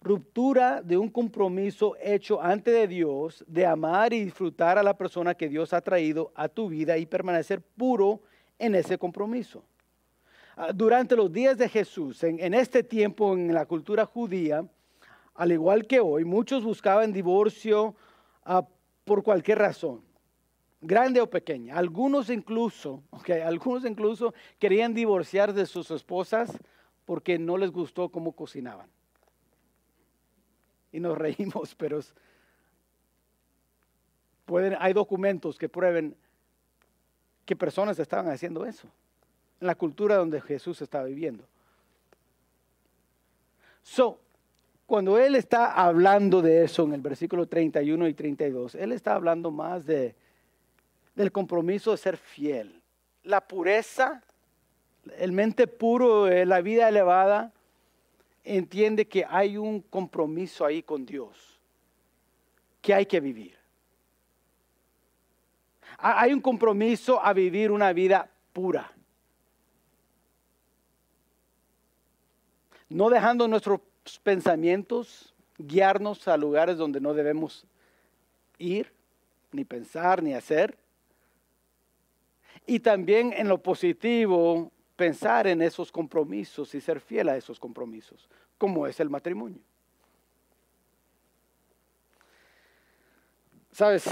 ruptura 0.00 0.80
de 0.82 0.96
un 0.96 1.08
compromiso 1.08 1.96
hecho 2.00 2.40
ante 2.40 2.70
de 2.70 2.86
Dios 2.86 3.44
de 3.48 3.66
amar 3.66 4.12
y 4.12 4.24
disfrutar 4.24 4.78
a 4.78 4.82
la 4.82 4.96
persona 4.96 5.34
que 5.34 5.48
Dios 5.48 5.72
ha 5.72 5.80
traído 5.80 6.32
a 6.34 6.48
tu 6.48 6.68
vida 6.68 6.96
y 6.98 7.06
permanecer 7.06 7.60
puro 7.60 8.22
en 8.58 8.74
ese 8.74 8.96
compromiso. 8.98 9.64
Ah, 10.56 10.72
durante 10.72 11.16
los 11.16 11.32
días 11.32 11.56
de 11.58 11.68
Jesús, 11.68 12.22
en, 12.22 12.54
este 12.54 12.82
tiempo 12.82 13.32
en 13.34 13.52
la 13.52 13.66
cultura 13.66 14.04
judía, 14.04 14.64
al 15.34 15.52
igual 15.52 15.86
que 15.86 16.00
hoy, 16.00 16.24
muchos 16.24 16.64
buscaban 16.64 17.12
divorcio 17.12 17.94
ah, 18.44 18.66
por 19.04 19.22
cualquier 19.22 19.58
razón, 19.58 20.02
grande 20.80 21.20
o 21.20 21.28
pequeña. 21.28 21.76
Algunos 21.76 22.30
incluso, 22.30 23.02
okay, 23.10 23.40
algunos 23.40 23.84
incluso 23.84 24.34
querían 24.58 24.94
divorciar 24.94 25.52
de 25.52 25.66
sus 25.66 25.90
esposas 25.90 26.56
porque 27.04 27.38
no 27.38 27.56
les 27.56 27.70
gustó 27.70 28.10
cómo 28.10 28.32
cocinaban. 28.32 28.88
Y 30.92 31.00
nos 31.00 31.16
reímos, 31.18 31.74
pero 31.74 32.00
pueden, 34.44 34.76
hay 34.78 34.92
documentos 34.92 35.58
que 35.58 35.68
prueben 35.68 36.16
que 37.44 37.56
personas 37.56 37.98
estaban 37.98 38.28
haciendo 38.28 38.66
eso. 38.66 38.88
en 39.60 39.66
la 39.66 39.74
cultura 39.74 40.16
donde 40.16 40.40
Jesús 40.40 40.82
estaba 40.82 41.04
viviendo. 41.04 41.44
So, 43.82 44.20
cuando 44.88 45.18
él 45.18 45.34
está 45.34 45.72
hablando 45.72 46.40
de 46.40 46.64
eso 46.64 46.84
en 46.84 46.94
el 46.94 47.00
versículo 47.00 47.46
31 47.46 48.08
y 48.08 48.14
32, 48.14 48.74
él 48.74 48.92
está 48.92 49.14
hablando 49.14 49.50
más 49.50 49.84
de, 49.84 50.14
del 51.14 51.32
compromiso 51.32 51.90
de 51.90 51.96
ser 51.98 52.16
fiel. 52.16 52.80
La 53.22 53.40
pureza, 53.40 54.22
el 55.18 55.32
mente 55.32 55.66
puro, 55.66 56.28
eh, 56.28 56.46
la 56.46 56.60
vida 56.60 56.88
elevada, 56.88 57.52
entiende 58.44 59.06
que 59.06 59.24
hay 59.28 59.56
un 59.56 59.80
compromiso 59.80 60.64
ahí 60.64 60.82
con 60.82 61.04
Dios, 61.04 61.60
que 62.80 62.94
hay 62.94 63.06
que 63.06 63.20
vivir. 63.20 63.56
Hay 65.98 66.32
un 66.32 66.40
compromiso 66.40 67.24
a 67.24 67.32
vivir 67.32 67.72
una 67.72 67.92
vida 67.92 68.30
pura. 68.52 68.92
No 72.88 73.10
dejando 73.10 73.48
nuestros 73.48 73.80
pensamientos 74.22 75.34
guiarnos 75.58 76.28
a 76.28 76.36
lugares 76.36 76.76
donde 76.76 77.00
no 77.00 77.14
debemos 77.14 77.66
ir, 78.58 78.92
ni 79.52 79.64
pensar, 79.64 80.22
ni 80.22 80.34
hacer. 80.34 80.78
Y 82.66 82.80
también 82.80 83.32
en 83.32 83.48
lo 83.48 83.58
positivo, 83.58 84.70
pensar 84.98 85.46
en 85.46 85.62
esos 85.62 85.92
compromisos 85.92 86.74
y 86.74 86.80
ser 86.80 87.00
fiel 87.00 87.28
a 87.28 87.36
esos 87.36 87.60
compromisos, 87.60 88.28
como 88.58 88.84
es 88.84 88.98
el 88.98 89.08
matrimonio. 89.08 89.60
Sabes, 93.70 94.06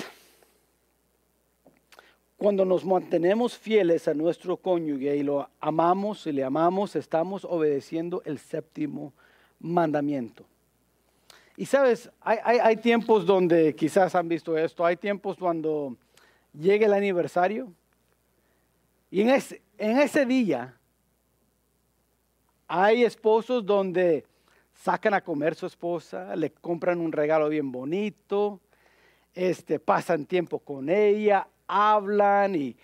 cuando 2.37 2.65
nos 2.65 2.85
mantenemos 2.85 3.59
fieles 3.59 4.07
a 4.07 4.15
nuestro 4.15 4.57
cónyuge 4.57 5.17
y 5.17 5.25
lo 5.25 5.51
amamos 5.61 6.25
y 6.29 6.33
le 6.33 6.45
amamos, 6.45 6.95
estamos 6.95 7.45
obedeciendo 7.45 8.23
el 8.25 8.39
séptimo 8.39 9.13
mandamiento. 9.59 10.45
Y 11.57 11.67
sabes, 11.67 12.09
hay, 12.21 12.77
tiempos 12.77 13.27
donde 13.27 13.75
quizás 13.75 14.15
han 14.15 14.29
visto 14.29 14.57
esto, 14.57 14.87
hay 14.87 14.97
tiempos 14.97 15.37
cuando 15.37 15.97
llega 16.53 16.87
el 16.87 16.93
aniversario 16.93 17.73
y 19.11 19.21
en 19.21 19.31
ese, 19.31 20.27
día 20.27 20.75
hay 22.67 23.05
esposos 23.05 23.65
donde 23.65 24.25
sacan 24.75 25.15
a 25.15 25.21
comer 25.21 25.55
su 25.55 25.67
esposa, 25.67 26.35
le 26.35 26.51
compran 26.51 27.01
un 27.01 27.13
regalo 27.13 27.49
bien 27.49 27.71
bonito, 27.71 28.61
este, 29.35 29.79
pasan 29.79 30.27
tiempo 30.27 30.59
con 30.59 30.89
ella, 30.89 31.47
hablan 31.67 32.55
y, 32.57 32.77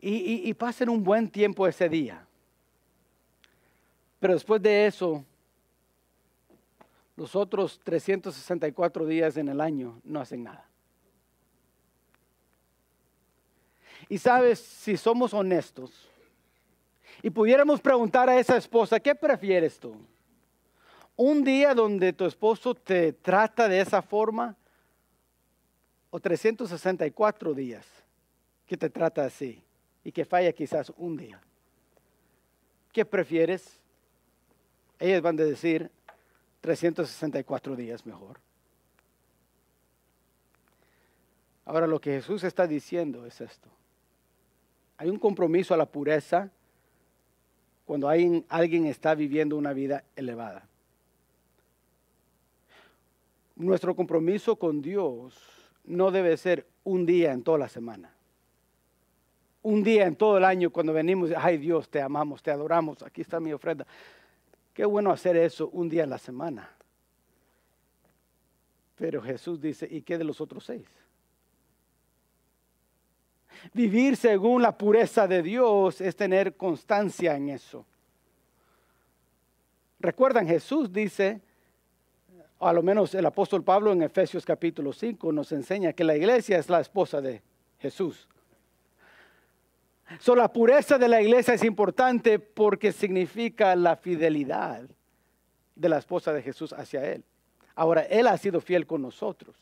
y, 0.00 0.48
y 0.48 0.54
pasan 0.54 0.88
un 0.88 1.02
buen 1.02 1.30
tiempo 1.30 1.66
ese 1.66 1.88
día. 1.88 2.26
Pero 4.20 4.34
después 4.34 4.62
de 4.62 4.86
eso, 4.86 5.24
los 7.16 7.34
otros 7.34 7.80
364 7.84 9.06
días 9.06 9.36
en 9.36 9.48
el 9.48 9.60
año 9.60 10.00
no 10.04 10.20
hacen 10.20 10.44
nada. 10.44 10.71
Y 14.08 14.18
sabes, 14.18 14.58
si 14.58 14.96
somos 14.96 15.32
honestos 15.32 16.08
y 17.22 17.30
pudiéramos 17.30 17.80
preguntar 17.80 18.28
a 18.28 18.38
esa 18.38 18.56
esposa, 18.56 19.00
¿qué 19.00 19.14
prefieres 19.14 19.78
tú? 19.78 19.94
¿Un 21.16 21.44
día 21.44 21.74
donde 21.74 22.12
tu 22.12 22.24
esposo 22.24 22.74
te 22.74 23.12
trata 23.12 23.68
de 23.68 23.80
esa 23.80 24.02
forma 24.02 24.56
o 26.10 26.18
364 26.18 27.54
días 27.54 27.86
que 28.66 28.76
te 28.76 28.90
trata 28.90 29.24
así 29.24 29.62
y 30.02 30.10
que 30.10 30.24
falla 30.24 30.52
quizás 30.52 30.92
un 30.96 31.16
día? 31.16 31.40
¿Qué 32.92 33.04
prefieres? 33.04 33.80
Ellas 34.98 35.22
van 35.22 35.38
a 35.38 35.44
decir 35.44 35.90
364 36.60 37.76
días 37.76 38.04
mejor. 38.06 38.38
Ahora 41.64 41.86
lo 41.86 42.00
que 42.00 42.12
Jesús 42.12 42.44
está 42.44 42.66
diciendo 42.66 43.24
es 43.26 43.40
esto. 43.40 43.68
Hay 45.02 45.10
un 45.10 45.18
compromiso 45.18 45.74
a 45.74 45.76
la 45.76 45.86
pureza 45.86 46.48
cuando 47.84 48.08
hay, 48.08 48.44
alguien 48.48 48.86
está 48.86 49.16
viviendo 49.16 49.56
una 49.56 49.72
vida 49.72 50.04
elevada. 50.14 50.64
Nuestro 53.56 53.96
compromiso 53.96 54.54
con 54.54 54.80
Dios 54.80 55.34
no 55.82 56.12
debe 56.12 56.36
ser 56.36 56.68
un 56.84 57.04
día 57.04 57.32
en 57.32 57.42
toda 57.42 57.58
la 57.58 57.68
semana. 57.68 58.14
Un 59.62 59.82
día 59.82 60.06
en 60.06 60.14
todo 60.14 60.38
el 60.38 60.44
año 60.44 60.70
cuando 60.70 60.92
venimos, 60.92 61.32
ay 61.36 61.58
Dios, 61.58 61.88
te 61.88 62.00
amamos, 62.00 62.40
te 62.40 62.52
adoramos, 62.52 63.02
aquí 63.02 63.22
está 63.22 63.40
mi 63.40 63.52
ofrenda. 63.52 63.84
Qué 64.72 64.84
bueno 64.84 65.10
hacer 65.10 65.36
eso 65.36 65.68
un 65.70 65.88
día 65.88 66.04
en 66.04 66.10
la 66.10 66.18
semana. 66.18 66.70
Pero 68.94 69.20
Jesús 69.20 69.60
dice, 69.60 69.88
¿y 69.90 70.02
qué 70.02 70.16
de 70.16 70.22
los 70.22 70.40
otros 70.40 70.64
seis? 70.64 70.86
Vivir 73.72 74.16
según 74.16 74.62
la 74.62 74.76
pureza 74.76 75.26
de 75.26 75.42
Dios 75.42 76.00
es 76.00 76.16
tener 76.16 76.56
constancia 76.56 77.36
en 77.36 77.50
eso. 77.50 77.86
Recuerdan, 80.00 80.46
Jesús 80.46 80.92
dice, 80.92 81.40
a 82.58 82.72
lo 82.72 82.82
menos 82.82 83.14
el 83.14 83.26
apóstol 83.26 83.62
Pablo 83.62 83.92
en 83.92 84.02
Efesios 84.02 84.44
capítulo 84.44 84.92
5 84.92 85.32
nos 85.32 85.52
enseña 85.52 85.92
que 85.92 86.04
la 86.04 86.16
iglesia 86.16 86.58
es 86.58 86.68
la 86.68 86.80
esposa 86.80 87.20
de 87.20 87.42
Jesús. 87.78 88.28
So, 90.18 90.36
la 90.36 90.52
pureza 90.52 90.98
de 90.98 91.08
la 91.08 91.22
iglesia 91.22 91.54
es 91.54 91.64
importante 91.64 92.38
porque 92.38 92.92
significa 92.92 93.74
la 93.76 93.96
fidelidad 93.96 94.82
de 95.74 95.88
la 95.88 95.98
esposa 95.98 96.32
de 96.32 96.42
Jesús 96.42 96.72
hacia 96.72 97.04
Él. 97.10 97.24
Ahora, 97.74 98.02
Él 98.02 98.26
ha 98.26 98.36
sido 98.36 98.60
fiel 98.60 98.86
con 98.86 99.02
nosotros. 99.02 99.56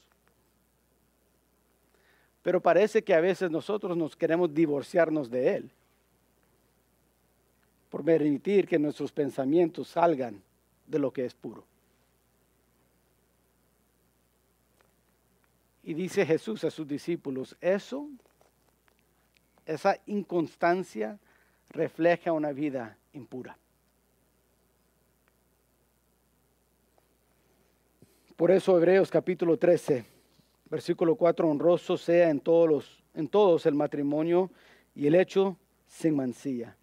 Pero 2.43 2.61
parece 2.61 3.03
que 3.03 3.15
a 3.15 3.21
veces 3.21 3.51
nosotros 3.51 3.97
nos 3.97 4.17
queremos 4.17 4.53
divorciarnos 4.55 5.31
de 5.31 5.57
Él 5.57 5.71
por 7.91 8.05
permitir 8.05 8.67
que 8.67 8.79
nuestros 8.79 9.13
pensamientos 9.13 9.89
salgan 9.89 10.41
de 10.87 10.99
lo 10.99 11.13
que 11.13 11.25
es 11.25 11.35
puro. 11.35 11.65
Y 15.83 15.95
dice 15.95 16.25
Jesús 16.25 16.63
a 16.65 16.71
sus 16.71 16.87
discípulos, 16.87 17.57
eso, 17.61 18.09
esa 19.67 19.99
inconstancia 20.07 21.19
refleja 21.71 22.33
una 22.33 22.53
vida 22.53 22.97
impura. 23.13 23.57
Por 28.37 28.51
eso 28.51 28.77
Hebreos 28.77 29.11
capítulo 29.11 29.59
13 29.59 30.20
Versículo 30.71 31.17
4, 31.17 31.49
honroso 31.49 31.97
sea 31.97 32.31
en 32.31 32.41
todos, 32.41 32.69
los, 32.69 33.03
en 33.15 33.29
todos 33.29 33.67
el 33.67 33.75
matrimonio 33.75 34.51
y 34.95 35.07
el 35.09 35.17
hecho 35.17 35.57
sin 35.87 36.15
mancilla. 36.15 36.77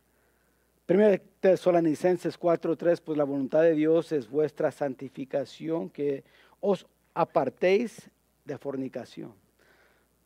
Primero 0.86 1.22
Tesalonicenses 1.40 2.38
4, 2.38 2.76
3, 2.76 3.02
pues 3.02 3.18
la 3.18 3.24
voluntad 3.24 3.62
de 3.62 3.74
Dios 3.74 4.12
es 4.12 4.30
vuestra 4.30 4.72
santificación, 4.72 5.90
que 5.90 6.24
os 6.60 6.86
apartéis 7.14 8.10
de 8.46 8.58
fornicación. 8.58 9.34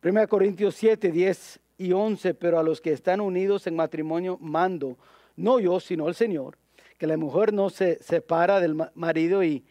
1 0.04 0.28
Corintios 0.28 0.74
7, 0.76 1.10
10 1.10 1.60
y 1.78 1.92
11, 1.92 2.34
pero 2.34 2.58
a 2.58 2.62
los 2.62 2.80
que 2.80 2.92
están 2.92 3.20
unidos 3.20 3.66
en 3.66 3.76
matrimonio 3.76 4.38
mando, 4.40 4.96
no 5.36 5.60
yo, 5.60 5.80
sino 5.80 6.08
el 6.08 6.14
Señor, 6.14 6.58
que 6.98 7.06
la 7.06 7.16
mujer 7.16 7.52
no 7.52 7.70
se 7.70 8.02
separa 8.02 8.60
del 8.60 8.76
marido 8.94 9.42
y 9.42 9.64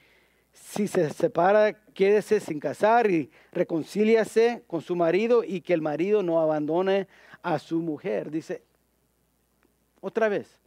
si 0.53 0.87
se 0.87 1.09
separa, 1.09 1.80
quédese 1.93 2.39
sin 2.39 2.59
casar 2.59 3.09
y 3.09 3.29
reconcíliase 3.51 4.63
con 4.67 4.81
su 4.81 4.95
marido 4.95 5.43
y 5.43 5.61
que 5.61 5.73
el 5.73 5.81
marido 5.81 6.23
no 6.23 6.41
abandone 6.41 7.07
a 7.41 7.59
su 7.59 7.79
mujer. 7.79 8.31
Dice, 8.31 8.63
otra 9.99 10.29
vez, 10.29 10.59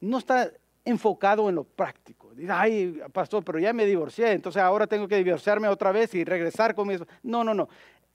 no 0.00 0.18
está 0.18 0.50
enfocado 0.84 1.48
en 1.48 1.54
lo 1.54 1.64
práctico. 1.64 2.34
Dice, 2.34 2.52
ay, 2.52 3.00
pastor, 3.12 3.44
pero 3.44 3.58
ya 3.58 3.72
me 3.72 3.86
divorcié, 3.86 4.32
entonces 4.32 4.62
ahora 4.62 4.86
tengo 4.86 5.06
que 5.06 5.22
divorciarme 5.22 5.68
otra 5.68 5.92
vez 5.92 6.14
y 6.14 6.24
regresar 6.24 6.74
con 6.74 6.88
mi 6.88 6.96
No, 7.22 7.44
no, 7.44 7.54
no. 7.54 7.68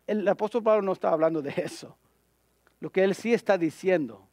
El 0.07 0.27
apóstol 0.27 0.63
Pablo 0.63 0.81
no 0.81 0.93
está 0.93 1.09
hablando 1.09 1.41
de 1.41 1.53
eso. 1.57 1.97
Lo 2.79 2.91
que 2.91 3.03
él 3.03 3.15
sí 3.15 3.33
está 3.33 3.57
diciendo 3.57 4.27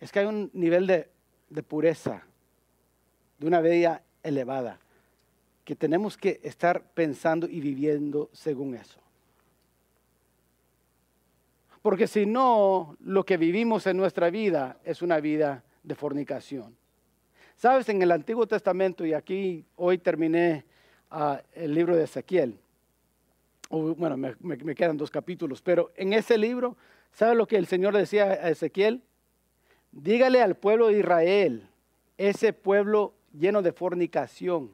es 0.00 0.10
que 0.10 0.20
hay 0.20 0.26
un 0.26 0.50
nivel 0.52 0.86
de, 0.86 1.08
de 1.50 1.62
pureza, 1.62 2.24
de 3.38 3.46
una 3.46 3.60
vida 3.60 4.02
elevada, 4.22 4.78
que 5.64 5.74
tenemos 5.74 6.16
que 6.16 6.40
estar 6.42 6.82
pensando 6.92 7.46
y 7.48 7.60
viviendo 7.60 8.28
según 8.32 8.74
eso. 8.74 9.00
Porque 11.82 12.06
si 12.06 12.26
no, 12.26 12.96
lo 13.00 13.24
que 13.24 13.36
vivimos 13.36 13.86
en 13.86 13.96
nuestra 13.96 14.30
vida 14.30 14.78
es 14.84 15.02
una 15.02 15.20
vida 15.20 15.64
de 15.82 15.94
fornicación. 15.94 16.76
Sabes, 17.56 17.88
en 17.88 18.02
el 18.02 18.10
Antiguo 18.10 18.46
Testamento, 18.46 19.04
y 19.04 19.12
aquí 19.12 19.64
hoy 19.76 19.98
terminé 19.98 20.64
ah, 21.10 21.40
el 21.54 21.74
libro 21.74 21.96
de 21.96 22.04
Ezequiel, 22.04 22.58
bueno, 23.70 24.16
me, 24.16 24.34
me, 24.40 24.74
quedan 24.74 24.96
dos 24.96 25.10
capítulos, 25.10 25.60
pero 25.60 25.90
en 25.96 26.12
ese 26.12 26.38
libro, 26.38 26.76
¿sabes 27.12 27.36
lo 27.36 27.46
que 27.46 27.56
el 27.56 27.66
Señor 27.66 27.96
decía 27.96 28.24
a 28.24 28.50
Ezequiel? 28.50 29.02
dígale 29.94 30.42
al 30.42 30.56
pueblo 30.56 30.88
de 30.88 30.98
Israel, 30.98 31.68
ese 32.18 32.52
pueblo 32.52 33.14
lleno 33.32 33.62
de 33.62 33.72
fornicación. 33.72 34.70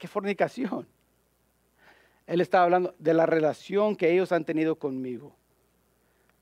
¿Qué 0.00 0.08
fornicación? 0.08 0.88
Él 2.26 2.40
estaba 2.40 2.64
hablando 2.64 2.94
de 2.98 3.12
la 3.12 3.26
relación 3.26 3.94
que 3.94 4.10
ellos 4.10 4.32
han 4.32 4.46
tenido 4.46 4.76
conmigo. 4.76 5.36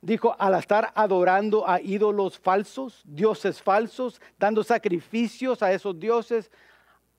Dijo, 0.01 0.37
al 0.39 0.55
estar 0.55 0.93
adorando 0.95 1.69
a 1.69 1.81
ídolos 1.81 2.39
falsos, 2.39 3.03
dioses 3.05 3.61
falsos, 3.61 4.21
dando 4.39 4.63
sacrificios 4.63 5.61
a 5.65 5.73
esos 5.73 5.99
dioses, 5.99 6.53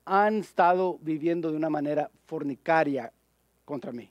han 0.06 0.38
estado 0.38 0.98
viviendo 1.02 1.52
de 1.52 1.58
una 1.58 1.70
manera 1.70 2.10
fornicaria 2.26 3.12
contra 3.66 3.92
mí. 3.92 4.10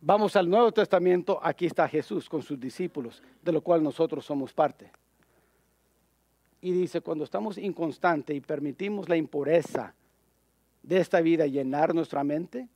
Vamos 0.00 0.34
al 0.34 0.48
Nuevo 0.48 0.72
Testamento, 0.72 1.38
aquí 1.42 1.66
está 1.66 1.86
Jesús 1.86 2.26
con 2.26 2.40
sus 2.40 2.58
discípulos, 2.58 3.22
de 3.42 3.52
lo 3.52 3.60
cual 3.60 3.82
nosotros 3.82 4.24
somos 4.24 4.54
parte. 4.54 4.90
Y 6.60 6.72
dice, 6.72 7.00
cuando 7.00 7.24
estamos 7.24 7.58
inconstantes 7.58 8.36
y 8.36 8.40
permitimos 8.40 9.08
la 9.08 9.16
impureza 9.16 9.94
de 10.82 10.98
esta 10.98 11.20
vida 11.20 11.46
llenar 11.46 11.94
nuestra 11.94 12.24
mente 12.24 12.68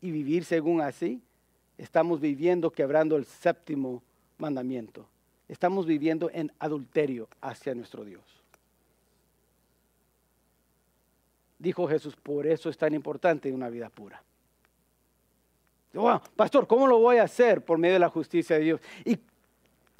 y 0.00 0.10
vivir 0.10 0.44
según 0.44 0.80
así, 0.80 1.22
estamos 1.78 2.20
viviendo 2.20 2.70
quebrando 2.70 3.16
el 3.16 3.24
séptimo 3.24 4.02
mandamiento. 4.38 5.06
Estamos 5.48 5.86
viviendo 5.86 6.30
en 6.32 6.52
adulterio 6.58 7.28
hacia 7.40 7.74
nuestro 7.74 8.04
Dios. 8.04 8.22
Dijo 11.58 11.86
Jesús, 11.86 12.16
por 12.16 12.46
eso 12.46 12.68
es 12.68 12.76
tan 12.76 12.92
importante 12.92 13.52
una 13.52 13.68
vida 13.68 13.88
pura. 13.88 14.22
pastor, 16.34 16.66
¿cómo 16.66 16.86
lo 16.86 16.98
voy 16.98 17.18
a 17.18 17.24
hacer 17.24 17.64
por 17.64 17.78
medio 17.78 17.94
de 17.94 18.00
la 18.00 18.08
justicia 18.08 18.56
de 18.56 18.62
Dios? 18.62 18.80
¿Y 19.04 19.18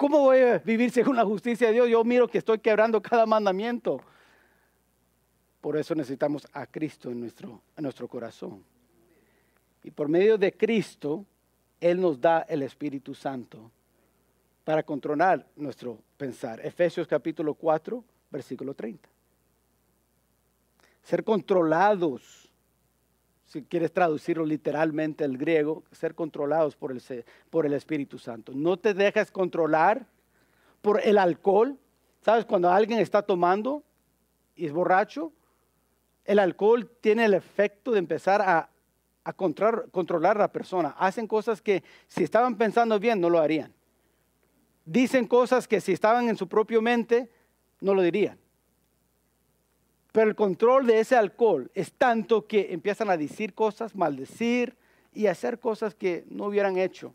cómo 0.03 0.19
voy 0.19 0.41
a 0.41 0.59
vivir 0.59 0.91
según 0.91 1.15
la 1.15 1.25
justicia 1.25 1.69
de 1.69 1.75
Dios? 1.75 1.89
Yo 1.89 2.03
miro 2.03 2.27
que 2.27 2.39
estoy 2.39 2.59
quebrando 2.59 3.01
cada 3.01 3.25
mandamiento. 3.25 4.01
Por 5.61 5.77
eso 5.77 5.95
necesitamos 5.95 6.45
a 6.53 6.67
Cristo 6.67 7.09
en 7.09 7.21
nuestro, 7.21 7.63
en 7.77 7.85
nuestro 7.85 8.09
corazón. 8.09 8.65
Y 9.85 9.93
por 9.93 10.09
medio 10.09 10.37
de 10.37 10.53
Cristo 10.57 11.25
él 11.81 12.01
nos 12.01 12.21
da 12.21 12.41
el 12.49 12.63
Espíritu 12.63 13.15
Santo 13.15 13.71
para 14.65 14.83
controlar 14.83 15.47
nuestro 15.55 16.01
pensar. 16.17 16.59
Efesios 16.67 17.07
capítulo 17.07 17.55
4, 17.55 18.03
versículo 18.29 18.75
30. 18.75 19.09
Ser 21.05 21.23
controlados, 21.23 22.52
si 23.47 23.63
quieres 23.63 23.93
traducirlo 23.93 24.45
literalmente 24.47 25.25
al 25.25 25.37
griego, 25.37 25.83
ser 25.93 26.15
controlados 26.15 26.77
por 26.77 26.93
el, 26.93 27.03
por 27.51 27.67
el 27.67 27.75
Espíritu 27.75 28.19
Santo. 28.19 28.53
No 28.55 28.79
te 28.79 28.95
dejes 28.95 29.31
controlar 29.31 30.07
por 30.81 31.01
el 31.05 31.19
alcohol. 31.19 31.79
¿Sabes? 32.23 32.45
Cuando 32.45 32.71
alguien 32.71 33.01
está 33.01 33.23
tomando 33.23 33.83
y 34.55 34.67
es 34.67 34.73
borracho, 34.73 35.33
el 36.25 36.39
alcohol 36.39 36.89
tiene 37.01 37.25
el 37.25 37.35
efecto 37.35 37.91
de 37.91 37.99
empezar 37.99 38.41
a 38.41 38.71
a 39.25 39.33
controlar, 39.33 40.37
a 40.37 40.41
la 40.41 40.53
persona. 40.53 40.95
Hacen 40.99 41.27
cosas 41.27 41.63
que 41.63 41.83
si 42.09 42.25
estaban 42.25 42.57
pensando 42.57 42.99
bien 42.99 43.21
no 43.21 43.31
lo 43.31 43.39
harían. 43.39 43.73
Dicen 44.85 45.27
cosas 45.27 45.69
que 45.69 45.81
si 45.81 45.93
estaban 45.93 46.29
en 46.29 46.37
su 46.37 46.49
propia 46.49 46.81
mente 46.81 47.31
no 47.81 47.95
lo 47.95 48.03
dirían. 48.03 48.39
Pero 50.13 50.29
el 50.29 50.37
control 50.37 50.87
de 50.87 51.01
ese 51.01 51.17
alcohol 51.17 51.71
es 51.75 51.93
tanto 51.93 52.47
que 52.47 52.73
empiezan 52.73 53.11
a 53.11 53.17
decir 53.17 53.55
cosas, 53.55 53.95
maldecir 53.95 54.77
y 55.15 55.27
hacer 55.27 55.59
cosas 55.59 55.95
que 55.95 56.25
no 56.29 56.47
hubieran 56.47 56.77
hecho 56.77 57.15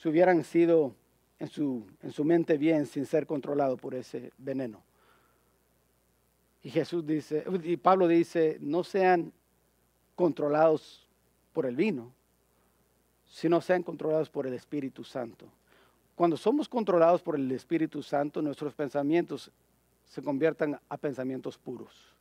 si 0.00 0.08
hubieran 0.08 0.44
sido 0.44 0.94
en 1.38 1.48
su, 1.48 1.86
en 2.02 2.10
su 2.10 2.24
mente 2.24 2.56
bien 2.56 2.86
sin 2.86 3.04
ser 3.04 3.26
controlado 3.26 3.76
por 3.76 3.94
ese 3.94 4.32
veneno. 4.38 4.82
Y 6.62 6.70
Jesús 6.70 7.06
dice, 7.06 7.44
y 7.64 7.76
Pablo 7.76 8.08
dice, 8.08 8.56
no 8.60 8.82
sean 8.82 9.30
controlados 10.14 11.06
por 11.52 11.66
el 11.66 11.76
vino, 11.76 12.12
sino 13.26 13.60
sean 13.60 13.82
controlados 13.82 14.30
por 14.30 14.46
el 14.46 14.54
Espíritu 14.54 15.04
Santo. 15.04 15.46
Cuando 16.14 16.38
somos 16.38 16.66
controlados 16.66 17.20
por 17.20 17.36
el 17.36 17.50
Espíritu 17.52 18.02
Santo, 18.02 18.40
nuestros 18.40 18.74
pensamientos 18.74 19.50
se 20.10 20.20
conviertan 20.22 20.78
a 20.88 20.96
pensamientos 20.96 21.56
puros. 21.56 22.14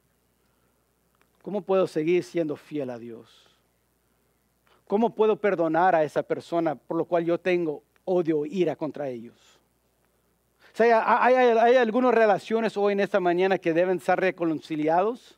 ¿Cómo 1.42 1.62
puedo 1.62 1.88
seguir 1.88 2.24
siendo 2.24 2.56
fiel 2.56 2.92
a 2.92 3.00
Dios? 3.00 3.48
¿Cómo 4.88 5.14
puedo 5.14 5.36
perdonar 5.36 5.96
a 5.96 6.04
esa 6.04 6.24
persona 6.24 6.76
por 6.76 6.96
lo 6.96 7.06
cual 7.06 7.26
yo 7.26 7.40
tengo 7.40 7.84
odio 8.06 8.40
o 8.40 8.46
ira 8.46 8.76
contra 8.76 9.10
ellos? 9.10 9.36
hay, 10.78 10.92
hay, 10.92 11.76
algunas 11.76 12.14
relaciones 12.14 12.78
hoy 12.78 12.94
en 12.94 13.02
esta 13.02 13.20
mañana 13.20 13.58
que 13.58 13.74
deben 13.74 14.00
ser 14.00 14.18
reconciliados 14.22 15.38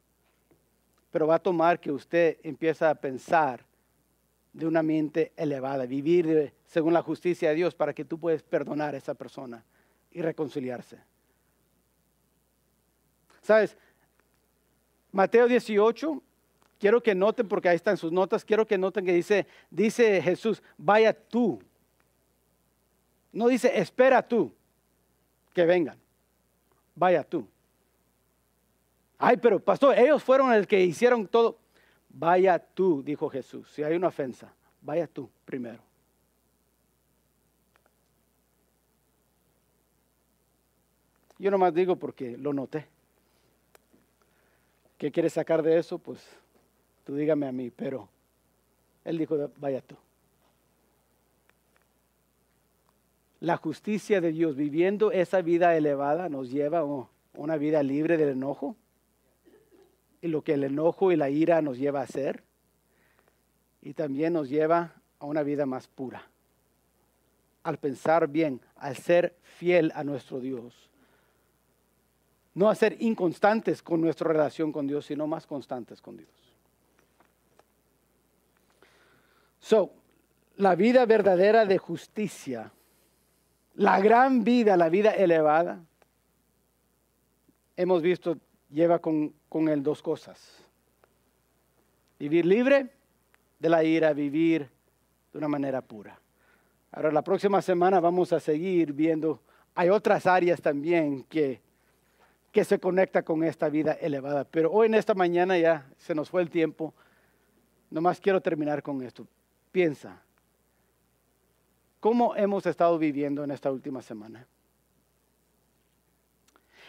pero 1.09 1.27
va 1.27 1.35
a 1.35 1.39
tomar 1.39 1.79
que 1.79 1.91
usted 1.91 2.37
empiece 2.43 2.85
a 2.85 2.95
pensar 2.95 3.65
de 4.53 4.65
una 4.65 4.83
mente 4.83 5.31
elevada, 5.35 5.85
vivir 5.85 6.53
según 6.65 6.93
la 6.93 7.01
justicia 7.01 7.49
de 7.49 7.55
Dios 7.55 7.75
para 7.75 7.93
que 7.93 8.05
tú 8.05 8.19
puedas 8.19 8.43
perdonar 8.43 8.95
a 8.95 8.97
esa 8.97 9.13
persona 9.13 9.63
y 10.11 10.21
reconciliarse. 10.21 10.99
¿Sabes? 13.41 13.75
Mateo 15.11 15.47
18, 15.47 16.21
quiero 16.79 17.01
que 17.01 17.15
noten, 17.15 17.47
porque 17.47 17.69
ahí 17.69 17.75
están 17.75 17.97
sus 17.97 18.11
notas, 18.11 18.45
quiero 18.45 18.65
que 18.65 18.77
noten 18.77 19.05
que 19.05 19.13
dice, 19.13 19.45
dice 19.69 20.21
Jesús, 20.21 20.63
vaya 20.77 21.13
tú. 21.13 21.61
No 23.31 23.47
dice, 23.47 23.77
espera 23.77 24.25
tú 24.25 24.53
que 25.53 25.65
vengan, 25.65 25.97
vaya 26.95 27.23
tú. 27.23 27.47
Ay, 29.17 29.37
pero 29.37 29.59
pastor, 29.59 29.97
ellos 29.97 30.23
fueron 30.23 30.55
los 30.55 30.65
que 30.65 30.81
hicieron 30.81 31.27
todo. 31.27 31.57
Vaya 32.09 32.57
tú, 32.59 33.03
dijo 33.03 33.29
Jesús. 33.29 33.69
Si 33.71 33.83
hay 33.83 33.95
una 33.95 34.07
ofensa, 34.07 34.51
vaya 34.81 35.07
tú 35.07 35.29
primero. 35.45 35.79
Yo 41.37 41.49
nomás 41.51 41.73
digo 41.73 41.95
porque 41.95 42.37
lo 42.37 42.53
noté. 42.53 42.87
¿Qué 45.01 45.11
quieres 45.11 45.33
sacar 45.33 45.63
de 45.63 45.79
eso? 45.79 45.97
Pues 45.97 46.23
tú 47.03 47.15
dígame 47.15 47.47
a 47.47 47.51
mí, 47.51 47.71
pero 47.71 48.07
él 49.03 49.17
dijo, 49.17 49.49
vaya 49.57 49.81
tú. 49.81 49.95
La 53.39 53.57
justicia 53.57 54.21
de 54.21 54.31
Dios, 54.31 54.55
viviendo 54.55 55.11
esa 55.11 55.41
vida 55.41 55.75
elevada, 55.75 56.29
nos 56.29 56.51
lleva 56.51 56.81
a 56.81 57.07
una 57.33 57.57
vida 57.57 57.81
libre 57.81 58.15
del 58.15 58.29
enojo, 58.29 58.75
y 60.21 60.27
lo 60.27 60.43
que 60.43 60.53
el 60.53 60.65
enojo 60.65 61.11
y 61.11 61.15
la 61.15 61.31
ira 61.31 61.63
nos 61.63 61.79
lleva 61.79 62.01
a 62.01 62.03
hacer. 62.03 62.43
Y 63.81 63.95
también 63.95 64.33
nos 64.33 64.49
lleva 64.49 65.01
a 65.17 65.25
una 65.25 65.41
vida 65.41 65.65
más 65.65 65.87
pura. 65.87 66.27
Al 67.63 67.79
pensar 67.79 68.27
bien, 68.27 68.61
al 68.75 68.95
ser 68.95 69.35
fiel 69.41 69.91
a 69.95 70.03
nuestro 70.03 70.39
Dios. 70.39 70.90
No 72.53 72.69
a 72.69 72.75
ser 72.75 72.97
inconstantes 72.99 73.81
con 73.81 74.01
nuestra 74.01 74.27
relación 74.27 74.71
con 74.71 74.87
Dios, 74.87 75.05
sino 75.05 75.25
más 75.27 75.47
constantes 75.47 76.01
con 76.01 76.17
Dios. 76.17 76.29
So, 79.59 79.91
la 80.57 80.75
vida 80.75 81.05
verdadera 81.05 81.65
de 81.65 81.77
justicia, 81.77 82.71
la 83.75 84.01
gran 84.01 84.43
vida, 84.43 84.75
la 84.75 84.89
vida 84.89 85.11
elevada, 85.11 85.79
hemos 87.77 88.01
visto 88.01 88.37
lleva 88.69 88.99
con, 88.99 89.33
con 89.49 89.69
él 89.69 89.83
dos 89.83 90.01
cosas. 90.01 90.63
Vivir 92.19 92.45
libre 92.45 92.89
de 93.59 93.69
la 93.69 93.83
ira, 93.83 94.13
vivir 94.13 94.69
de 95.31 95.37
una 95.37 95.47
manera 95.47 95.81
pura. 95.81 96.19
Ahora, 96.91 97.11
la 97.11 97.23
próxima 97.23 97.61
semana 97.61 97.99
vamos 97.99 98.33
a 98.33 98.39
seguir 98.39 98.93
viendo, 98.93 99.41
hay 99.75 99.89
otras 99.89 100.25
áreas 100.25 100.61
también 100.61 101.23
que, 101.23 101.61
que 102.51 102.65
se 102.65 102.79
conecta 102.79 103.23
con 103.23 103.43
esta 103.43 103.69
vida 103.69 103.93
elevada, 103.93 104.43
pero 104.43 104.71
hoy 104.71 104.87
en 104.87 104.95
esta 104.95 105.13
mañana 105.13 105.57
ya 105.57 105.89
se 105.97 106.13
nos 106.13 106.29
fue 106.29 106.41
el 106.41 106.49
tiempo. 106.49 106.93
Nomás 107.89 108.19
quiero 108.19 108.41
terminar 108.41 108.83
con 108.83 109.01
esto. 109.01 109.25
Piensa, 109.71 110.21
¿cómo 111.99 112.35
hemos 112.35 112.65
estado 112.65 112.97
viviendo 112.97 113.43
en 113.43 113.51
esta 113.51 113.71
última 113.71 114.01
semana? 114.01 114.45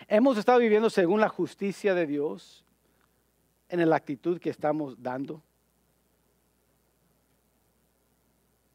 Hemos 0.09 0.37
estado 0.37 0.59
viviendo 0.59 0.91
según 0.91 1.21
la 1.21 1.29
justicia 1.29 1.95
de 1.95 2.07
Dios 2.07 2.65
en 3.69 3.89
la 3.89 3.97
actitud 3.97 4.41
que 4.41 4.51
estamos 4.51 5.01
dando. 5.01 5.43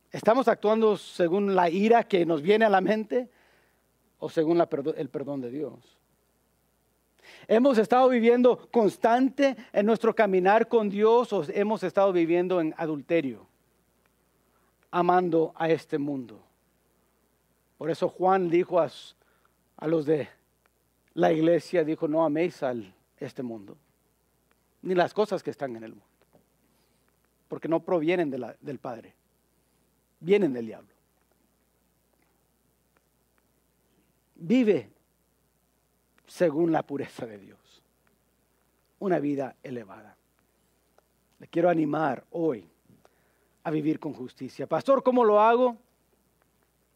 ¿Estamos 0.10 0.48
actuando 0.48 0.96
según 0.96 1.54
la 1.54 1.70
ira 1.70 2.04
que 2.04 2.26
nos 2.26 2.42
viene 2.42 2.64
a 2.64 2.70
la 2.70 2.80
mente 2.80 3.30
o 4.20 4.30
según 4.30 4.64
el 4.96 5.10
perdón 5.10 5.42
de 5.42 5.52
Dios? 5.52 5.97
¿Hemos 7.48 7.78
estado 7.78 8.10
viviendo 8.10 8.70
constante 8.72 9.56
en 9.72 9.86
nuestro 9.86 10.16
caminar 10.16 10.68
con 10.68 10.90
Dios 10.90 11.32
o 11.34 11.44
hemos 11.50 11.84
estado 11.84 12.12
viviendo 12.12 12.60
en 12.60 12.74
adulterio, 12.78 13.48
amando 14.92 15.54
a 15.56 15.70
este 15.70 15.98
mundo 15.98 16.42
Por 17.78 17.90
eso 17.90 18.10
Juan 18.10 18.50
dijo 18.50 18.80
a, 18.80 18.90
los 19.88 20.06
de 20.06 20.28
la 21.14 21.32
iglesia, 21.32 21.84
dijo, 21.84 22.08
no 22.08 22.24
améis 22.26 22.64
al 22.64 22.94
este 23.20 23.44
mundo, 23.44 23.78
ni 24.82 24.96
las 24.96 25.14
cosas 25.14 25.44
que 25.44 25.52
están 25.52 25.76
en 25.76 25.84
el 25.84 25.92
mundo, 25.92 26.06
porque 27.48 27.68
no 27.68 27.80
provienen 27.82 28.32
del 28.32 28.80
Padre, 28.80 29.14
vienen 30.20 30.54
del 30.54 30.66
diablo. 30.66 30.90
Vive 34.36 34.90
según 36.28 36.72
la 36.72 36.84
pureza 36.84 37.26
de 37.26 37.40
Dios, 37.40 37.82
una 39.00 39.20
vida 39.20 39.56
elevada. 39.64 40.16
Le 41.40 41.48
quiero 41.48 41.70
animar 41.70 42.26
hoy 42.32 42.68
a 43.64 43.72
vivir 43.72 44.00
con 44.00 44.14
justicia. 44.14 44.68
Pastor, 44.68 45.04
¿cómo 45.04 45.24
lo 45.24 45.40
hago? 45.40 45.78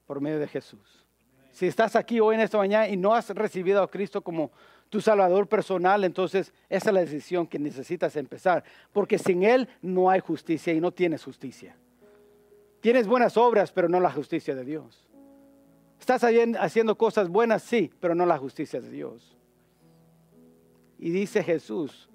Por 0.05 0.21
medio 0.21 0.39
de 0.39 0.47
Jesús. 0.47 1.05
Si 1.51 1.67
estás 1.67 1.95
aquí 1.95 2.19
hoy 2.19 2.36
en 2.36 2.41
esta 2.41 2.57
mañana 2.57 2.88
y 2.88 2.97
no 2.97 3.13
has 3.13 3.29
recibido 3.29 3.84
a 3.84 3.89
Cristo 3.89 4.21
como 4.21 4.51
tu 4.89 4.99
Salvador 4.99 5.47
personal, 5.47 6.03
entonces 6.03 6.53
esa 6.69 6.89
es 6.89 6.93
la 6.93 6.99
decisión 7.01 7.47
que 7.47 7.59
necesitas 7.59 8.15
empezar. 8.15 8.63
Porque 8.91 9.17
sin 9.17 9.43
Él 9.43 9.67
no 9.82 10.09
hay 10.09 10.19
justicia 10.19 10.73
y 10.73 10.82
no 10.82 10.91
tienes 10.91 11.23
justicia. 11.23 11.75
Tienes 12.82 13.07
buenas 13.07 13.38
obras, 13.38 13.71
pero 13.71 13.88
no 13.88 13.99
la 13.99 14.11
justicia 14.11 14.55
de 14.55 14.65
Dios. 14.65 15.07
Estás 16.01 16.23
haciendo 16.59 16.97
cosas 16.97 17.29
buenas, 17.29 17.61
sí, 17.61 17.91
pero 17.99 18.15
no 18.15 18.25
la 18.25 18.39
justicia 18.39 18.81
de 18.81 18.89
Dios. 18.89 19.37
Y 20.97 21.11
dice 21.11 21.43
Jesús, 21.43 22.09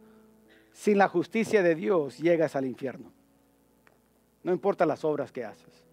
sin 0.73 0.99
la 0.99 1.07
justicia 1.07 1.63
de 1.63 1.77
Dios 1.77 2.19
llegas 2.19 2.57
al 2.57 2.67
infierno. 2.67 3.13
No 4.43 4.53
importa 4.53 4.87
las 4.87 5.05
obras 5.05 5.31
que 5.31 5.45
haces. 5.45 5.85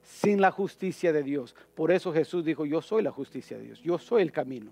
Sin 0.00 0.40
la 0.40 0.52
justicia 0.52 1.12
de 1.12 1.24
Dios. 1.24 1.56
Por 1.74 1.90
eso 1.90 2.12
Jesús 2.12 2.44
dijo, 2.44 2.64
yo 2.64 2.80
soy 2.80 3.02
la 3.02 3.10
justicia 3.10 3.58
de 3.58 3.64
Dios, 3.64 3.80
yo 3.80 3.98
soy 3.98 4.22
el 4.22 4.30
camino. 4.30 4.70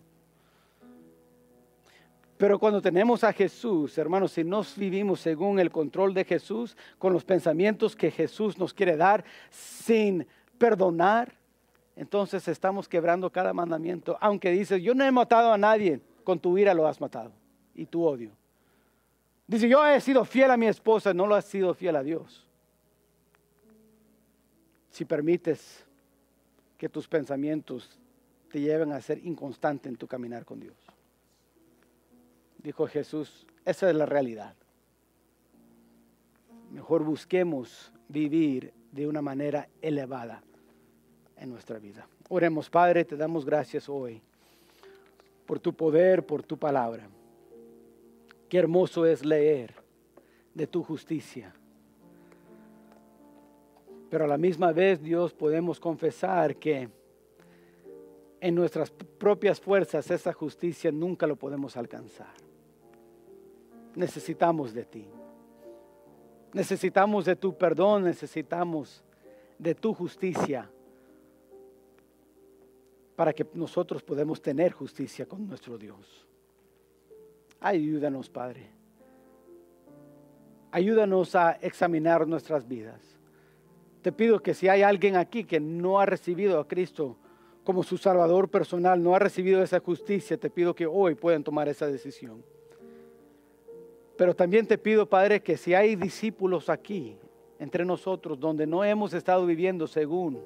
Pero 2.37 2.61
cuando 2.61 2.81
tenemos 2.81 3.25
a 3.25 3.33
Jesús, 3.33 3.99
hermanos, 3.99 4.31
si 4.31 4.45
nos 4.45 4.79
vivimos 4.79 5.19
según 5.19 5.59
el 5.59 5.73
control 5.73 6.15
de 6.15 6.25
Jesús, 6.25 6.77
con 6.99 7.13
los 7.13 7.25
pensamientos 7.25 7.97
que 7.97 8.13
Jesús 8.13 8.57
nos 8.57 8.73
quiere 8.73 8.97
dar, 8.97 9.25
sin 9.51 10.29
perdonar, 10.59 11.35
entonces 11.97 12.47
estamos 12.47 12.89
quebrando 12.89 13.31
cada 13.31 13.53
mandamiento. 13.53 14.17
Aunque 14.21 14.51
dices, 14.51 14.83
yo 14.83 14.95
no 14.95 15.05
he 15.05 15.11
matado 15.11 15.53
a 15.53 15.59
nadie, 15.59 16.01
con 16.23 16.39
tu 16.39 16.57
ira 16.57 16.75
lo 16.75 16.87
has 16.87 17.01
matado 17.01 17.33
y 17.75 17.87
tu 17.87 18.05
odio. 18.05 18.31
Dice, 19.47 19.69
yo 19.69 19.85
he 19.85 20.01
sido 20.01 20.25
fiel 20.25 20.51
a 20.51 20.57
mi 20.57 20.67
esposa, 20.67 21.13
no 21.13 21.27
lo 21.27 21.35
has 21.35 21.45
sido 21.45 21.75
fiel 21.75 21.97
a 21.97 22.03
Dios. 22.03 22.47
Si 24.91 25.05
permites 25.05 25.85
que 26.79 26.89
tus 26.89 27.09
pensamientos 27.09 27.99
te 28.51 28.61
lleven 28.61 28.93
a 28.93 29.01
ser 29.01 29.25
inconstante 29.25 29.89
en 29.89 29.97
tu 29.97 30.07
caminar 30.07 30.45
con 30.45 30.61
Dios 30.61 30.77
dijo 32.67 32.89
Jesús, 32.89 33.47
esa 33.65 33.89
es 33.89 33.95
la 33.95 34.07
realidad. 34.07 34.57
Mejor 36.73 37.05
busquemos 37.05 37.93
vivir 38.09 38.75
de 38.91 39.07
una 39.07 39.23
manera 39.23 39.69
elevada 39.81 40.43
en 41.37 41.51
nuestra 41.51 41.79
vida. 41.79 42.07
Oremos, 42.29 42.71
Padre, 42.71 43.05
te 43.05 43.17
damos 43.17 43.45
gracias 43.45 43.89
hoy 43.89 44.21
por 45.47 45.61
tu 45.61 45.75
poder, 45.75 46.25
por 46.25 46.43
tu 46.43 46.57
palabra. 46.57 47.09
Qué 48.49 48.59
hermoso 48.59 49.07
es 49.07 49.25
leer 49.25 49.75
de 50.55 50.67
tu 50.67 50.83
justicia. 50.83 51.55
Pero 54.09 54.25
a 54.25 54.29
la 54.29 54.39
misma 54.39 54.73
vez, 54.73 55.03
Dios, 55.03 55.33
podemos 55.35 55.81
confesar 55.81 56.57
que 56.57 56.89
en 58.41 58.55
nuestras 58.55 58.91
propias 58.91 59.61
fuerzas 59.61 60.11
esa 60.11 60.33
justicia 60.33 60.93
nunca 60.93 61.27
lo 61.27 61.37
podemos 61.37 61.77
alcanzar 61.77 62.47
necesitamos 63.97 64.73
de 64.75 64.85
ti. 64.85 65.09
Necesitamos 66.53 67.25
de 67.25 67.35
tu 67.35 67.57
perdón, 67.57 68.05
necesitamos 68.05 69.03
de 69.59 69.75
tu 69.75 69.93
justicia 69.93 70.71
para 73.17 73.33
que 73.33 73.47
nosotros 73.55 74.03
podamos 74.03 74.41
tener 74.41 74.73
justicia 74.73 75.27
con 75.27 75.49
nuestro 75.49 75.79
Dios. 75.79 76.27
Ayúdanos, 77.61 78.29
Padre. 78.29 78.71
Ayúdanos 80.71 81.35
a 81.35 81.53
examinar 81.53 82.29
nuestras 82.29 82.69
vidas. 82.69 83.01
Te 84.03 84.13
pido 84.13 84.41
que 84.41 84.53
si 84.53 84.69
hay 84.69 84.83
alguien 84.83 85.17
aquí 85.17 85.45
que 85.45 85.59
no 85.59 85.99
ha 85.99 86.07
recibido 86.07 86.61
a 86.61 86.69
Cristo 86.69 87.17
como 87.65 87.83
su 87.83 87.97
Salvador 87.97 88.51
personal, 88.51 89.03
no 89.03 89.15
ha 89.15 89.19
recibido 89.19 89.63
esa 89.63 89.81
justicia, 89.81 90.37
te 90.37 90.51
pido 90.51 90.75
que 90.75 90.87
hoy 90.87 91.15
puedan 91.15 91.43
tomar 91.43 91.69
esa 91.69 91.87
decisión. 91.87 92.45
Pero 94.17 94.37
también 94.37 94.67
te 94.67 94.79
pido, 94.79 95.09
Padre, 95.09 95.43
que 95.43 95.57
si 95.57 95.75
hay 95.75 95.97
discípulos 95.97 96.69
aquí 96.69 97.17
entre 97.59 97.85
nosotros 97.85 98.39
donde 98.39 98.67
no 98.67 98.85
hemos 98.85 99.15
estado 99.15 99.47
viviendo 99.47 99.87
según 99.87 100.41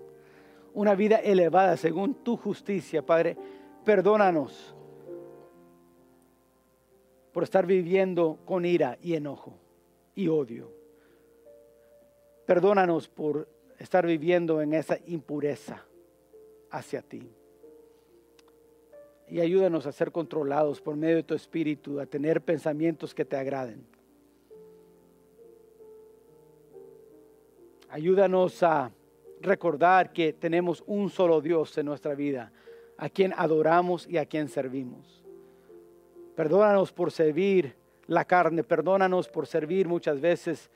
una 0.75 0.95
vida 0.95 1.17
elevada, 1.17 1.77
según 1.77 2.15
tu 2.15 2.37
justicia, 2.37 3.05
Padre, 3.05 3.37
perdónanos 3.85 4.75
por 7.33 7.43
estar 7.43 7.67
viviendo 7.67 8.39
con 8.45 8.65
ira 8.65 8.99
y 9.03 9.15
enojo 9.15 9.55
y 10.15 10.29
odio. 10.29 10.73
Perdónanos 12.47 13.09
por 13.09 13.49
estar 13.79 14.07
viviendo 14.07 14.61
en 14.61 14.75
esa 14.75 14.99
impureza 15.07 15.85
hacia 16.71 17.03
ti 17.03 17.31
y 19.31 19.41
ayúdanos 19.41 19.87
a 19.87 19.93
ser 19.93 20.11
controlados 20.11 20.81
por 20.81 20.97
medio 20.97 21.17
de 21.17 21.23
tu 21.23 21.35
espíritu, 21.35 22.01
a 22.01 22.07
tener 22.07 22.43
pensamientos 22.43 23.15
que 23.15 23.25
te 23.25 23.37
agraden. 23.37 23.87
Ayúdanos 27.89 28.63
a 28.63 28.91
recordar 29.41 30.13
que 30.13 30.33
tenemos 30.33 30.83
un 30.87 31.11
solo 31.11 31.41
Dios 31.41 31.77
en 31.79 31.87
nuestra 31.87 32.15
vida, 32.15 32.53
a 32.97 33.09
quien 33.09 33.33
adoramos 33.37 34.07
y 34.07 34.19
a 34.19 34.27
quien 34.27 34.49
servimos. 34.49 35.25
Perdónanos 36.37 36.93
por 36.93 37.11
servir 37.11 37.77
la 38.07 38.25
carne, 38.25 38.63
perdónanos 38.63 39.29
por 39.29 39.47
servir 39.47 39.89
muchas 39.89 40.21
veces 40.21 40.71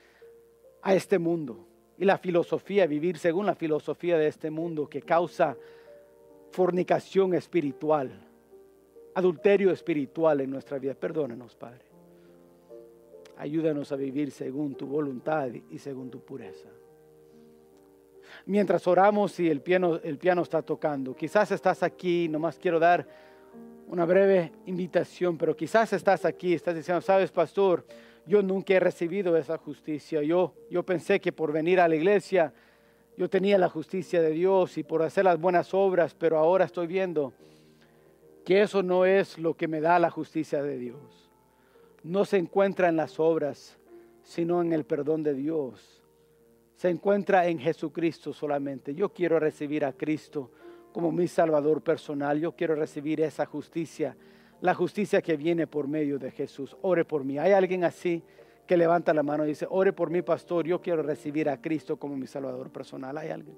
a 0.82 0.94
este 0.94 1.18
mundo 1.18 1.66
y 1.96 2.04
la 2.04 2.18
filosofía, 2.18 2.86
vivir 2.86 3.18
según 3.18 3.46
la 3.46 3.54
filosofía 3.54 4.18
de 4.18 4.28
este 4.28 4.50
mundo 4.50 4.88
que 4.88 5.02
causa 5.02 5.56
fornicación 6.50 7.34
espiritual 7.34 8.24
adulterio 9.14 9.70
espiritual 9.70 10.40
en 10.40 10.50
nuestra 10.50 10.78
vida. 10.78 10.94
Perdónanos, 10.94 11.54
Padre. 11.54 11.84
Ayúdanos 13.36 13.90
a 13.92 13.96
vivir 13.96 14.30
según 14.30 14.74
tu 14.74 14.86
voluntad 14.86 15.48
y 15.70 15.78
según 15.78 16.10
tu 16.10 16.20
pureza. 16.20 16.68
Mientras 18.46 18.86
oramos 18.86 19.40
y 19.40 19.48
el 19.48 19.60
piano, 19.60 20.00
el 20.02 20.18
piano 20.18 20.42
está 20.42 20.60
tocando, 20.62 21.14
quizás 21.14 21.50
estás 21.50 21.82
aquí, 21.82 22.28
nomás 22.28 22.58
quiero 22.58 22.78
dar 22.78 23.06
una 23.86 24.04
breve 24.04 24.52
invitación, 24.66 25.38
pero 25.38 25.56
quizás 25.56 25.92
estás 25.92 26.24
aquí, 26.24 26.54
estás 26.54 26.74
diciendo, 26.74 27.00
sabes, 27.00 27.30
pastor, 27.30 27.86
yo 28.26 28.42
nunca 28.42 28.74
he 28.74 28.80
recibido 28.80 29.36
esa 29.36 29.58
justicia. 29.58 30.22
Yo, 30.22 30.54
yo 30.70 30.82
pensé 30.82 31.20
que 31.20 31.32
por 31.32 31.52
venir 31.52 31.80
a 31.80 31.88
la 31.88 31.96
iglesia 31.96 32.52
yo 33.16 33.30
tenía 33.30 33.58
la 33.58 33.68
justicia 33.68 34.20
de 34.20 34.30
Dios 34.30 34.76
y 34.76 34.82
por 34.82 35.02
hacer 35.02 35.24
las 35.24 35.40
buenas 35.40 35.72
obras, 35.72 36.14
pero 36.14 36.38
ahora 36.38 36.64
estoy 36.64 36.86
viendo 36.86 37.32
que 38.44 38.62
eso 38.62 38.82
no 38.82 39.04
es 39.06 39.38
lo 39.38 39.54
que 39.54 39.68
me 39.68 39.80
da 39.80 39.98
la 39.98 40.10
justicia 40.10 40.62
de 40.62 40.76
Dios. 40.78 41.30
No 42.02 42.24
se 42.24 42.38
encuentra 42.38 42.88
en 42.88 42.96
las 42.96 43.20
obras, 43.20 43.78
sino 44.22 44.60
en 44.62 44.72
el 44.72 44.84
perdón 44.84 45.22
de 45.22 45.34
Dios. 45.34 45.93
Se 46.74 46.88
encuentra 46.88 47.46
en 47.46 47.58
Jesucristo 47.58 48.32
solamente. 48.32 48.94
Yo 48.94 49.10
quiero 49.10 49.38
recibir 49.38 49.84
a 49.84 49.92
Cristo 49.92 50.50
como 50.92 51.12
mi 51.12 51.28
Salvador 51.28 51.82
personal. 51.82 52.40
Yo 52.40 52.52
quiero 52.52 52.74
recibir 52.74 53.20
esa 53.20 53.46
justicia, 53.46 54.16
la 54.60 54.74
justicia 54.74 55.22
que 55.22 55.36
viene 55.36 55.66
por 55.66 55.86
medio 55.86 56.18
de 56.18 56.30
Jesús. 56.30 56.76
Ore 56.82 57.04
por 57.04 57.24
mí. 57.24 57.38
¿Hay 57.38 57.52
alguien 57.52 57.84
así 57.84 58.22
que 58.66 58.76
levanta 58.76 59.14
la 59.14 59.22
mano 59.22 59.44
y 59.44 59.48
dice, 59.48 59.66
ore 59.70 59.92
por 59.92 60.10
mí, 60.10 60.22
pastor? 60.22 60.66
Yo 60.66 60.80
quiero 60.80 61.02
recibir 61.02 61.48
a 61.48 61.60
Cristo 61.60 61.96
como 61.96 62.16
mi 62.16 62.26
Salvador 62.26 62.70
personal. 62.70 63.16
¿Hay 63.18 63.30
alguien? 63.30 63.56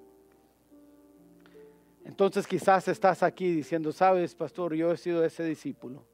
Entonces 2.04 2.46
quizás 2.46 2.86
estás 2.86 3.22
aquí 3.22 3.50
diciendo, 3.50 3.92
sabes, 3.92 4.34
pastor, 4.34 4.74
yo 4.74 4.92
he 4.92 4.96
sido 4.96 5.24
ese 5.24 5.42
discípulo. 5.42 6.04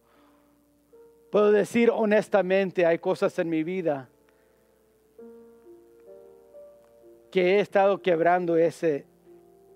Puedo 1.31 1.53
decir 1.53 1.91
honestamente, 1.91 2.87
hay 2.87 2.99
cosas 2.99 3.39
en 3.39 3.49
mi 3.49 3.63
vida 3.63 4.09
que 7.33 7.57
he 7.57 7.61
estado 7.61 8.03
quebrando 8.03 8.59
ese 8.59 9.07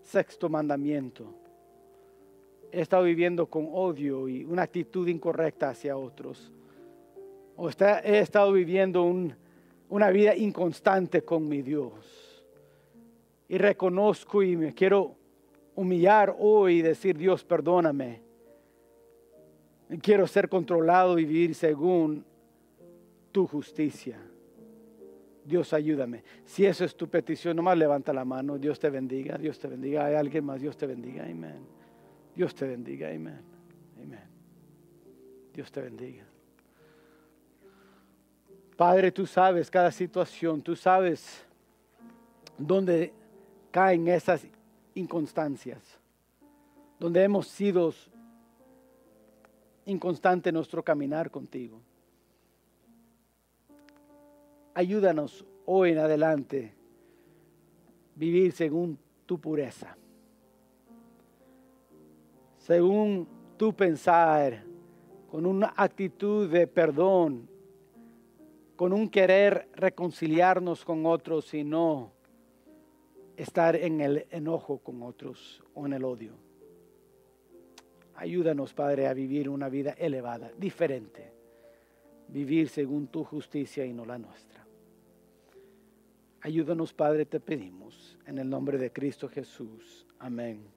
sexto 0.02 0.50
mandamiento. 0.50 1.24
He 2.70 2.82
estado 2.82 3.04
viviendo 3.04 3.46
con 3.46 3.70
odio 3.72 4.28
y 4.28 4.44
una 4.44 4.62
actitud 4.62 5.08
incorrecta 5.08 5.70
hacia 5.70 5.96
otros. 5.96 6.52
O 7.56 7.70
he 7.70 8.18
estado 8.18 8.52
viviendo 8.52 9.10
una 9.88 10.10
vida 10.10 10.36
inconstante 10.36 11.22
con 11.22 11.48
mi 11.48 11.62
Dios. 11.62 12.44
Y 13.48 13.56
reconozco 13.56 14.42
y 14.42 14.54
me 14.54 14.74
quiero 14.74 15.16
humillar 15.74 16.36
hoy 16.38 16.80
y 16.80 16.82
decir, 16.82 17.16
Dios, 17.16 17.42
perdóname. 17.42 18.20
Quiero 20.02 20.26
ser 20.26 20.50
controlado 20.50 21.18
y 21.18 21.24
vivir 21.24 21.54
según 21.54 22.22
tu 23.32 23.46
justicia. 23.46 24.18
Dios 25.46 25.72
ayúdame. 25.72 26.24
Si 26.44 26.66
eso 26.66 26.84
es 26.84 26.96
tu 26.96 27.08
petición, 27.08 27.56
nomás 27.56 27.78
levanta 27.78 28.12
la 28.12 28.24
mano. 28.24 28.58
Dios 28.58 28.80
te 28.80 28.90
bendiga, 28.90 29.38
Dios 29.38 29.58
te 29.58 29.68
bendiga. 29.68 30.06
Hay 30.06 30.14
alguien 30.14 30.44
más, 30.44 30.60
Dios 30.60 30.76
te 30.76 30.86
bendiga. 30.86 31.22
Amén. 31.22 31.60
Dios 32.34 32.54
te 32.54 32.66
bendiga. 32.66 33.08
Amén. 33.08 33.40
Amén. 34.02 34.20
Dios 35.54 35.70
te 35.70 35.80
bendiga. 35.80 36.24
Padre, 38.76 39.12
tú 39.12 39.24
sabes 39.24 39.70
cada 39.70 39.90
situación, 39.90 40.60
tú 40.60 40.74
sabes 40.74 41.46
dónde 42.58 43.12
caen 43.70 44.08
esas 44.08 44.46
inconstancias, 44.94 45.80
donde 46.98 47.22
hemos 47.22 47.46
sido 47.46 47.94
inconstante 49.86 50.50
en 50.50 50.56
nuestro 50.56 50.82
caminar 50.82 51.30
contigo. 51.30 51.80
Ayúdanos 54.76 55.46
hoy 55.64 55.92
en 55.92 55.98
adelante 56.00 56.74
vivir 58.14 58.52
según 58.52 58.98
tu 59.24 59.40
pureza, 59.40 59.96
según 62.58 63.26
tu 63.56 63.74
pensar, 63.74 64.66
con 65.30 65.46
una 65.46 65.72
actitud 65.74 66.50
de 66.50 66.66
perdón, 66.66 67.48
con 68.76 68.92
un 68.92 69.08
querer 69.08 69.70
reconciliarnos 69.72 70.84
con 70.84 71.06
otros 71.06 71.54
y 71.54 71.64
no 71.64 72.12
estar 73.34 73.76
en 73.76 74.02
el 74.02 74.26
enojo 74.28 74.76
con 74.80 75.02
otros 75.02 75.64
o 75.72 75.86
en 75.86 75.94
el 75.94 76.04
odio. 76.04 76.34
Ayúdanos, 78.16 78.74
Padre, 78.74 79.06
a 79.06 79.14
vivir 79.14 79.48
una 79.48 79.70
vida 79.70 79.92
elevada, 79.92 80.52
diferente. 80.58 81.32
Vivir 82.28 82.68
según 82.68 83.06
tu 83.06 83.24
justicia 83.24 83.86
y 83.86 83.94
no 83.94 84.04
la 84.04 84.18
nuestra. 84.18 84.65
Ayúdanos, 86.40 86.92
Padre, 86.92 87.26
te 87.26 87.40
pedimos. 87.40 88.18
En 88.26 88.38
el 88.38 88.48
nombre 88.48 88.78
de 88.78 88.92
Cristo 88.92 89.28
Jesús. 89.28 90.06
Amén. 90.18 90.75